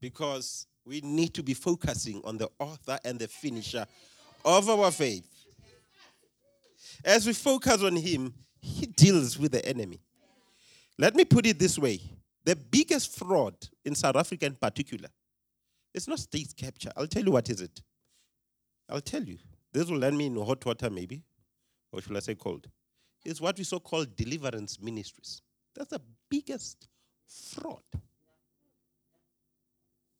Because 0.00 0.68
we 0.84 1.00
need 1.00 1.34
to 1.34 1.42
be 1.42 1.54
focusing 1.54 2.22
on 2.22 2.38
the 2.38 2.48
author 2.60 3.00
and 3.04 3.18
the 3.18 3.26
finisher 3.26 3.84
of 4.44 4.68
our 4.68 4.90
faith. 4.90 5.28
As 7.04 7.26
we 7.26 7.32
focus 7.32 7.82
on 7.82 7.96
Him, 7.96 8.34
He 8.60 8.86
deals 8.86 9.38
with 9.38 9.52
the 9.52 9.64
enemy. 9.66 10.00
Let 10.98 11.14
me 11.14 11.24
put 11.24 11.46
it 11.46 11.58
this 11.58 11.78
way 11.78 12.00
the 12.44 12.56
biggest 12.56 13.16
fraud 13.16 13.54
in 13.84 13.94
South 13.94 14.16
Africa, 14.16 14.46
in 14.46 14.54
particular, 14.54 15.08
it's 15.94 16.08
not 16.08 16.18
state 16.18 16.54
capture. 16.56 16.90
I'll 16.96 17.06
tell 17.06 17.24
you 17.24 17.30
what 17.30 17.48
is 17.48 17.60
it. 17.60 17.80
I'll 18.90 19.00
tell 19.00 19.22
you. 19.22 19.38
This 19.72 19.88
will 19.88 19.98
land 19.98 20.16
me 20.18 20.26
in 20.26 20.36
hot 20.36 20.64
water, 20.64 20.90
maybe, 20.90 21.22
or 21.90 22.02
should 22.02 22.16
I 22.16 22.20
say 22.20 22.34
cold. 22.34 22.68
It's 23.24 23.40
what 23.40 23.56
we 23.56 23.64
so 23.64 23.80
call 23.80 24.04
deliverance 24.04 24.80
ministries. 24.80 25.40
That's 25.74 25.90
the 25.90 26.00
biggest 26.28 26.86
fraud. 27.26 27.82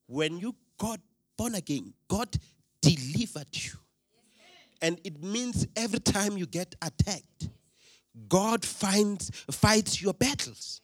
When 0.07 0.39
you 0.39 0.55
got 0.79 1.01
born 1.37 1.55
again, 1.55 1.93
God 2.09 2.35
delivered 2.81 3.47
you. 3.53 3.73
And 4.83 5.01
it 5.05 5.23
means 5.23 5.67
every 5.77 6.01
time 6.01 6.37
you 6.37 6.47
get 6.47 6.75
attacked, 6.83 7.49
God 8.29 8.65
finds, 8.65 9.31
fights 9.51 10.01
your 10.01 10.15
battles. 10.15 10.81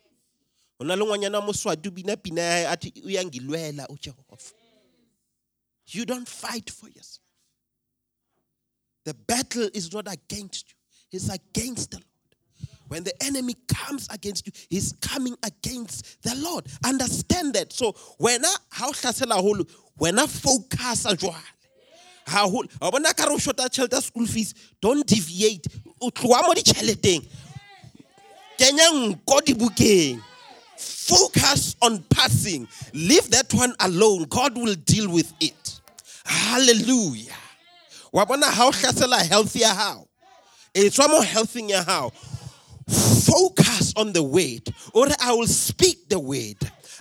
You 0.78 0.86
don't 6.06 6.28
fight 6.28 6.70
for 6.70 6.88
yourself. 6.88 7.18
The 9.04 9.14
battle 9.14 9.68
is 9.74 9.92
not 9.92 10.12
against 10.12 10.70
you, 10.70 10.76
it's 11.12 11.28
against 11.28 11.90
the 11.90 11.96
Lord. 11.98 12.06
When 12.88 13.04
the 13.04 13.12
enemy 13.22 13.54
comes 13.68 14.08
against 14.10 14.46
you, 14.46 14.52
he's 14.68 14.92
coming 15.00 15.36
against 15.44 16.22
the 16.22 16.34
Lord. 16.34 16.66
Understand 16.84 17.54
that. 17.54 17.72
So 17.72 17.94
when 18.18 18.44
I 18.44 18.54
how 18.70 18.92
when 19.96 20.18
I 20.18 20.26
focus 20.26 21.06
haholo. 22.30 22.68
Wa 22.80 22.90
bona 22.90 23.12
ka 23.14 23.24
re 23.24 23.36
shota 23.36 24.02
school 24.02 24.26
fees 24.26 24.54
don't 24.80 25.06
deviate. 25.06 25.66
O 26.00 26.10
tloa 26.10 26.42
mo 26.42 26.54
ditšheleteng 26.54 27.26
kenya 28.58 28.90
nko 28.92 29.40
dibukeng. 29.40 30.22
Focus 30.76 31.76
on 31.82 32.02
passing. 32.08 32.68
Leave 32.94 33.28
that 33.30 33.52
one 33.52 33.74
alone. 33.80 34.24
God 34.24 34.56
will 34.56 34.74
deal 34.74 35.10
with 35.10 35.32
it. 35.40 35.80
Hallelujah. 36.24 37.34
Wa 38.12 38.24
bona 38.24 38.46
ha 38.46 38.66
o 38.66 38.70
hlasela 38.70 39.26
health 39.26 39.56
ya 39.56 39.74
hao. 39.74 40.06
E 40.74 40.88
tswa 40.88 41.08
mo 41.08 41.20
healthing 41.20 41.70
ya 41.70 41.82
hao. 41.82 42.12
Focus 42.88 43.92
on 43.96 44.12
the 44.12 44.22
word, 44.22 44.72
or 44.92 45.06
I 45.20 45.32
will 45.32 45.46
speak 45.46 46.08
the 46.08 46.18
word. 46.18 46.56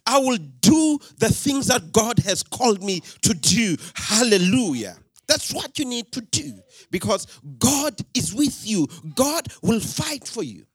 I 0.06 0.20
will 0.20 0.38
do 0.38 1.00
the 1.18 1.30
things 1.30 1.68
that 1.68 1.92
God 1.92 2.20
has 2.20 2.44
called 2.44 2.84
me 2.84 3.02
to 3.22 3.34
do. 3.34 3.76
Hallelujah. 3.96 4.98
That's 5.30 5.54
what 5.54 5.78
you 5.78 5.86
need 5.86 6.12
to 6.14 6.22
do 6.22 6.60
because 6.90 7.28
God 7.60 7.94
is 8.16 8.34
with 8.34 8.68
you. 8.68 8.88
God 9.16 9.48
will 9.62 9.80
fight 9.80 10.28
for 10.28 10.42
you. 10.42 10.66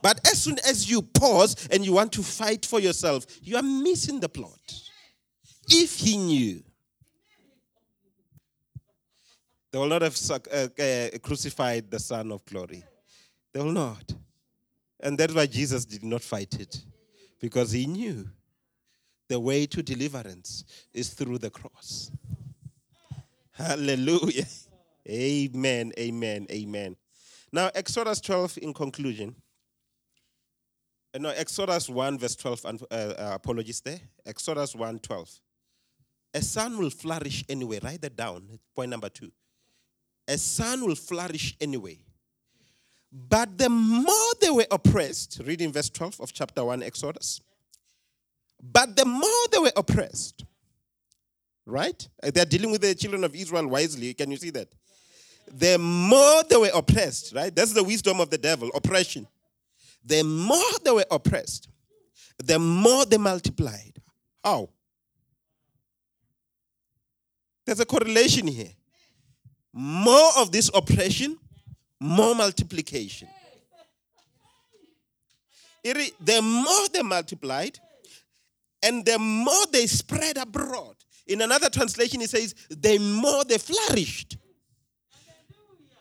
But 0.00 0.24
as 0.28 0.40
soon 0.40 0.56
as 0.68 0.88
you 0.88 1.02
pause 1.02 1.68
and 1.72 1.84
you 1.84 1.94
want 1.94 2.12
to 2.12 2.22
fight 2.22 2.64
for 2.64 2.78
yourself, 2.78 3.26
you 3.42 3.56
are 3.56 3.62
missing 3.62 4.20
the 4.20 4.28
plot. 4.28 4.72
If 5.68 5.98
he 5.98 6.16
knew, 6.16 6.62
they 9.72 9.78
will 9.78 9.88
not 9.88 10.02
have 10.02 10.16
uh, 10.30 10.68
uh, 10.80 11.18
crucified 11.20 11.90
the 11.90 11.98
Son 11.98 12.30
of 12.30 12.44
Glory. 12.44 12.84
They 13.52 13.60
will 13.60 13.72
not. 13.72 14.14
And 15.00 15.18
that's 15.18 15.34
why 15.34 15.46
Jesus 15.46 15.84
did 15.84 16.04
not 16.04 16.22
fight 16.22 16.54
it, 16.60 16.80
because 17.40 17.72
he 17.72 17.86
knew 17.86 18.28
the 19.28 19.40
way 19.40 19.66
to 19.66 19.82
deliverance 19.82 20.64
is 20.94 21.10
through 21.10 21.38
the 21.38 21.50
cross. 21.50 22.12
Hallelujah. 23.58 24.46
Amen, 25.10 25.90
amen, 25.98 26.46
amen. 26.50 26.94
Now, 27.50 27.70
Exodus 27.74 28.20
12 28.20 28.58
in 28.60 28.74
conclusion. 28.74 29.34
Uh, 31.14 31.18
no, 31.18 31.30
Exodus 31.30 31.88
1, 31.88 32.18
verse 32.18 32.36
12, 32.36 32.64
and 32.66 32.82
uh, 32.82 32.94
uh, 32.94 33.30
apologies 33.32 33.80
there. 33.80 33.98
Exodus 34.26 34.74
1, 34.76 34.98
12. 34.98 35.40
A 36.34 36.42
son 36.42 36.76
will 36.78 36.90
flourish 36.90 37.42
anyway. 37.48 37.80
Write 37.82 38.02
that 38.02 38.16
down. 38.16 38.58
Point 38.76 38.90
number 38.90 39.08
two. 39.08 39.32
A 40.28 40.36
son 40.36 40.84
will 40.84 40.94
flourish 40.94 41.56
anyway. 41.58 41.98
But 43.10 43.56
the 43.56 43.70
more 43.70 44.32
they 44.42 44.50
were 44.50 44.66
oppressed, 44.70 45.40
reading 45.46 45.72
verse 45.72 45.88
12 45.88 46.20
of 46.20 46.34
chapter 46.34 46.62
1, 46.62 46.82
Exodus. 46.82 47.40
But 48.62 48.94
the 48.94 49.06
more 49.06 49.46
they 49.50 49.58
were 49.58 49.72
oppressed, 49.74 50.44
right? 51.68 52.08
Uh, 52.22 52.30
they're 52.30 52.44
dealing 52.44 52.70
with 52.70 52.80
the 52.80 52.94
children 52.94 53.24
of 53.24 53.34
Israel 53.34 53.66
wisely. 53.68 54.14
Can 54.14 54.30
you 54.30 54.36
see 54.36 54.50
that? 54.50 54.68
The 55.50 55.78
more 55.78 56.42
they 56.48 56.56
were 56.56 56.70
oppressed, 56.74 57.34
right? 57.34 57.54
That's 57.54 57.72
the 57.72 57.84
wisdom 57.84 58.20
of 58.20 58.30
the 58.30 58.38
devil, 58.38 58.70
oppression. 58.74 59.26
The 60.04 60.22
more 60.22 60.72
they 60.84 60.90
were 60.90 61.06
oppressed, 61.10 61.68
the 62.38 62.58
more 62.58 63.04
they 63.04 63.18
multiplied. 63.18 64.00
How? 64.42 64.68
There's 67.64 67.80
a 67.80 67.86
correlation 67.86 68.46
here. 68.46 68.72
More 69.72 70.30
of 70.38 70.50
this 70.50 70.70
oppression, 70.72 71.36
more 72.00 72.34
multiplication. 72.34 73.28
The 75.84 76.40
more 76.42 76.88
they 76.92 77.02
multiplied, 77.02 77.78
and 78.82 79.04
the 79.04 79.18
more 79.18 79.66
they 79.72 79.86
spread 79.86 80.36
abroad. 80.36 80.96
In 81.28 81.42
another 81.42 81.68
translation, 81.68 82.22
it 82.22 82.30
says, 82.30 82.54
the 82.70 82.98
more 82.98 83.44
they 83.44 83.58
flourished. 83.58 84.38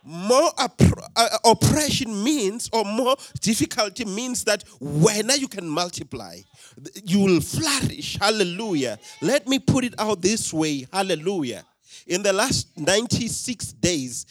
More 0.04 0.52
uh, 0.58 1.28
oppression 1.44 2.24
means, 2.24 2.70
or 2.72 2.86
more 2.86 3.18
difficulty 3.42 4.06
means 4.06 4.46
that 4.46 4.64
when 4.80 5.30
you 5.38 5.50
can 5.50 5.68
multiply, 5.68 6.38
you 7.04 7.20
will 7.20 7.42
flourish. 7.42 8.18
Hallelujah. 8.18 9.00
Let 9.22 9.50
me 9.50 9.60
put 9.60 9.84
it 9.84 9.96
out 10.00 10.22
this 10.22 10.54
way. 10.54 10.88
Hallelujah. 10.94 11.66
In 12.08 12.24
the 12.24 12.32
last 12.32 12.70
96 12.78 13.74
days, 13.74 14.26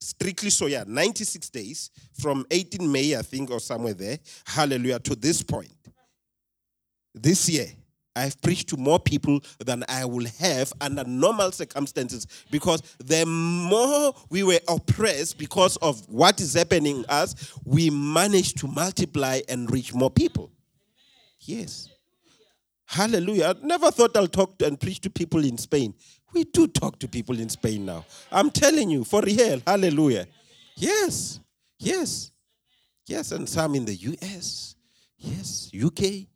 strictly 0.00 0.48
so, 0.48 0.64
yeah, 0.64 0.84
96 0.86 1.50
days 1.50 1.90
from 2.18 2.46
18 2.50 2.90
May, 2.90 3.14
I 3.14 3.20
think, 3.20 3.50
or 3.50 3.60
somewhere 3.60 3.92
there, 3.92 4.18
hallelujah, 4.46 4.98
to 5.00 5.14
this 5.14 5.42
point, 5.42 5.74
this 7.14 7.50
year, 7.50 7.66
I've 8.18 8.40
preached 8.42 8.68
to 8.70 8.76
more 8.76 8.98
people 8.98 9.40
than 9.64 9.84
I 9.88 10.04
will 10.04 10.26
have 10.40 10.72
under 10.80 11.04
normal 11.04 11.52
circumstances 11.52 12.26
because 12.50 12.82
the 12.98 13.24
more 13.24 14.12
we 14.28 14.42
were 14.42 14.60
oppressed 14.68 15.38
because 15.38 15.76
of 15.76 16.06
what 16.08 16.40
is 16.40 16.54
happening 16.54 17.04
us, 17.08 17.52
we 17.64 17.90
managed 17.90 18.58
to 18.58 18.66
multiply 18.66 19.40
and 19.48 19.70
reach 19.70 19.94
more 19.94 20.10
people. 20.10 20.50
Yes. 21.40 21.88
Hallelujah. 22.86 23.54
I 23.54 23.66
never 23.66 23.90
thought 23.90 24.16
I'll 24.16 24.26
talk 24.26 24.60
and 24.62 24.80
preach 24.80 25.00
to 25.02 25.10
people 25.10 25.44
in 25.44 25.56
Spain. 25.56 25.94
We 26.32 26.44
do 26.44 26.66
talk 26.66 26.98
to 26.98 27.08
people 27.08 27.38
in 27.38 27.48
Spain 27.48 27.86
now. 27.86 28.04
I'm 28.32 28.50
telling 28.50 28.90
you, 28.90 29.04
for 29.04 29.22
real. 29.22 29.62
Hallelujah. 29.66 30.26
Yes. 30.74 31.38
Yes. 31.78 32.32
Yes. 33.06 33.30
And 33.30 33.48
some 33.48 33.74
in 33.76 33.84
the 33.84 33.94
US. 33.94 34.74
Yes. 35.18 35.70
UK. 35.74 36.26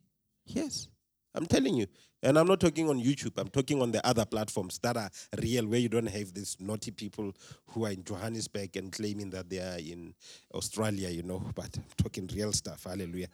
Yes. 0.45 0.87
I'm 1.35 1.45
telling 1.45 1.75
you. 1.75 1.87
And 2.21 2.39
I'm 2.39 2.47
not 2.47 2.59
talking 2.61 2.89
on 2.89 3.01
YouTube, 3.01 3.33
I'm 3.37 3.49
talking 3.49 3.81
on 3.81 3.91
the 3.91 4.05
other 4.07 4.25
platforms 4.25 4.79
that 4.79 4.95
are 4.95 5.09
real, 5.41 5.67
where 5.67 5.79
you 5.79 5.89
don't 5.89 6.07
have 6.07 6.33
these 6.33 6.55
naughty 6.59 6.91
people 6.91 7.33
who 7.67 7.85
are 7.85 7.91
in 7.91 8.03
Johannesburg 8.03 8.77
and 8.77 8.91
claiming 8.91 9.29
that 9.31 9.49
they 9.49 9.59
are 9.59 9.77
in 9.77 10.13
Australia, 10.53 11.09
you 11.09 11.23
know. 11.23 11.43
But 11.53 11.69
I'm 11.75 11.83
talking 11.97 12.29
real 12.33 12.53
stuff. 12.53 12.85
Hallelujah. 12.85 13.27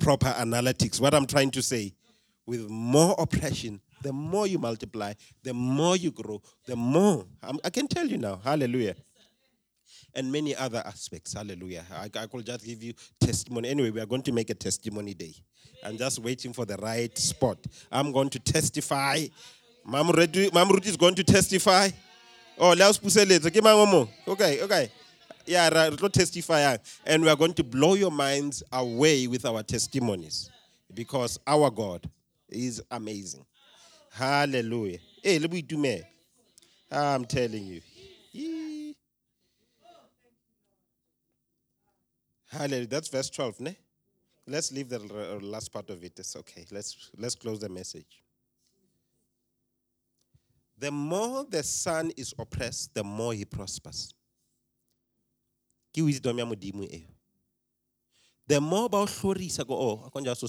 Proper 0.00 0.26
analytics. 0.26 1.00
What 1.00 1.12
I'm 1.12 1.26
trying 1.26 1.50
to 1.52 1.62
say 1.62 1.92
with 2.46 2.68
more 2.68 3.16
oppression, 3.18 3.80
the 4.02 4.12
more 4.12 4.46
you 4.46 4.58
multiply, 4.58 5.12
the 5.42 5.52
more 5.52 5.96
you 5.96 6.12
grow, 6.12 6.40
the 6.66 6.76
more. 6.76 7.26
I'm, 7.42 7.58
i 7.64 7.70
can 7.70 7.88
tell 7.88 8.06
you 8.06 8.18
now. 8.18 8.40
Hallelujah 8.44 8.94
and 10.14 10.30
many 10.30 10.54
other 10.56 10.82
aspects. 10.84 11.34
Hallelujah. 11.34 11.84
I, 11.92 12.10
I 12.18 12.26
could 12.26 12.46
just 12.46 12.64
give 12.64 12.82
you 12.82 12.94
testimony. 13.20 13.68
Anyway, 13.68 13.90
we 13.90 14.00
are 14.00 14.06
going 14.06 14.22
to 14.22 14.32
make 14.32 14.50
a 14.50 14.54
testimony 14.54 15.14
day. 15.14 15.34
I'm 15.84 15.96
just 15.96 16.18
waiting 16.18 16.52
for 16.52 16.64
the 16.64 16.76
right 16.76 17.16
spot. 17.16 17.58
I'm 17.90 18.12
going 18.12 18.30
to 18.30 18.38
testify. 18.38 19.26
Mam 19.84 20.10
Ruth 20.10 20.86
is 20.86 20.96
going 20.96 21.14
to 21.14 21.24
testify. 21.24 21.88
Oh, 22.58 22.72
let's 22.72 22.98
Okay, 24.28 24.62
okay. 24.62 24.92
Yeah, 25.46 25.68
let's 25.72 26.18
testify. 26.18 26.76
And 27.06 27.22
we 27.22 27.28
are 27.28 27.36
going 27.36 27.54
to 27.54 27.64
blow 27.64 27.94
your 27.94 28.10
minds 28.10 28.62
away 28.72 29.26
with 29.26 29.46
our 29.46 29.62
testimonies 29.62 30.50
because 30.92 31.38
our 31.46 31.70
God 31.70 32.08
is 32.48 32.82
amazing. 32.90 33.44
Hallelujah. 34.12 34.98
Hey, 35.22 35.38
let 35.38 35.50
me 35.50 35.62
do 35.62 35.78
me. 35.78 36.02
Ah, 36.92 37.14
I'm 37.14 37.24
telling 37.24 37.64
you. 37.66 37.80
Hallelujah. 42.50 42.86
That's 42.86 43.08
verse 43.08 43.30
12, 43.30 43.60
ne? 43.60 43.76
Let's 44.46 44.72
leave 44.72 44.88
the 44.88 44.98
last 45.40 45.72
part 45.72 45.90
of 45.90 46.02
it. 46.02 46.18
It's 46.18 46.34
okay. 46.34 46.66
Let's 46.72 47.10
let's 47.16 47.36
close 47.36 47.60
the 47.60 47.68
message. 47.68 48.24
The 50.76 50.90
more 50.90 51.44
the 51.48 51.62
son 51.62 52.10
is 52.16 52.34
oppressed, 52.36 52.94
the 52.94 53.04
more 53.04 53.32
he 53.32 53.44
prospers. 53.44 54.12
The 55.94 56.10
more 58.60 58.86
about 58.86 59.08
hlorisa 59.08 59.66
go 59.66 59.74
oh 59.74 60.02
I 60.06 60.10
can 60.10 60.24
just 60.24 60.42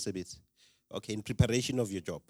okay 0.94 1.14
in 1.14 1.22
preparation 1.22 1.80
of 1.80 1.92
your 1.92 2.02
job. 2.02 2.22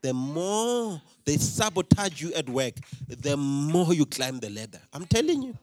The 0.00 0.14
more 0.14 1.02
they 1.26 1.36
sabotage 1.36 2.22
you 2.22 2.32
at 2.32 2.48
work, 2.48 2.74
the 3.06 3.36
more 3.36 3.92
you 3.92 4.06
climb 4.06 4.38
the 4.38 4.48
ladder. 4.48 4.80
I'm 4.92 5.04
telling 5.04 5.42
you. 5.42 5.58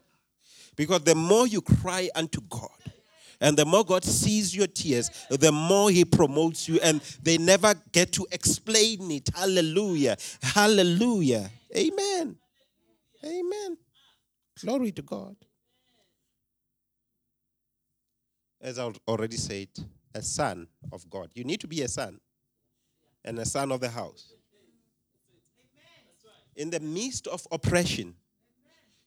Because 0.75 1.01
the 1.01 1.15
more 1.15 1.47
you 1.47 1.61
cry 1.61 2.07
unto 2.13 2.39
God, 2.47 2.69
and 3.39 3.57
the 3.57 3.65
more 3.65 3.85
God 3.85 4.03
sees 4.03 4.55
your 4.55 4.67
tears, 4.67 5.09
the 5.29 5.51
more 5.51 5.89
He 5.89 6.05
promotes 6.05 6.67
you, 6.67 6.79
and 6.81 7.01
they 7.21 7.37
never 7.37 7.73
get 7.91 8.11
to 8.13 8.27
explain 8.31 9.11
it. 9.11 9.29
Hallelujah. 9.35 10.17
Hallelujah. 10.41 11.49
Amen. 11.75 12.35
Amen. 13.23 13.77
Glory 14.61 14.91
to 14.91 15.01
God. 15.01 15.35
As 18.59 18.79
I 18.79 18.91
already 19.07 19.37
said, 19.37 19.69
a 20.15 20.21
son 20.21 20.67
of 20.91 21.07
God. 21.09 21.29
You 21.35 21.43
need 21.43 21.61
to 21.61 21.67
be 21.67 21.83
a 21.83 21.87
son 21.87 22.19
and 23.23 23.37
a 23.39 23.45
son 23.45 23.71
of 23.71 23.79
the 23.79 23.89
house. 23.89 24.33
In 26.55 26.71
the 26.71 26.79
midst 26.79 27.27
of 27.27 27.45
oppression, 27.51 28.15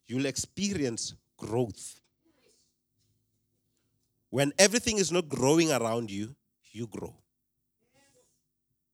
you'll 0.07 0.27
experience 0.27 1.15
growth. 1.37 2.00
When 4.31 4.53
everything 4.59 4.99
is 4.99 5.11
not 5.11 5.29
growing 5.29 5.73
around 5.73 6.11
you, 6.11 6.35
you 6.73 6.87
grow. 6.87 7.15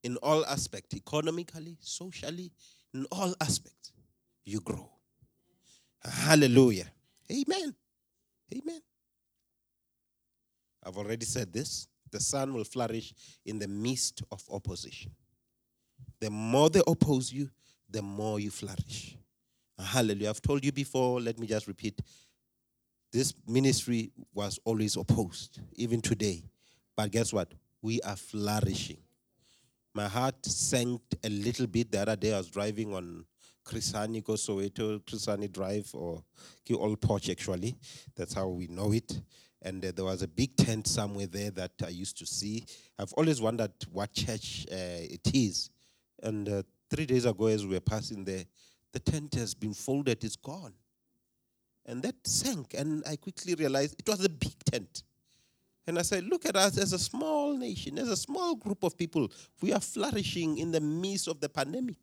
In 0.02 0.16
all 0.18 0.44
aspects, 0.46 0.94
economically, 0.94 1.76
socially, 1.80 2.52
in 2.94 3.06
all 3.12 3.34
aspects, 3.40 3.92
you 4.44 4.60
grow. 4.60 4.88
Hallelujah. 6.02 6.86
Amen. 7.30 7.74
Amen. 8.54 8.80
I've 10.84 10.96
already 10.96 11.26
said 11.26 11.52
this. 11.52 11.88
The 12.12 12.20
sun 12.20 12.54
will 12.54 12.64
flourish 12.64 13.12
in 13.44 13.58
the 13.58 13.66
midst 13.66 14.22
of 14.30 14.42
opposition. 14.50 15.10
The 16.20 16.30
more 16.30 16.70
they 16.70 16.82
oppose 16.86 17.32
you, 17.32 17.50
the 17.90 18.00
more 18.00 18.38
you 18.40 18.50
flourish. 18.50 19.16
Hallelujah. 19.78 20.30
I've 20.30 20.40
told 20.40 20.64
you 20.64 20.72
before, 20.72 21.20
let 21.20 21.38
me 21.38 21.46
just 21.46 21.66
repeat 21.66 22.00
this 23.16 23.32
ministry 23.48 24.10
was 24.34 24.60
always 24.66 24.94
opposed, 24.94 25.60
even 25.76 26.02
today. 26.02 26.42
But 26.94 27.10
guess 27.10 27.32
what? 27.32 27.50
We 27.80 27.98
are 28.02 28.14
flourishing. 28.14 28.98
My 29.94 30.06
heart 30.06 30.44
sank 30.44 31.00
a 31.24 31.30
little 31.30 31.66
bit 31.66 31.90
the 31.90 32.02
other 32.02 32.16
day. 32.16 32.34
I 32.34 32.36
was 32.36 32.50
driving 32.50 32.92
on 32.92 33.24
Chris 33.64 33.90
Hani 33.92 34.22
go 34.22 34.34
Soweto, 34.34 35.00
Chris 35.08 35.24
Hani 35.24 35.50
Drive, 35.50 35.90
or 35.94 36.22
Old 36.74 37.00
Potch 37.00 37.30
actually. 37.30 37.74
That's 38.14 38.34
how 38.34 38.48
we 38.48 38.66
know 38.66 38.92
it. 38.92 39.18
And 39.62 39.82
uh, 39.82 39.92
there 39.96 40.04
was 40.04 40.20
a 40.20 40.28
big 40.28 40.54
tent 40.54 40.86
somewhere 40.86 41.26
there 41.26 41.50
that 41.52 41.72
I 41.82 41.88
used 41.88 42.18
to 42.18 42.26
see. 42.26 42.66
I've 42.98 43.14
always 43.14 43.40
wondered 43.40 43.72
what 43.90 44.12
church 44.12 44.66
uh, 44.70 44.74
it 44.76 45.30
is. 45.32 45.70
And 46.22 46.46
uh, 46.50 46.62
three 46.90 47.06
days 47.06 47.24
ago, 47.24 47.46
as 47.46 47.64
we 47.64 47.72
were 47.72 47.80
passing 47.80 48.24
there, 48.24 48.44
the 48.92 49.00
tent 49.00 49.34
has 49.36 49.54
been 49.54 49.72
folded, 49.72 50.22
it's 50.22 50.36
gone. 50.36 50.74
And 51.86 52.02
that 52.02 52.16
sank, 52.26 52.74
and 52.74 53.04
I 53.06 53.14
quickly 53.14 53.54
realized 53.54 53.94
it 53.98 54.08
was 54.08 54.24
a 54.24 54.28
big 54.28 54.52
tent. 54.64 55.04
And 55.86 55.98
I 55.98 56.02
said, 56.02 56.24
Look 56.24 56.44
at 56.44 56.56
us 56.56 56.76
as 56.78 56.92
a 56.92 56.98
small 56.98 57.56
nation, 57.56 57.96
as 57.98 58.08
a 58.08 58.16
small 58.16 58.56
group 58.56 58.82
of 58.82 58.98
people. 58.98 59.30
We 59.62 59.72
are 59.72 59.80
flourishing 59.80 60.58
in 60.58 60.72
the 60.72 60.80
midst 60.80 61.28
of 61.28 61.40
the 61.40 61.48
pandemic. 61.48 61.98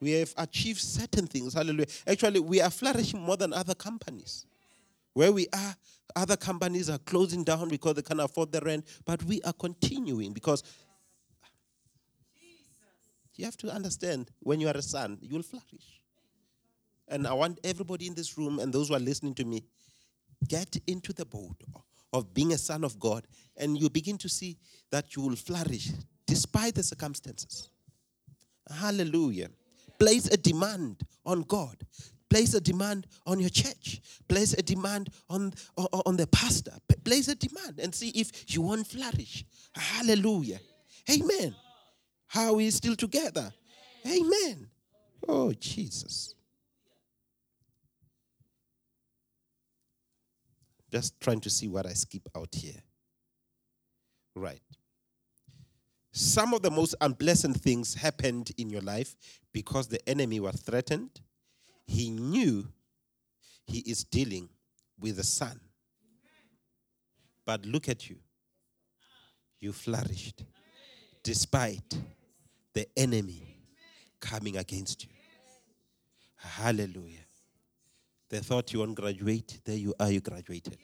We 0.00 0.12
have 0.12 0.32
achieved 0.36 0.80
certain 0.80 1.26
things. 1.26 1.54
Hallelujah. 1.54 1.86
Actually, 2.06 2.40
we 2.40 2.60
are 2.60 2.70
flourishing 2.70 3.20
more 3.20 3.36
than 3.36 3.52
other 3.52 3.74
companies. 3.74 4.46
Where 5.14 5.32
we 5.32 5.48
are, 5.52 5.74
other 6.14 6.36
companies 6.36 6.88
are 6.88 6.98
closing 6.98 7.42
down 7.42 7.68
because 7.68 7.94
they 7.94 8.02
can't 8.02 8.20
afford 8.20 8.52
the 8.52 8.60
rent, 8.60 8.86
but 9.04 9.22
we 9.24 9.42
are 9.42 9.52
continuing 9.52 10.32
because 10.32 10.62
you 13.36 13.44
have 13.44 13.56
to 13.56 13.68
understand 13.72 14.30
when 14.40 14.60
you 14.60 14.68
are 14.68 14.76
a 14.76 14.82
son, 14.82 15.18
you 15.20 15.34
will 15.34 15.42
flourish. 15.42 16.03
And 17.08 17.26
I 17.26 17.34
want 17.34 17.60
everybody 17.64 18.06
in 18.06 18.14
this 18.14 18.38
room 18.38 18.58
and 18.58 18.72
those 18.72 18.88
who 18.88 18.94
are 18.94 19.00
listening 19.00 19.34
to 19.36 19.44
me, 19.44 19.64
get 20.48 20.76
into 20.86 21.12
the 21.12 21.24
boat 21.24 21.62
of 22.12 22.32
being 22.32 22.52
a 22.52 22.58
son 22.58 22.84
of 22.84 22.98
God, 22.98 23.26
and 23.56 23.78
you 23.78 23.90
begin 23.90 24.18
to 24.18 24.28
see 24.28 24.56
that 24.90 25.16
you 25.16 25.22
will 25.22 25.36
flourish 25.36 25.90
despite 26.26 26.74
the 26.74 26.82
circumstances. 26.82 27.68
Hallelujah. 28.70 29.48
Place 29.98 30.26
a 30.26 30.36
demand 30.36 31.02
on 31.26 31.42
God. 31.42 31.76
Place 32.30 32.54
a 32.54 32.60
demand 32.60 33.06
on 33.26 33.38
your 33.38 33.50
church. 33.50 34.00
Place 34.28 34.54
a 34.54 34.62
demand 34.62 35.10
on, 35.28 35.52
on, 35.76 36.16
the 36.16 36.26
pastor. 36.26 36.72
Place 37.04 37.28
a 37.28 37.34
demand 37.34 37.78
and 37.78 37.94
see 37.94 38.08
if 38.08 38.52
you 38.52 38.62
won't 38.62 38.86
flourish. 38.86 39.44
Hallelujah. 39.74 40.58
Amen. 41.10 41.54
How 42.26 42.46
are 42.46 42.54
we 42.54 42.70
still 42.70 42.96
together? 42.96 43.52
Amen. 44.06 44.68
Oh, 45.28 45.52
Jesus. 45.52 46.34
Just 50.94 51.20
trying 51.20 51.40
to 51.40 51.50
see 51.50 51.66
what 51.66 51.86
I 51.86 51.92
skip 51.92 52.22
out 52.36 52.54
here. 52.54 52.80
Right. 54.36 54.62
Some 56.12 56.54
of 56.54 56.62
the 56.62 56.70
most 56.70 56.94
unpleasant 57.00 57.60
things 57.60 57.94
happened 57.94 58.52
in 58.58 58.70
your 58.70 58.80
life 58.80 59.16
because 59.52 59.88
the 59.88 60.08
enemy 60.08 60.38
was 60.38 60.54
threatened. 60.54 61.10
He 61.84 62.10
knew 62.10 62.68
he 63.66 63.80
is 63.80 64.04
dealing 64.04 64.48
with 65.00 65.16
the 65.16 65.24
son. 65.24 65.58
But 67.44 67.66
look 67.66 67.88
at 67.88 68.08
you. 68.08 68.18
You 69.58 69.72
flourished 69.72 70.44
despite 71.24 71.98
the 72.72 72.86
enemy 72.96 73.56
coming 74.20 74.58
against 74.58 75.02
you. 75.02 75.10
Hallelujah. 76.36 77.23
They 78.28 78.38
thought 78.38 78.72
you 78.72 78.80
won't 78.80 78.94
graduate. 78.94 79.60
There 79.64 79.76
you 79.76 79.94
are, 80.00 80.10
you 80.10 80.20
graduated. 80.20 80.78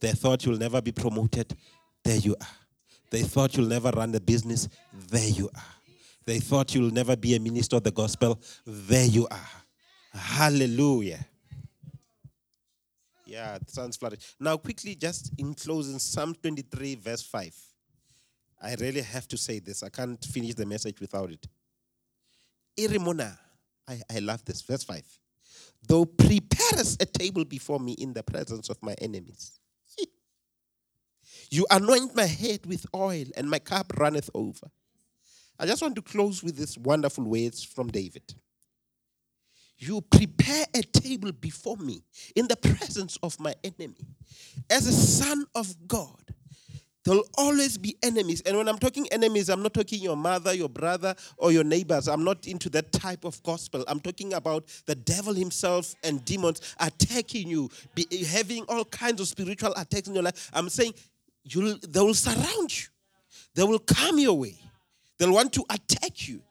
They 0.00 0.12
thought 0.12 0.44
you'll 0.46 0.58
never 0.58 0.80
be 0.80 0.92
promoted. 0.92 1.56
There 2.04 2.16
you 2.16 2.36
are. 2.40 2.46
They 3.10 3.22
thought 3.22 3.56
you'll 3.56 3.66
never 3.66 3.90
run 3.90 4.12
the 4.12 4.20
business. 4.20 4.68
There 4.92 5.28
you 5.28 5.50
are. 5.54 5.62
They 6.24 6.40
thought 6.40 6.74
you'll 6.74 6.92
never 6.92 7.16
be 7.16 7.34
a 7.34 7.40
minister 7.40 7.76
of 7.76 7.84
the 7.84 7.90
gospel. 7.90 8.38
There 8.66 9.06
you 9.06 9.26
are. 9.30 9.50
Hallelujah. 10.12 11.24
Yeah, 13.24 13.58
sounds 13.66 13.96
flourish. 13.96 14.34
Now, 14.40 14.56
quickly, 14.56 14.94
just 14.94 15.32
in 15.38 15.54
closing, 15.54 15.98
Psalm 15.98 16.34
23, 16.34 16.94
verse 16.96 17.22
5. 17.22 17.54
I 18.62 18.74
really 18.80 19.02
have 19.02 19.28
to 19.28 19.36
say 19.36 19.58
this. 19.58 19.82
I 19.82 19.88
can't 19.88 20.22
finish 20.24 20.54
the 20.54 20.66
message 20.66 21.00
without 21.00 21.30
it. 21.30 21.46
Irimona. 22.78 23.36
I, 23.86 24.00
I 24.10 24.18
love 24.20 24.44
this. 24.44 24.62
Verse 24.62 24.84
5. 24.84 25.02
Thou 25.86 26.04
preparest 26.04 27.02
a 27.02 27.06
table 27.06 27.44
before 27.44 27.80
me 27.80 27.92
in 27.92 28.12
the 28.12 28.22
presence 28.22 28.68
of 28.68 28.82
my 28.82 28.94
enemies. 29.00 29.58
You 31.50 31.66
anoint 31.70 32.14
my 32.14 32.26
head 32.26 32.66
with 32.66 32.86
oil, 32.94 33.24
and 33.36 33.48
my 33.48 33.58
cup 33.58 33.92
runneth 33.96 34.30
over. 34.34 34.70
I 35.58 35.66
just 35.66 35.82
want 35.82 35.96
to 35.96 36.02
close 36.02 36.42
with 36.42 36.56
these 36.56 36.78
wonderful 36.78 37.24
words 37.24 37.64
from 37.64 37.88
David. 37.88 38.34
You 39.78 40.00
prepare 40.00 40.66
a 40.74 40.82
table 40.82 41.32
before 41.32 41.76
me 41.76 42.02
in 42.34 42.48
the 42.48 42.56
presence 42.56 43.16
of 43.22 43.38
my 43.40 43.54
enemy. 43.62 44.08
As 44.68 44.86
a 44.86 44.92
son 44.92 45.46
of 45.54 45.74
God, 45.86 46.34
There'll 47.08 47.26
always 47.38 47.78
be 47.78 47.96
enemies. 48.02 48.42
And 48.42 48.54
when 48.54 48.68
I'm 48.68 48.76
talking 48.76 49.08
enemies, 49.10 49.48
I'm 49.48 49.62
not 49.62 49.72
talking 49.72 50.02
your 50.02 50.14
mother, 50.14 50.52
your 50.52 50.68
brother, 50.68 51.14
or 51.38 51.50
your 51.50 51.64
neighbors. 51.64 52.06
I'm 52.06 52.22
not 52.22 52.46
into 52.46 52.68
that 52.68 52.92
type 52.92 53.24
of 53.24 53.42
gospel. 53.42 53.82
I'm 53.88 53.98
talking 53.98 54.34
about 54.34 54.66
the 54.84 54.94
devil 54.94 55.32
himself 55.32 55.94
and 56.04 56.22
demons 56.26 56.60
attacking 56.78 57.48
you, 57.48 57.70
be, 57.94 58.06
having 58.26 58.66
all 58.68 58.84
kinds 58.84 59.22
of 59.22 59.28
spiritual 59.28 59.72
attacks 59.78 60.06
in 60.06 60.12
your 60.12 60.22
life. 60.22 60.50
I'm 60.52 60.68
saying 60.68 60.92
they 61.46 62.00
will 62.00 62.12
surround 62.12 62.78
you, 62.78 62.88
they 63.54 63.62
will 63.62 63.78
come 63.78 64.18
your 64.18 64.38
way, 64.38 64.56
they'll 65.16 65.32
want 65.32 65.54
to 65.54 65.64
attack 65.70 66.28
you. 66.28 66.42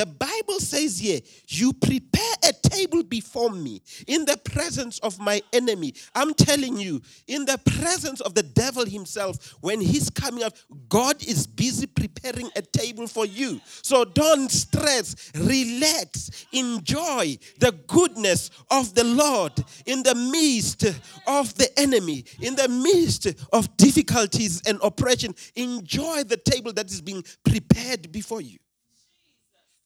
The 0.00 0.06
Bible 0.06 0.60
says 0.60 0.98
here, 0.98 1.20
you 1.46 1.74
prepare 1.74 2.34
a 2.42 2.54
table 2.54 3.02
before 3.02 3.50
me 3.50 3.82
in 4.06 4.24
the 4.24 4.38
presence 4.38 4.98
of 5.00 5.20
my 5.20 5.42
enemy. 5.52 5.92
I'm 6.14 6.32
telling 6.32 6.78
you, 6.78 7.02
in 7.26 7.44
the 7.44 7.60
presence 7.76 8.22
of 8.22 8.34
the 8.34 8.42
devil 8.42 8.86
himself, 8.86 9.56
when 9.60 9.78
he's 9.78 10.08
coming 10.08 10.42
up, 10.42 10.54
God 10.88 11.22
is 11.22 11.46
busy 11.46 11.86
preparing 11.86 12.48
a 12.56 12.62
table 12.62 13.06
for 13.08 13.26
you. 13.26 13.60
So 13.82 14.06
don't 14.06 14.50
stress, 14.50 15.32
relax, 15.34 16.46
enjoy 16.50 17.36
the 17.58 17.72
goodness 17.86 18.50
of 18.70 18.94
the 18.94 19.04
Lord 19.04 19.52
in 19.84 20.02
the 20.02 20.14
midst 20.14 20.82
of 21.26 21.54
the 21.56 21.78
enemy, 21.78 22.24
in 22.40 22.56
the 22.56 22.68
midst 22.68 23.26
of 23.52 23.76
difficulties 23.76 24.62
and 24.66 24.78
oppression. 24.82 25.34
Enjoy 25.56 26.24
the 26.24 26.38
table 26.38 26.72
that 26.72 26.90
is 26.90 27.02
being 27.02 27.22
prepared 27.44 28.10
before 28.10 28.40
you. 28.40 28.56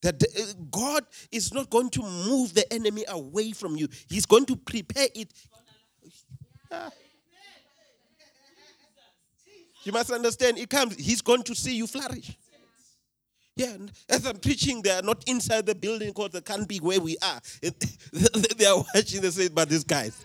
That 0.04 0.22
uh, 0.22 0.52
God 0.70 1.04
is 1.32 1.54
not 1.54 1.70
going 1.70 1.88
to 1.90 2.02
move 2.02 2.52
the 2.52 2.70
enemy 2.70 3.06
away 3.08 3.52
from 3.52 3.74
you, 3.74 3.88
He's 4.06 4.26
going 4.26 4.44
to 4.46 4.56
prepare 4.56 5.08
it. 5.14 5.32
You 9.82 9.92
must 9.92 10.10
understand, 10.10 10.58
it 10.58 10.68
comes, 10.68 10.94
He's 10.96 11.22
going 11.22 11.42
to 11.44 11.54
see 11.54 11.74
you 11.74 11.86
flourish. 11.86 12.36
Yeah, 13.56 13.76
as 14.10 14.26
I'm 14.26 14.36
preaching, 14.36 14.82
they 14.82 14.90
are 14.90 15.00
not 15.00 15.24
inside 15.26 15.64
the 15.64 15.74
building 15.74 16.08
because 16.08 16.30
they 16.30 16.40
can't 16.42 16.68
be 16.68 16.78
where 16.78 17.00
we 17.00 17.16
are. 17.22 17.40
they 18.56 18.66
are 18.66 18.84
watching, 18.94 19.22
they 19.22 19.30
say, 19.30 19.48
but 19.48 19.70
these 19.70 19.84
guys. 19.84 20.22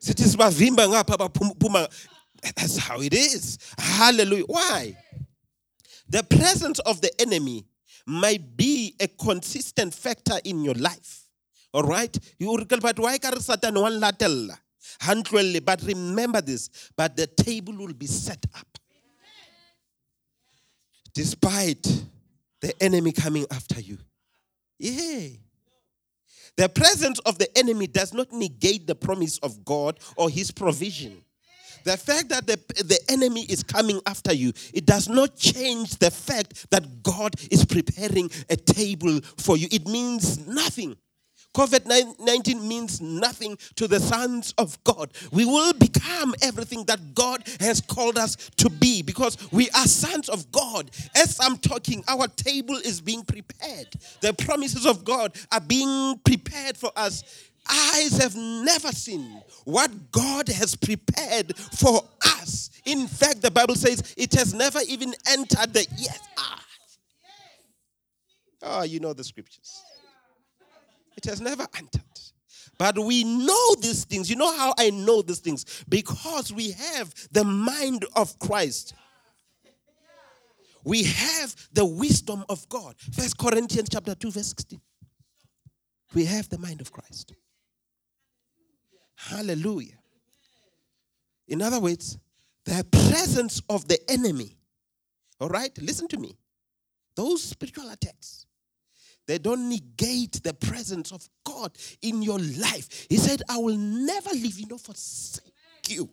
That's 0.00 0.36
how 2.78 3.00
it 3.00 3.14
is. 3.14 3.58
Hallelujah. 3.78 4.44
Why? 4.46 4.96
The 6.08 6.24
presence 6.24 6.80
of 6.80 7.00
the 7.02 7.12
enemy 7.20 7.66
might 8.06 8.56
be 8.56 8.94
a 9.00 9.08
consistent 9.08 9.94
factor 9.94 10.38
in 10.44 10.62
your 10.64 10.74
life. 10.74 11.26
All 11.72 11.82
right? 11.82 12.16
You 12.38 12.56
recall, 12.56 12.80
but 12.80 12.98
why 12.98 13.18
can 13.18 13.40
Satan 13.40 13.80
one 13.80 14.00
latella? 14.00 14.58
But 15.64 15.82
remember 15.82 16.40
this, 16.40 16.90
but 16.96 17.16
the 17.16 17.26
table 17.26 17.74
will 17.74 17.94
be 17.94 18.06
set 18.06 18.44
up. 18.54 18.66
Despite 21.14 21.86
the 22.60 22.82
enemy 22.82 23.12
coming 23.12 23.46
after 23.50 23.80
you. 23.80 23.98
Yeah. 24.78 25.28
The 26.56 26.68
presence 26.68 27.18
of 27.20 27.38
the 27.38 27.48
enemy 27.56 27.86
does 27.86 28.12
not 28.12 28.32
negate 28.32 28.86
the 28.86 28.94
promise 28.94 29.38
of 29.38 29.64
God 29.64 29.98
or 30.16 30.28
his 30.28 30.50
provision. 30.50 31.24
The 31.84 31.96
fact 31.96 32.28
that 32.30 32.46
the, 32.46 32.56
the 32.82 32.98
enemy 33.08 33.42
is 33.42 33.62
coming 33.62 34.00
after 34.06 34.32
you, 34.32 34.52
it 34.72 34.86
does 34.86 35.08
not 35.08 35.36
change 35.36 35.96
the 35.98 36.10
fact 36.10 36.70
that 36.70 37.02
God 37.02 37.34
is 37.50 37.64
preparing 37.64 38.30
a 38.48 38.56
table 38.56 39.20
for 39.36 39.56
you. 39.56 39.68
It 39.70 39.86
means 39.86 40.46
nothing. 40.46 40.96
COVID 41.54 42.18
19 42.18 42.66
means 42.66 43.00
nothing 43.00 43.58
to 43.76 43.86
the 43.86 44.00
sons 44.00 44.54
of 44.56 44.82
God. 44.84 45.12
We 45.32 45.44
will 45.44 45.74
become 45.74 46.34
everything 46.42 46.84
that 46.84 47.14
God 47.14 47.46
has 47.60 47.80
called 47.80 48.16
us 48.16 48.36
to 48.56 48.70
be 48.70 49.02
because 49.02 49.36
we 49.52 49.68
are 49.70 49.86
sons 49.86 50.28
of 50.30 50.50
God. 50.50 50.90
As 51.14 51.38
I'm 51.40 51.58
talking, 51.58 52.02
our 52.08 52.26
table 52.28 52.76
is 52.76 53.00
being 53.00 53.22
prepared. 53.22 53.88
The 54.22 54.32
promises 54.32 54.86
of 54.86 55.04
God 55.04 55.36
are 55.50 55.60
being 55.60 56.18
prepared 56.24 56.76
for 56.76 56.90
us 56.96 57.22
eyes 57.68 58.16
have 58.18 58.36
never 58.36 58.88
seen 58.88 59.42
what 59.64 59.90
God 60.10 60.48
has 60.48 60.74
prepared 60.76 61.56
for 61.56 62.02
us. 62.26 62.70
In 62.84 63.06
fact, 63.06 63.42
the 63.42 63.50
Bible 63.50 63.74
says 63.74 64.14
it 64.16 64.34
has 64.34 64.52
never 64.52 64.80
even 64.88 65.14
entered 65.28 65.72
the 65.72 65.86
yes. 65.96 66.20
Ah. 66.38 66.64
oh, 68.62 68.82
you 68.82 69.00
know 69.00 69.12
the 69.12 69.24
scriptures. 69.24 69.82
It 71.16 71.24
has 71.26 71.40
never 71.40 71.66
entered. 71.76 72.02
But 72.78 72.98
we 72.98 73.22
know 73.22 73.74
these 73.80 74.04
things. 74.04 74.28
You 74.28 74.36
know 74.36 74.56
how 74.56 74.74
I 74.78 74.90
know 74.90 75.22
these 75.22 75.38
things? 75.38 75.84
Because 75.88 76.52
we 76.52 76.72
have 76.72 77.14
the 77.30 77.44
mind 77.44 78.04
of 78.16 78.36
Christ. 78.38 78.94
We 80.84 81.04
have 81.04 81.54
the 81.72 81.84
wisdom 81.84 82.44
of 82.48 82.68
God. 82.68 82.96
First 83.12 83.38
Corinthians 83.38 83.88
chapter 83.88 84.14
2, 84.14 84.32
verse 84.32 84.48
16. 84.48 84.80
We 86.14 86.24
have 86.24 86.48
the 86.48 86.58
mind 86.58 86.80
of 86.80 86.90
Christ. 86.90 87.34
Hallelujah. 89.28 89.98
In 91.48 91.62
other 91.62 91.80
words, 91.80 92.18
the 92.64 92.84
presence 92.90 93.62
of 93.68 93.86
the 93.88 93.98
enemy. 94.10 94.56
All 95.40 95.48
right, 95.48 95.76
listen 95.78 96.08
to 96.08 96.18
me. 96.18 96.36
Those 97.14 97.42
spiritual 97.42 97.90
attacks, 97.90 98.46
they 99.26 99.38
don't 99.38 99.68
negate 99.68 100.42
the 100.42 100.54
presence 100.54 101.12
of 101.12 101.28
God 101.44 101.72
in 102.00 102.22
your 102.22 102.38
life. 102.38 103.06
He 103.08 103.16
said, 103.16 103.42
I 103.48 103.58
will 103.58 103.76
never 103.76 104.30
leave 104.30 104.58
you 104.58 104.66
nor 104.68 104.78
forsake 104.78 105.42
you. 105.88 106.08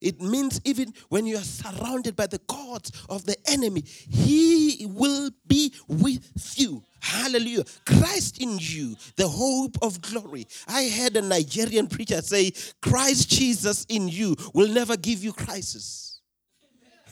It 0.00 0.20
means 0.20 0.60
even 0.64 0.94
when 1.08 1.26
you 1.26 1.36
are 1.36 1.42
surrounded 1.42 2.16
by 2.16 2.26
the 2.26 2.40
gods 2.46 2.92
of 3.08 3.26
the 3.26 3.36
enemy, 3.46 3.82
he 3.84 4.86
will 4.88 5.30
be 5.46 5.74
with 5.88 6.54
you. 6.56 6.82
Hallelujah. 7.00 7.64
Christ 7.84 8.40
in 8.40 8.58
you, 8.58 8.96
the 9.16 9.28
hope 9.28 9.76
of 9.82 10.00
glory. 10.00 10.46
I 10.68 10.88
heard 10.88 11.16
a 11.16 11.22
Nigerian 11.22 11.86
preacher 11.86 12.22
say, 12.22 12.52
Christ 12.80 13.30
Jesus 13.30 13.86
in 13.88 14.08
you 14.08 14.36
will 14.54 14.68
never 14.68 14.96
give 14.96 15.24
you 15.24 15.32
crisis. 15.32 16.20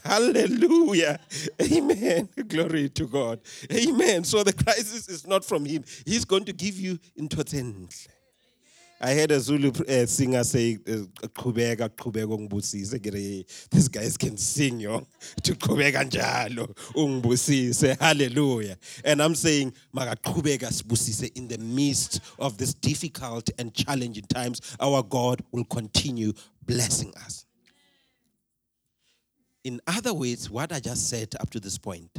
Hallelujah. 0.05 1.19
Amen. 1.61 2.29
Glory 2.47 2.89
to 2.91 3.07
God. 3.07 3.41
Amen. 3.73 4.25
So 4.25 4.43
the 4.43 4.53
crisis 4.53 5.09
is 5.09 5.27
not 5.27 5.45
from 5.45 5.65
him. 5.65 5.85
He's 6.07 6.25
going 6.25 6.45
to 6.45 6.53
give 6.53 6.77
you 6.79 6.99
into 7.17 7.43
I 9.01 9.15
heard 9.15 9.31
a 9.31 9.39
Zulu 9.39 9.71
uh, 9.71 10.07
singer 10.07 10.43
say, 10.43 10.77
"Qhubeka 10.77 11.83
uh, 11.83 11.89
qhubeka 11.89 12.49
ungibusise." 12.49 13.71
These 13.71 13.89
guys 13.89 14.17
can 14.17 14.37
sing, 14.37 14.81
yo. 14.81 15.07
To 15.45 15.55
qhubeka 15.55 16.05
njalo 16.05 16.75
ungibusise. 16.97 17.97
Hallelujah. 18.01 18.77
And 19.05 19.23
I'm 19.23 19.37
saying, 19.37 19.73
"Maka 19.93 20.17
qhubeka 20.17 20.73
sibusise." 20.73 21.31
In 21.37 21.47
the 21.47 21.59
midst 21.59 22.21
of 22.41 22.59
this 22.59 22.75
difficult 22.75 23.51
and 23.59 23.73
challenging 23.73 24.25
times, 24.25 24.61
our 24.81 25.03
God 25.05 25.43
will 25.53 25.65
continue 25.65 26.33
blessing 26.67 27.13
us. 27.25 27.47
In 29.63 29.81
other 29.87 30.15
words, 30.15 30.51
what 30.51 30.73
I 30.73 30.81
just 30.81 31.09
said 31.09 31.35
up 31.39 31.51
to 31.51 31.61
this 31.61 31.79
point, 31.79 32.11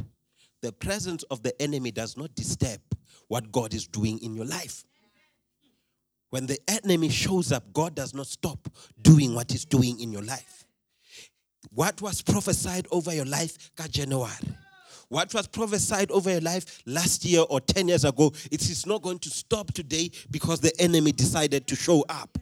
the 0.62 0.72
presence 0.72 1.24
of 1.24 1.42
the 1.42 1.60
enemy 1.60 1.90
does 1.90 2.16
not 2.16 2.34
disturb 2.34 2.80
what 3.28 3.52
God 3.52 3.74
is 3.74 3.86
doing 3.86 4.18
in 4.22 4.34
your 4.34 4.46
life. 4.46 4.84
When 6.30 6.46
the 6.46 6.58
enemy 6.68 7.08
shows 7.08 7.52
up, 7.52 7.72
God 7.72 7.94
does 7.94 8.14
not 8.14 8.26
stop 8.26 8.68
doing 9.02 9.34
what 9.34 9.50
He's 9.50 9.64
doing 9.64 10.00
in 10.00 10.12
your 10.12 10.22
life. 10.22 10.64
What 11.74 12.00
was 12.00 12.22
prophesied 12.22 12.86
over 12.90 13.12
your 13.12 13.26
life, 13.26 13.70
January? 13.90 14.32
What 15.08 15.34
was 15.34 15.48
prophesied 15.48 16.10
over 16.12 16.30
your 16.30 16.40
life 16.40 16.82
last 16.86 17.24
year 17.24 17.44
or 17.50 17.60
10 17.60 17.88
years 17.88 18.04
ago, 18.04 18.32
it 18.50 18.62
is 18.62 18.86
not 18.86 19.02
going 19.02 19.18
to 19.20 19.30
stop 19.30 19.72
today 19.74 20.10
because 20.30 20.60
the 20.60 20.72
enemy 20.80 21.10
decided 21.10 21.66
to 21.66 21.76
show 21.76 22.04
up. 22.08 22.38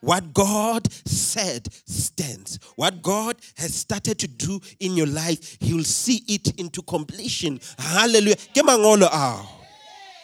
What 0.00 0.34
God 0.34 0.92
said 1.06 1.72
stands. 1.72 2.58
What 2.76 3.02
God 3.02 3.36
has 3.56 3.74
started 3.74 4.18
to 4.18 4.28
do 4.28 4.60
in 4.80 4.96
your 4.96 5.06
life, 5.06 5.56
He 5.60 5.72
will 5.72 5.84
see 5.84 6.22
it 6.28 6.58
into 6.60 6.82
completion. 6.82 7.60
Hallelujah. 7.78 8.36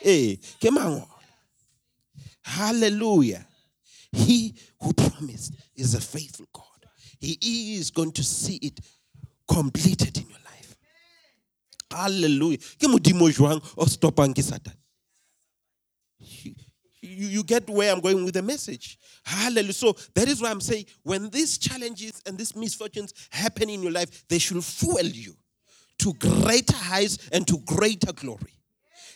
Hey, 0.03 0.39
Hallelujah. 2.49 3.47
He 4.11 4.55
who 4.81 4.95
promised 4.95 5.55
is 5.77 5.95
a 5.95 6.01
faithful 6.01 6.47
God. 6.53 6.65
He 7.21 7.77
is 7.77 7.91
going 7.91 8.13
to 8.13 8.25
see 8.25 8.57
it 8.57 8.81
completed 9.47 10.17
in 10.17 10.29
your 10.29 10.39
life. 10.45 10.77
Hallelujah. 11.93 12.59
You, 16.19 16.55
you 17.01 17.45
get 17.45 17.69
where 17.69 17.93
I'm 17.93 18.01
going 18.01 18.25
with 18.25 18.35
the 18.35 18.43
message. 18.43 18.99
Hallelujah. 19.25 19.73
So 19.75 19.95
that 20.15 20.27
is 20.27 20.41
why 20.41 20.51
I'm 20.51 20.63
saying 20.63 20.87
when 21.03 21.29
these 21.29 21.59
challenges 21.59 22.23
and 22.27 22.39
these 22.39 22.57
misfortunes 22.57 23.13
happen 23.31 23.69
in 23.69 23.83
your 23.83 23.93
life, 23.93 24.27
they 24.29 24.39
should 24.39 24.65
fuel 24.65 25.05
you 25.05 25.35
to 25.99 26.15
greater 26.15 26.77
heights 26.77 27.29
and 27.31 27.47
to 27.47 27.59
greater 27.67 28.13
glory. 28.13 28.58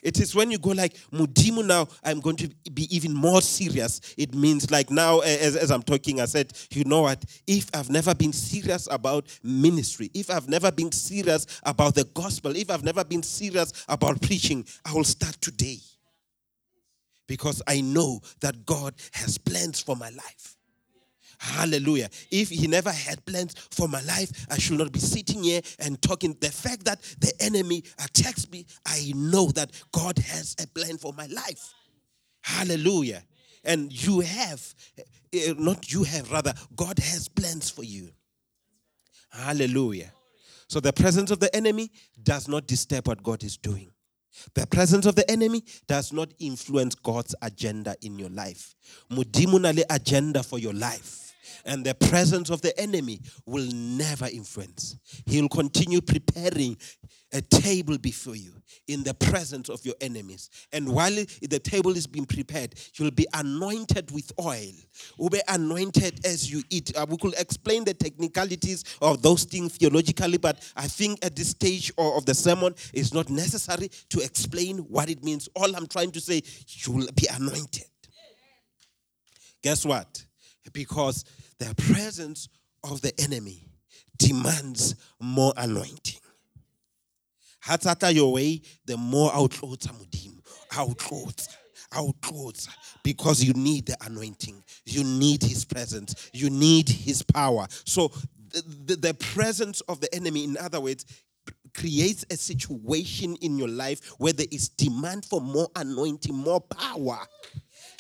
It 0.03 0.19
is 0.21 0.35
when 0.35 0.51
you 0.51 0.59
go 0.59 0.71
like, 0.71 0.95
Mudimu 1.13 1.65
now, 1.65 1.87
I'm 2.03 2.19
going 2.19 2.37
to 2.37 2.49
be 2.73 2.95
even 2.95 3.15
more 3.15 3.41
serious. 3.41 4.01
It 4.19 4.35
means 4.35 4.71
like 4.71 4.91
now, 4.91 5.21
as, 5.21 5.55
as 5.55 5.71
I'm 5.71 5.83
talking, 5.83 6.21
I 6.21 6.25
said, 6.25 6.53
you 6.71 6.85
know 6.85 7.03
what? 7.03 7.25
If 7.47 7.71
I've 7.73 7.89
never 7.89 8.13
been 8.15 8.33
serious 8.33 8.89
about 8.91 9.27
ministry, 9.45 10.11
if 10.13 10.29
I've 10.29 10.49
never 10.49 10.73
been 10.73 10.91
serious 10.91 11.47
about 11.63 11.95
the 11.95 12.05
gospel, 12.05 12.57
if 12.57 12.69
I've 12.69 12.83
never 12.83 13.05
been 13.05 13.23
serious 13.23 13.73
about 13.89 14.21
preaching, 14.21 14.67
I 14.85 14.93
will 14.93 15.05
start 15.05 15.41
today. 15.41 15.79
Because 17.29 17.63
I 17.69 17.81
know 17.81 18.21
that 18.41 18.67
God 18.67 18.95
has 19.13 19.39
plans 19.39 19.81
for 19.81 19.95
my 19.95 20.11
life. 20.11 20.57
Hallelujah. 21.43 22.09
If 22.31 22.51
he 22.51 22.69
never 22.69 22.93
had 22.93 23.27
plans 23.27 23.55
for 23.73 23.89
my 23.89 24.01
life, 24.03 24.47
I 24.49 24.59
should 24.59 24.79
not 24.79 24.93
be 24.93 25.01
sitting 25.01 25.43
here 25.43 25.61
and 25.81 26.01
talking. 26.01 26.37
The 26.41 26.53
fact 26.53 26.85
that 26.85 27.03
the 27.19 27.33
enemy 27.41 27.83
attacks 27.99 28.49
me, 28.49 28.65
I 28.87 29.13
know 29.17 29.47
that 29.57 29.73
God 29.91 30.19
has 30.19 30.55
a 30.63 30.69
plan 30.69 30.99
for 30.99 31.13
my 31.15 31.27
life. 31.27 31.75
Hallelujah. 32.43 33.25
And 33.65 33.93
you 33.93 34.21
have, 34.21 34.73
eh, 35.33 35.53
not 35.59 35.93
you 35.93 36.05
have, 36.05 36.31
rather, 36.31 36.55
God 36.77 37.01
has 37.01 37.27
plans 37.27 37.69
for 37.69 37.83
you. 37.83 38.11
Hallelujah. 39.31 40.13
So 40.69 40.79
the 40.79 40.93
presence 40.93 41.33
of 41.33 41.41
the 41.41 41.55
enemy 41.57 41.91
does 42.23 42.47
not 42.47 42.69
disturb 42.69 43.09
what 43.09 43.21
God 43.21 43.43
is 43.43 43.57
doing. 43.57 43.91
The 44.55 44.69
presence 44.69 45.07
of 45.07 45.17
the 45.17 45.29
enemy 45.29 45.65
does 45.89 46.13
not 46.13 46.33
influence 46.39 46.95
God's 46.95 47.35
agenda 47.43 47.97
in 48.01 48.17
your 48.17 48.31
life. 48.31 48.77
Mudimunale 49.11 49.83
agenda 49.91 50.45
for 50.45 50.61
your 50.61 50.73
life 50.73 51.32
and 51.65 51.85
the 51.85 51.95
presence 51.95 52.51
of 52.51 52.63
the 52.63 52.79
enemy 52.79 53.21
will 53.47 53.69
never 53.73 54.27
influence. 54.27 54.97
He'll 55.27 55.49
continue 55.49 56.01
preparing 56.01 56.77
a 57.33 57.41
table 57.41 57.99
before 57.99 58.37
you 58.37 58.53
in 58.89 59.03
the 59.03 59.15
presence 59.15 59.69
of 59.69 59.85
your 59.85 59.95
enemies. 60.01 60.51
And 60.73 60.89
while 60.89 61.13
the 61.13 61.59
table 61.59 61.97
is 61.97 62.07
being 62.07 62.27
prepared, 62.27 62.75
you'll 62.95 63.11
be 63.11 63.27
anointed 63.33 64.11
with 64.11 64.31
oil. 64.41 64.73
You'll 65.19 65.31
be 65.31 65.41
anointed 65.49 66.25
as 66.27 66.51
you 66.51 66.63
eat. 66.71 66.95
Uh, 66.97 67.07
we 67.09 67.17
could 67.17 67.35
explain 67.39 67.85
the 67.85 67.95
technicalities 67.95 68.85
of 69.01 69.23
those 69.23 69.45
things 69.45 69.77
theologically, 69.77 70.39
but 70.39 70.59
I 70.77 70.89
think 70.89 71.25
at 71.25 71.37
this 71.37 71.51
stage 71.51 71.93
of 71.97 72.27
the 72.27 72.35
sermon, 72.35 72.75
it's 72.93 73.15
not 73.15 73.31
necessary 73.31 73.91
to 74.11 74.21
explain 74.21 74.79
what 74.79 75.09
it 75.09 75.25
means. 75.25 75.49
All 75.55 75.75
I'm 75.75 75.87
trying 75.87 76.11
to 76.13 76.21
say, 76.21 76.43
you'll 76.67 77.07
be 77.15 77.29
anointed. 77.33 77.87
Guess 79.63 79.87
what? 79.87 80.27
Because 80.73 81.25
the 81.59 81.75
presence 81.75 82.49
of 82.85 83.01
the 83.01 83.13
enemy 83.21 83.69
demands 84.19 84.95
more 85.21 85.53
anointing. 85.57 86.21
Hatsata 87.65 88.13
your 88.13 88.33
way, 88.33 88.61
the 88.85 88.97
more 88.97 89.31
outloads 89.31 89.87
mudim. 89.89 90.41
Outloads. 90.71 91.49
Outloads. 91.93 92.69
Because 93.03 93.43
you 93.43 93.53
need 93.53 93.87
the 93.87 93.97
anointing. 94.05 94.63
You 94.85 95.05
need 95.05 95.43
his 95.43 95.65
presence. 95.65 96.31
You 96.33 96.51
need 96.51 96.89
his 96.89 97.23
power. 97.23 97.67
So 97.85 98.09
the, 98.53 98.63
the, 98.87 98.97
the 98.97 99.15
presence 99.15 99.81
of 99.83 100.01
the 100.01 100.13
enemy, 100.15 100.45
in 100.45 100.57
other 100.57 100.81
words, 100.81 101.05
creates 101.75 102.25
a 102.31 102.37
situation 102.37 103.37
in 103.37 103.57
your 103.57 103.69
life 103.69 104.13
where 104.19 104.33
there 104.33 104.47
is 104.51 104.69
demand 104.69 105.25
for 105.25 105.41
more 105.41 105.69
anointing, 105.77 106.35
more 106.35 106.61
power. 106.61 107.19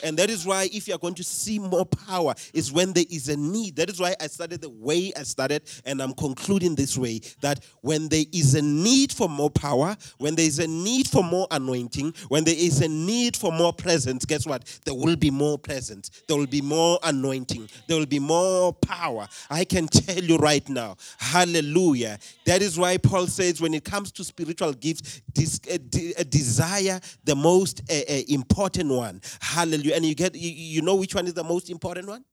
And 0.03 0.16
that 0.18 0.30
is 0.30 0.44
why, 0.46 0.68
if 0.72 0.88
you're 0.88 0.98
going 0.98 1.14
to 1.14 1.24
see 1.24 1.59
more 1.59 1.86
power, 1.86 2.34
is 2.53 2.72
when 2.72 2.92
there 2.92 3.05
is 3.11 3.28
a 3.28 3.36
need. 3.36 3.76
That 3.76 3.88
is 3.88 4.00
why 4.00 4.14
I 4.20 4.26
started 4.26 4.61
the 4.61 4.70
way 4.70 5.12
I 5.16 5.22
started, 5.22 5.62
and 5.84 6.03
I'm 6.03 6.14
concluding 6.14 6.74
this 6.74 6.98
way 6.98 7.20
that 7.40 7.64
when 7.80 8.09
there 8.09 8.24
is 8.32 8.55
a 8.55 8.62
need 8.62 9.12
for 9.12 9.28
more 9.28 9.50
power, 9.50 9.96
when 10.18 10.34
there 10.34 10.46
is 10.46 10.59
a 10.59 10.66
need 10.66 11.09
for 11.09 11.22
more 11.22 11.46
anointing, 11.50 12.14
when 12.28 12.44
there 12.44 12.57
is 12.57 12.80
a 12.82 12.88
need 12.88 13.36
for 13.36 13.53
more 13.53 13.72
presence, 13.72 14.24
guess 14.24 14.46
what? 14.46 14.64
There 14.84 14.94
will 14.94 15.16
be 15.16 15.30
more 15.30 15.59
presence, 15.59 16.11
there 16.28 16.36
will 16.36 16.46
be 16.46 16.61
more 16.61 16.98
anointing, 17.03 17.68
there 17.86 17.98
will 17.98 18.07
be 18.07 18.18
more 18.18 18.72
power. 18.72 19.28
I 19.50 19.64
can 19.64 19.86
tell 19.86 20.22
you 20.22 20.36
right 20.36 20.66
now, 20.68 20.96
hallelujah. 21.18 22.18
That 22.46 22.62
is 22.62 22.78
why 22.78 22.96
Paul 22.96 23.26
says, 23.26 23.61
when 23.61 23.74
it 23.74 23.84
comes 23.84 24.11
to 24.12 24.24
spiritual 24.24 24.72
gifts, 24.72 25.20
de- 25.32 26.14
uh, 26.18 26.24
desire 26.28 27.00
the 27.24 27.36
most 27.36 27.82
uh, 27.90 27.94
important 28.28 28.90
one. 28.90 29.20
Hallelujah 29.40 29.91
you 29.93 29.97
and 29.97 30.05
you 30.05 30.14
get 30.14 30.34
you, 30.34 30.51
you 30.51 30.82
know 30.82 30.97
which 30.97 31.14
one 31.14 31.26
is 31.26 31.34
the 31.34 31.45
most 31.45 31.70
important 31.70 32.09
one? 32.09 32.24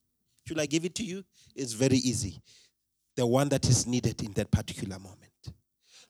Should 0.47 0.59
I 0.59 0.65
give 0.65 0.85
it 0.85 0.95
to 0.95 1.03
you? 1.03 1.23
It's 1.55 1.73
very 1.73 1.97
easy. 1.97 2.41
The 3.15 3.25
one 3.25 3.49
that 3.49 3.67
is 3.67 3.85
needed 3.85 4.21
in 4.23 4.33
that 4.33 4.51
particular 4.51 4.97
moment. 4.97 5.17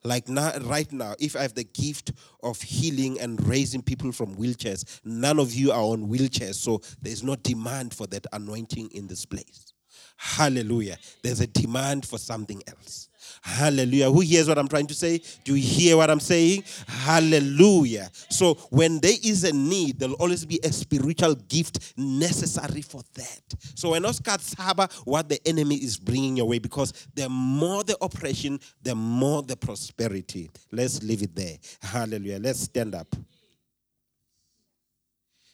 Like 0.04 0.30
now, 0.30 0.58
right 0.62 0.90
now, 0.94 1.16
if 1.20 1.36
I 1.36 1.42
have 1.42 1.56
the 1.56 1.66
gift 1.66 2.14
of 2.42 2.62
healing 2.62 3.20
and 3.20 3.46
raising 3.46 3.82
people 3.82 4.14
from 4.14 4.36
wheelchairs, 4.36 5.02
none 5.04 5.40
of 5.40 5.54
you 5.54 5.72
are 5.72 5.82
on 5.82 6.08
wheelchairs, 6.08 6.56
so 6.56 6.82
there's 7.02 7.22
no 7.22 7.36
demand 7.36 7.94
for 7.94 8.08
that 8.08 8.26
anointing 8.32 8.92
in 8.94 9.08
this 9.08 9.26
place. 9.26 9.74
Hallelujah. 10.16 10.98
There's 11.22 11.42
a 11.42 11.48
demand 11.48 12.06
for 12.06 12.18
something 12.18 12.62
else. 12.68 13.09
Hallelujah. 13.42 14.12
Who 14.12 14.22
hears 14.22 14.48
what 14.48 14.58
I'm 14.58 14.68
trying 14.68 14.88
to 14.88 14.94
say? 14.94 15.22
Do 15.44 15.56
you 15.56 15.62
hear 15.64 15.98
what 15.98 16.10
I'm 16.10 16.20
saying? 16.20 16.64
Hallelujah. 16.88 18.10
So, 18.30 18.56
when 18.70 19.00
there 19.00 19.16
is 19.24 19.44
a 19.44 19.54
need, 19.54 20.00
there'll 20.00 20.16
always 20.16 20.46
be 20.46 20.60
a 20.64 20.72
spiritual 20.72 21.36
gift 21.36 21.94
necessary 21.98 22.82
for 22.82 23.02
that. 23.16 23.42
So, 23.76 23.92
when 23.92 24.06
Oscar 24.06 24.38
Saba, 24.40 24.90
what 25.06 25.30
the 25.30 25.40
enemy 25.48 25.76
is 25.76 25.98
bringing 25.98 26.38
your 26.38 26.48
way, 26.48 26.60
because 26.60 26.94
the 27.14 27.30
more 27.30 27.84
the 27.84 27.98
oppression, 28.02 28.60
the 28.82 28.96
more 28.96 29.42
the 29.44 29.56
prosperity. 29.56 30.50
Let's 30.72 31.02
leave 31.04 31.24
it 31.24 31.36
there. 31.36 31.58
Hallelujah. 31.82 32.40
Let's 32.40 32.62
stand 32.62 32.96
up. 32.96 33.16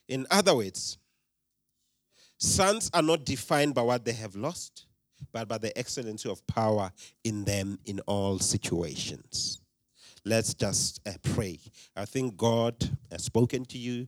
In 0.08 0.28
other 0.30 0.56
words, 0.56 0.98
sons 2.38 2.92
are 2.94 3.02
not 3.02 3.26
defined 3.26 3.74
by 3.74 3.82
what 3.82 4.06
they 4.06 4.14
have 4.14 4.36
lost 4.36 4.86
but 5.32 5.48
by 5.48 5.58
the 5.58 5.78
excellency 5.78 6.30
of 6.30 6.46
power 6.48 6.92
in 7.24 7.44
them 7.44 7.80
in 7.86 8.00
all 8.02 8.40
situations. 8.40 9.62
Let's 10.24 10.54
just 10.54 11.02
uh, 11.08 11.12
pray. 11.22 11.60
I 11.96 12.06
think 12.06 12.36
God 12.36 12.76
has 13.12 13.24
spoken 13.24 13.66
to 13.66 13.78
you. 13.78 14.08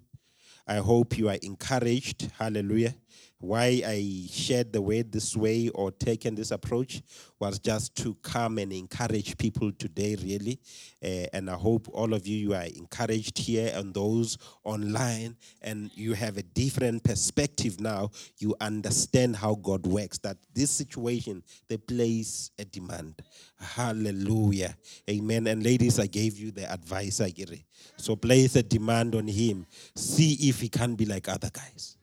I 0.68 0.78
hope 0.78 1.18
you 1.18 1.30
are 1.30 1.38
encouraged. 1.41 2.32
Hallelujah 2.38 2.95
why 3.39 3.83
I 3.85 4.25
shared 4.31 4.73
the 4.73 4.81
word 4.81 5.11
this 5.11 5.35
way 5.38 5.69
or 5.69 5.91
taken 5.91 6.33
this 6.33 6.49
approach 6.49 7.03
was 7.39 7.59
just 7.59 7.95
to 7.97 8.15
come 8.23 8.57
and 8.57 8.73
encourage 8.73 9.38
people 9.38 9.71
today, 9.71 10.15
really. 10.15 10.59
Uh, 11.03 11.27
and 11.33 11.49
I 11.49 11.53
hope 11.53 11.88
all 11.93 12.15
of 12.15 12.25
you, 12.25 12.35
you 12.35 12.53
are 12.55 12.63
encouraged 12.63 13.38
here 13.38 13.71
and 13.75 13.93
those 13.93 14.39
online, 14.63 15.35
and 15.61 15.91
you 15.93 16.13
have 16.13 16.38
a 16.38 16.41
different 16.41 17.03
perspective 17.03 17.79
now. 17.79 18.09
You 18.39 18.55
understand 18.59 19.35
how 19.35 19.53
God 19.53 19.85
works, 19.85 20.17
that 20.19 20.38
this 20.55 20.71
situation, 20.71 21.43
they 21.67 21.77
place 21.77 22.49
a 22.57 22.65
demand. 22.65 23.21
Hallelujah. 23.59 24.75
Amen. 25.07 25.45
And 25.45 25.63
ladies, 25.63 25.99
I 25.99 26.07
gave 26.07 26.39
you 26.39 26.49
the 26.49 26.71
advice, 26.71 27.21
I 27.21 27.31
it. 27.38 27.63
So 27.97 28.15
place 28.15 28.55
a 28.55 28.63
demand 28.63 29.13
on 29.13 29.27
him. 29.27 29.67
See 29.95 30.49
if 30.49 30.59
he 30.59 30.69
can 30.69 30.95
be 30.95 31.05
like 31.05 31.29
other 31.29 31.49
guys. 31.51 31.96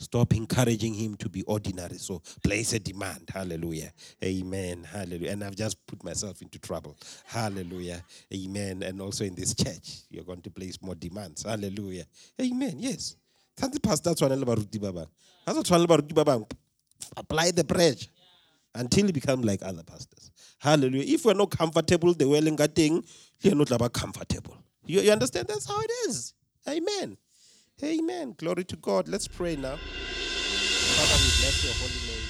Stop 0.00 0.34
encouraging 0.34 0.94
him 0.94 1.16
to 1.16 1.28
be 1.28 1.42
ordinary. 1.42 1.98
So 1.98 2.22
place 2.42 2.72
a 2.72 2.78
demand. 2.78 3.30
Hallelujah. 3.32 3.92
Amen. 4.22 4.84
Hallelujah. 4.84 5.32
And 5.32 5.42
I've 5.42 5.56
just 5.56 5.84
put 5.86 6.04
myself 6.04 6.40
into 6.40 6.58
trouble. 6.60 6.96
Hallelujah. 7.24 8.04
Amen. 8.32 8.84
And 8.84 9.00
also 9.00 9.24
in 9.24 9.34
this 9.34 9.54
church, 9.54 10.02
you're 10.08 10.24
going 10.24 10.42
to 10.42 10.50
place 10.50 10.80
more 10.80 10.94
demands. 10.94 11.42
Hallelujah. 11.42 12.04
Amen. 12.40 12.76
Yes. 12.78 13.16
Pastor 13.56 14.14
sa 14.14 14.14
tshwanela 14.14 14.44
baruti. 14.44 14.78
Apply 17.16 17.50
the 17.50 17.64
pressure 17.64 18.08
until 18.74 19.06
you 19.06 19.12
become 19.12 19.42
like 19.42 19.62
other 19.62 19.82
pastors. 19.82 20.30
Hallelujah. 20.58 21.14
If 21.14 21.24
we're 21.24 21.34
not 21.34 21.50
comfortable 21.50 22.14
the 22.14 22.24
nga 22.24 22.68
teng, 22.68 23.04
you're 23.40 23.54
not 23.54 23.92
comfortable. 23.92 24.56
You, 24.86 25.00
you 25.00 25.10
understand? 25.10 25.48
That's 25.48 25.66
how 25.66 25.80
it 25.80 25.90
is. 26.08 26.34
Amen. 26.68 27.16
Amen. 27.82 28.34
Glory 28.36 28.64
to 28.64 28.76
God. 28.76 29.08
Let's 29.08 29.28
pray 29.28 29.56
now. 29.56 29.76
Father, 29.76 31.14
we 31.22 31.30
bless 31.40 31.64
your 31.64 31.74
holy 31.74 32.12
name. 32.12 32.27